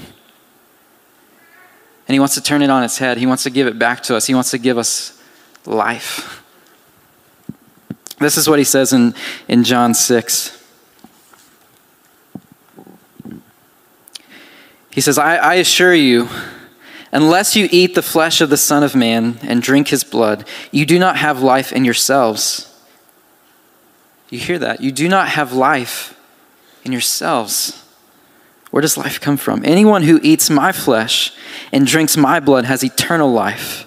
And 2.09 2.15
He 2.15 2.19
wants 2.19 2.35
to 2.35 2.43
turn 2.43 2.63
it 2.63 2.71
on 2.71 2.83
its 2.83 2.99
head. 2.99 3.19
He 3.19 3.27
wants 3.27 3.45
to 3.45 3.51
give 3.51 3.67
it 3.67 3.79
back 3.79 4.03
to 4.05 4.17
us. 4.17 4.27
He 4.27 4.35
wants 4.35 4.51
to 4.51 4.59
give 4.59 4.77
us 4.77 5.23
life. 5.65 6.43
This 8.19 8.37
is 8.37 8.49
what 8.49 8.59
He 8.59 8.65
says 8.65 8.93
in, 8.93 9.15
in 9.49 9.65
John 9.65 9.95
6. 9.95 10.59
He 14.91 15.01
says, 15.01 15.17
I, 15.17 15.37
I 15.37 15.55
assure 15.55 15.95
you, 15.95 16.29
unless 17.13 17.57
you 17.57 17.69
eat 17.71 17.95
the 17.95 18.03
flesh 18.03 18.41
of 18.41 18.51
the 18.51 18.57
Son 18.59 18.83
of 18.83 18.95
Man 18.95 19.39
and 19.43 19.63
drink 19.63 19.89
His 19.89 20.05
blood, 20.05 20.47
you 20.71 20.85
do 20.85 20.99
not 20.99 21.17
have 21.17 21.41
life 21.41 21.73
in 21.73 21.85
yourselves. 21.85 22.72
You 24.33 24.39
hear 24.39 24.59
that? 24.61 24.81
You 24.81 24.93
do 24.93 25.11
not 25.11 25.29
have 25.29 25.53
life 25.53 26.19
in 26.85 26.91
yourselves. 26.91 27.85
Where 28.71 28.81
does 28.81 28.97
life 28.97 29.21
come 29.21 29.37
from? 29.37 29.63
Anyone 29.63 30.05
who 30.05 30.19
eats 30.23 30.49
my 30.49 30.73
flesh 30.73 31.33
and 31.71 31.87
drinks 31.87 32.17
my 32.17 32.41
blood 32.41 32.65
has 32.65 32.83
eternal 32.83 33.31
life, 33.31 33.87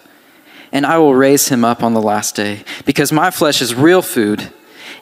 and 0.72 0.86
I 0.86 1.00
will 1.00 1.16
raise 1.16 1.48
him 1.48 1.66
up 1.66 1.82
on 1.82 1.96
the 1.96 2.02
last 2.02 2.36
day, 2.36 2.64
because 2.86 3.12
my 3.12 3.32
flesh 3.32 3.60
is 3.60 3.74
real 3.74 4.04
food, 4.04 4.52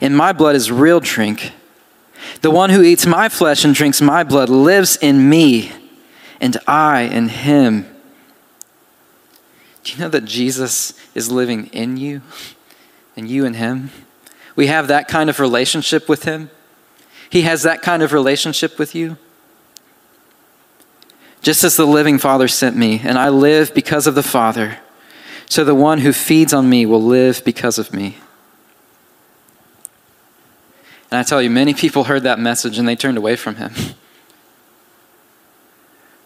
and 0.00 0.16
my 0.16 0.32
blood 0.32 0.56
is 0.56 0.72
real 0.72 0.98
drink. 0.98 1.52
The 2.40 2.50
one 2.50 2.70
who 2.70 2.80
eats 2.80 3.04
my 3.04 3.28
flesh 3.28 3.66
and 3.66 3.74
drinks 3.74 4.00
my 4.00 4.24
blood 4.24 4.48
lives 4.48 4.96
in 4.96 5.28
me, 5.28 5.72
and 6.40 6.56
I 6.66 7.02
in 7.02 7.28
him. 7.28 7.86
Do 9.82 9.92
you 9.92 9.98
know 9.98 10.08
that 10.08 10.24
Jesus 10.24 10.94
is 11.14 11.30
living 11.30 11.66
in 11.66 11.98
you, 11.98 12.22
and 13.14 13.28
you 13.28 13.44
in 13.44 13.52
him? 13.52 13.90
We 14.56 14.68
have 14.68 14.88
that 14.88 15.08
kind 15.08 15.28
of 15.28 15.40
relationship 15.40 16.08
with 16.08 16.24
him. 16.24 16.50
He 17.28 17.42
has 17.42 17.62
that 17.62 17.82
kind 17.82 18.02
of 18.02 18.12
relationship 18.12 18.78
with 18.78 18.94
you. 18.94 19.16
Just 21.42 21.64
as 21.64 21.76
the 21.76 21.86
living 21.86 22.18
Father 22.18 22.48
sent 22.48 22.76
me, 22.76 23.00
and 23.04 23.18
I 23.18 23.28
live 23.28 23.74
because 23.74 24.06
of 24.06 24.14
the 24.14 24.22
Father, 24.22 24.78
so 25.46 25.64
the 25.64 25.74
one 25.74 25.98
who 25.98 26.12
feeds 26.12 26.54
on 26.54 26.68
me 26.68 26.86
will 26.86 27.02
live 27.02 27.44
because 27.44 27.78
of 27.78 27.92
me. 27.92 28.16
And 31.10 31.18
I 31.18 31.22
tell 31.22 31.42
you, 31.42 31.50
many 31.50 31.74
people 31.74 32.04
heard 32.04 32.22
that 32.22 32.38
message 32.38 32.78
and 32.78 32.88
they 32.88 32.96
turned 32.96 33.18
away 33.18 33.36
from 33.36 33.56
him. 33.56 33.72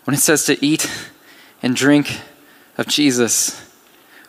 When 0.05 0.15
it 0.15 0.21
says 0.21 0.45
to 0.47 0.65
eat 0.65 0.91
and 1.63 1.77
drink 1.77 2.21
of 2.79 2.87
Jesus, 2.87 3.71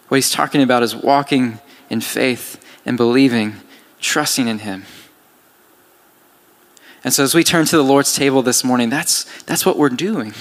what 0.09 0.17
he's 0.17 0.31
talking 0.31 0.61
about 0.61 0.83
is 0.83 0.95
walking 0.95 1.59
in 1.89 2.01
faith 2.01 2.61
and 2.85 2.97
believing, 2.97 3.55
trusting 3.99 4.47
in 4.47 4.59
him. 4.59 4.85
And 7.03 7.13
so 7.13 7.23
as 7.23 7.33
we 7.33 7.43
turn 7.43 7.65
to 7.65 7.77
the 7.77 7.83
Lord's 7.83 8.13
table 8.13 8.41
this 8.41 8.63
morning, 8.63 8.89
that's, 8.89 9.23
that's 9.43 9.65
what 9.65 9.77
we're 9.77 9.89
doing. 9.89 10.33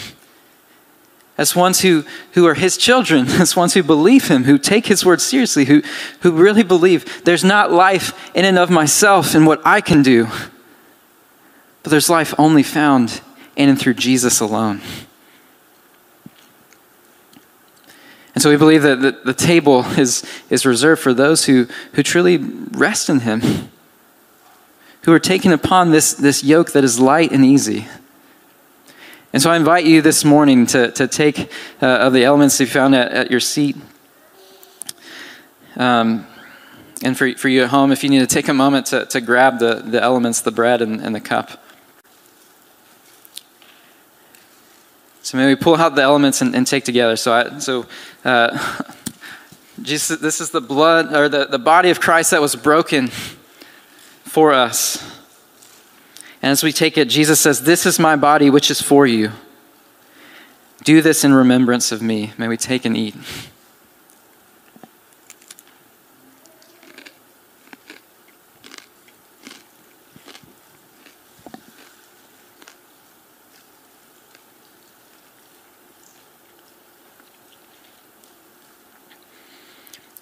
as 1.37 1.55
ones 1.55 1.81
who, 1.83 2.05
who 2.33 2.47
are 2.47 2.55
his 2.55 2.77
children, 2.77 3.27
as 3.29 3.55
ones 3.55 3.75
who 3.75 3.83
believe 3.83 4.29
him, 4.29 4.45
who 4.45 4.59
take 4.59 4.87
his 4.87 5.05
word 5.05 5.21
seriously, 5.21 5.67
who, 5.67 5.83
who 6.21 6.33
really 6.33 6.65
believe 6.65 7.25
there's 7.25 7.45
not 7.45 7.71
life 7.71 8.13
in 8.35 8.45
and 8.45 8.59
of 8.59 8.71
myself 8.71 9.35
and 9.35 9.47
what 9.47 9.65
I 9.65 9.81
can 9.81 10.03
do, 10.03 10.27
but 11.83 11.91
there's 11.91 12.11
life 12.11 12.35
only 12.39 12.65
found 12.65 13.21
in 13.55 13.69
and 13.69 13.79
through 13.79 13.95
Jesus 13.95 14.41
alone. 14.41 14.81
And 18.39 18.43
so 18.45 18.51
we 18.51 18.57
believe 18.57 18.83
that 18.83 19.01
the, 19.01 19.11
the 19.25 19.35
table 19.35 19.85
is, 19.99 20.25
is 20.49 20.65
reserved 20.65 21.03
for 21.03 21.13
those 21.13 21.47
who, 21.47 21.67
who 21.95 22.05
truly 22.05 22.37
rest 22.37 23.11
in 23.11 23.19
him, 23.19 23.41
who 25.03 25.13
are 25.13 25.19
taking 25.19 25.53
upon 25.53 25.91
this, 25.91 26.15
this 26.15 26.45
yoke 26.45 26.71
that 26.71 26.85
is 26.85 27.01
light 27.01 27.33
and 27.33 27.45
easy. 27.45 27.89
And 29.33 29.43
so 29.43 29.51
I 29.51 29.57
invite 29.57 29.87
you 29.87 30.03
this 30.03 30.25
morning 30.25 30.67
to, 30.67 30.93
to 30.93 31.09
take 31.09 31.51
uh, 31.83 31.87
of 31.87 32.13
the 32.13 32.23
elements 32.23 32.61
you 32.61 32.67
found 32.67 32.95
at, 32.95 33.11
at 33.11 33.31
your 33.33 33.41
seat. 33.41 33.75
Um, 35.75 36.25
and 37.03 37.19
for, 37.19 37.33
for 37.33 37.49
you 37.49 37.65
at 37.65 37.71
home, 37.71 37.91
if 37.91 38.05
you 38.05 38.09
need 38.09 38.21
to 38.21 38.27
take 38.29 38.47
a 38.47 38.55
moment 38.55 38.87
to, 38.87 39.05
to 39.07 39.21
grab 39.21 39.59
the, 39.59 39.83
the 39.85 40.01
elements, 40.01 40.43
the 40.43 40.53
bread 40.53 40.81
and, 40.81 41.01
and 41.01 41.13
the 41.13 41.21
cup. 41.21 41.61
So 45.29 45.37
maybe 45.37 45.61
pull 45.61 45.77
out 45.77 45.95
the 45.95 46.01
elements 46.01 46.41
and, 46.41 46.57
and 46.57 46.67
take 46.67 46.87
together. 46.87 47.15
So, 47.15 47.35
I, 47.35 47.59
so 47.59 47.85
uh, 48.25 48.83
Jesus, 49.83 50.19
this 50.19 50.41
is 50.41 50.53
the 50.53 50.63
blood 50.63 51.15
or 51.15 51.29
the, 51.29 51.45
the 51.45 51.59
body 51.59 51.91
of 51.91 52.01
Christ 52.01 52.31
that 52.31 52.41
was 52.41 52.57
broken 52.57 53.09
for 53.09 54.55
us. 54.55 55.05
And 56.41 56.51
as 56.51 56.63
we 56.63 56.73
take 56.73 56.97
it, 56.97 57.11
Jesus 57.11 57.39
says, 57.39 57.61
This 57.61 57.85
is 57.85 57.99
my 57.99 58.17
body, 58.17 58.49
which 58.49 58.71
is 58.71 58.81
for 58.81 59.07
you. 59.07 59.33
Do 60.85 61.03
this 61.03 61.25
in 61.25 61.35
remembrance 61.35 61.93
of 61.93 62.01
me. 62.01 62.33
May 62.39 62.49
we 62.49 62.57
take 62.57 62.87
and 62.87 62.97
eat. 62.97 63.15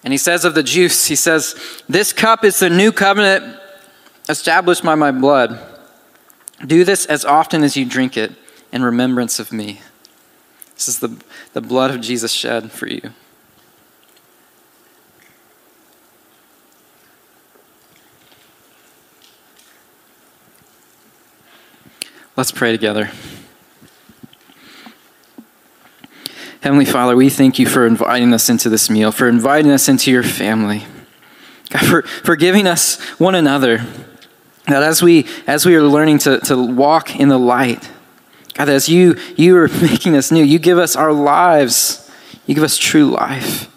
And 0.07 0.13
he 0.13 0.17
says 0.17 0.45
of 0.45 0.55
the 0.55 0.63
juice, 0.63 1.07
he 1.07 1.17
says, 1.17 1.53
This 1.89 2.13
cup 2.13 2.45
is 2.45 2.59
the 2.59 2.69
new 2.69 2.93
covenant 2.93 3.59
established 4.29 4.81
by 4.81 4.95
my 4.95 5.11
blood. 5.11 5.59
Do 6.65 6.85
this 6.85 7.05
as 7.07 7.25
often 7.25 7.61
as 7.61 7.75
you 7.75 7.83
drink 7.83 8.15
it 8.15 8.31
in 8.71 8.83
remembrance 8.83 9.37
of 9.37 9.51
me. 9.51 9.81
This 10.75 10.87
is 10.87 10.99
the, 10.99 11.21
the 11.51 11.59
blood 11.59 11.91
of 11.91 11.99
Jesus 11.99 12.31
shed 12.31 12.71
for 12.71 12.87
you. 12.87 13.01
Let's 22.37 22.53
pray 22.53 22.71
together. 22.71 23.11
Heavenly 26.67 26.83
Father, 26.83 27.15
we 27.15 27.29
thank 27.29 27.59
you 27.59 27.65
for 27.65 27.87
inviting 27.87 28.33
us 28.33 28.49
into 28.49 28.67
this 28.67 28.89
meal, 28.89 29.13
for 29.13 29.29
inviting 29.29 29.71
us 29.71 29.87
into 29.87 30.11
your 30.11 30.21
family. 30.21 30.85
God, 31.69 31.85
for, 31.85 32.01
for 32.01 32.35
giving 32.35 32.67
us 32.67 33.01
one 33.11 33.35
another. 33.35 33.85
That 34.65 34.83
as 34.83 35.01
we 35.01 35.27
as 35.47 35.65
we 35.65 35.75
are 35.75 35.83
learning 35.83 36.17
to, 36.19 36.41
to 36.41 36.61
walk 36.61 37.15
in 37.15 37.29
the 37.29 37.39
light, 37.39 37.89
God, 38.53 38.67
as 38.67 38.89
you 38.89 39.15
you 39.37 39.55
are 39.55 39.67
making 39.81 40.13
us 40.13 40.29
new, 40.29 40.43
you 40.43 40.59
give 40.59 40.77
us 40.77 40.97
our 40.97 41.13
lives. 41.13 42.11
You 42.45 42.53
give 42.53 42.65
us 42.65 42.75
true 42.75 43.11
life. 43.11 43.73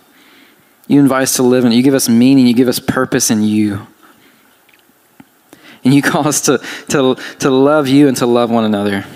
You 0.89 0.99
invite 0.99 1.23
us 1.23 1.37
to 1.37 1.45
live 1.45 1.65
in 1.65 1.71
it. 1.71 1.77
You 1.77 1.85
give 1.85 1.95
us 1.95 2.09
meaning. 2.09 2.49
You 2.49 2.55
give 2.55 2.67
us 2.67 2.81
purpose 2.81 3.31
in 3.31 3.45
you. 3.45 3.87
And 5.85 5.95
you 5.95 6.03
call 6.13 6.27
us 6.27 6.41
to, 6.41 6.59
to, 6.89 7.15
to 7.39 7.51
love 7.51 7.87
you 7.87 8.09
and 8.09 8.17
to 8.17 8.27
love 8.27 8.51
one 8.51 8.65
another. 8.65 9.07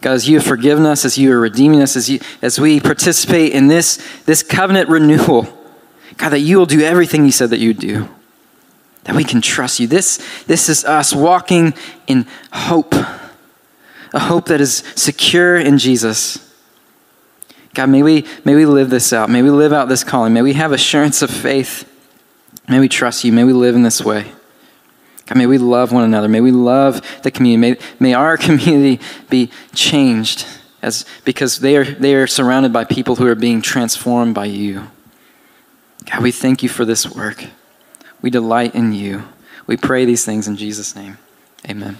God, 0.00 0.12
as 0.12 0.28
you 0.28 0.36
have 0.36 0.46
forgiven 0.46 0.86
us, 0.86 1.04
as 1.04 1.18
you 1.18 1.32
are 1.32 1.40
redeeming 1.40 1.82
us, 1.82 1.96
as, 1.96 2.08
you, 2.08 2.20
as 2.40 2.60
we 2.60 2.78
participate 2.78 3.52
in 3.52 3.66
this, 3.66 3.96
this 4.26 4.42
covenant 4.42 4.88
renewal, 4.88 5.46
God, 6.16 6.30
that 6.30 6.40
you 6.40 6.58
will 6.58 6.66
do 6.66 6.80
everything 6.82 7.24
you 7.24 7.32
said 7.32 7.50
that 7.50 7.58
you 7.58 7.70
would 7.70 7.78
do. 7.78 8.08
That 9.04 9.16
we 9.16 9.24
can 9.24 9.40
trust 9.40 9.80
you. 9.80 9.86
This, 9.86 10.18
this 10.46 10.68
is 10.68 10.84
us 10.84 11.14
walking 11.14 11.74
in 12.06 12.26
hope, 12.52 12.94
a 12.94 14.18
hope 14.18 14.46
that 14.46 14.60
is 14.60 14.84
secure 14.94 15.56
in 15.56 15.78
Jesus. 15.78 16.44
God, 17.74 17.88
may 17.88 18.02
we, 18.02 18.26
may 18.44 18.54
we 18.54 18.66
live 18.66 18.90
this 18.90 19.12
out. 19.12 19.30
May 19.30 19.42
we 19.42 19.50
live 19.50 19.72
out 19.72 19.88
this 19.88 20.04
calling. 20.04 20.32
May 20.32 20.42
we 20.42 20.52
have 20.54 20.72
assurance 20.72 21.22
of 21.22 21.30
faith. 21.30 21.90
May 22.68 22.80
we 22.80 22.88
trust 22.88 23.24
you. 23.24 23.32
May 23.32 23.44
we 23.44 23.52
live 23.52 23.74
in 23.74 23.82
this 23.82 24.00
way. 24.04 24.32
May 25.34 25.46
we 25.46 25.58
love 25.58 25.92
one 25.92 26.04
another. 26.04 26.28
May 26.28 26.40
we 26.40 26.50
love 26.50 27.02
the 27.22 27.30
community. 27.30 27.74
May, 27.74 27.86
may 28.00 28.14
our 28.14 28.36
community 28.38 29.02
be 29.28 29.50
changed 29.74 30.46
as, 30.82 31.04
because 31.24 31.58
they 31.58 31.76
are, 31.76 31.84
they 31.84 32.14
are 32.14 32.26
surrounded 32.26 32.72
by 32.72 32.84
people 32.84 33.16
who 33.16 33.26
are 33.26 33.34
being 33.34 33.60
transformed 33.60 34.34
by 34.34 34.46
you. 34.46 34.88
God, 36.10 36.22
we 36.22 36.32
thank 36.32 36.62
you 36.62 36.68
for 36.68 36.84
this 36.84 37.08
work. 37.08 37.44
We 38.22 38.30
delight 38.30 38.74
in 38.74 38.92
you. 38.92 39.24
We 39.66 39.76
pray 39.76 40.04
these 40.04 40.24
things 40.24 40.48
in 40.48 40.56
Jesus' 40.56 40.96
name. 40.96 41.18
Amen. 41.68 41.98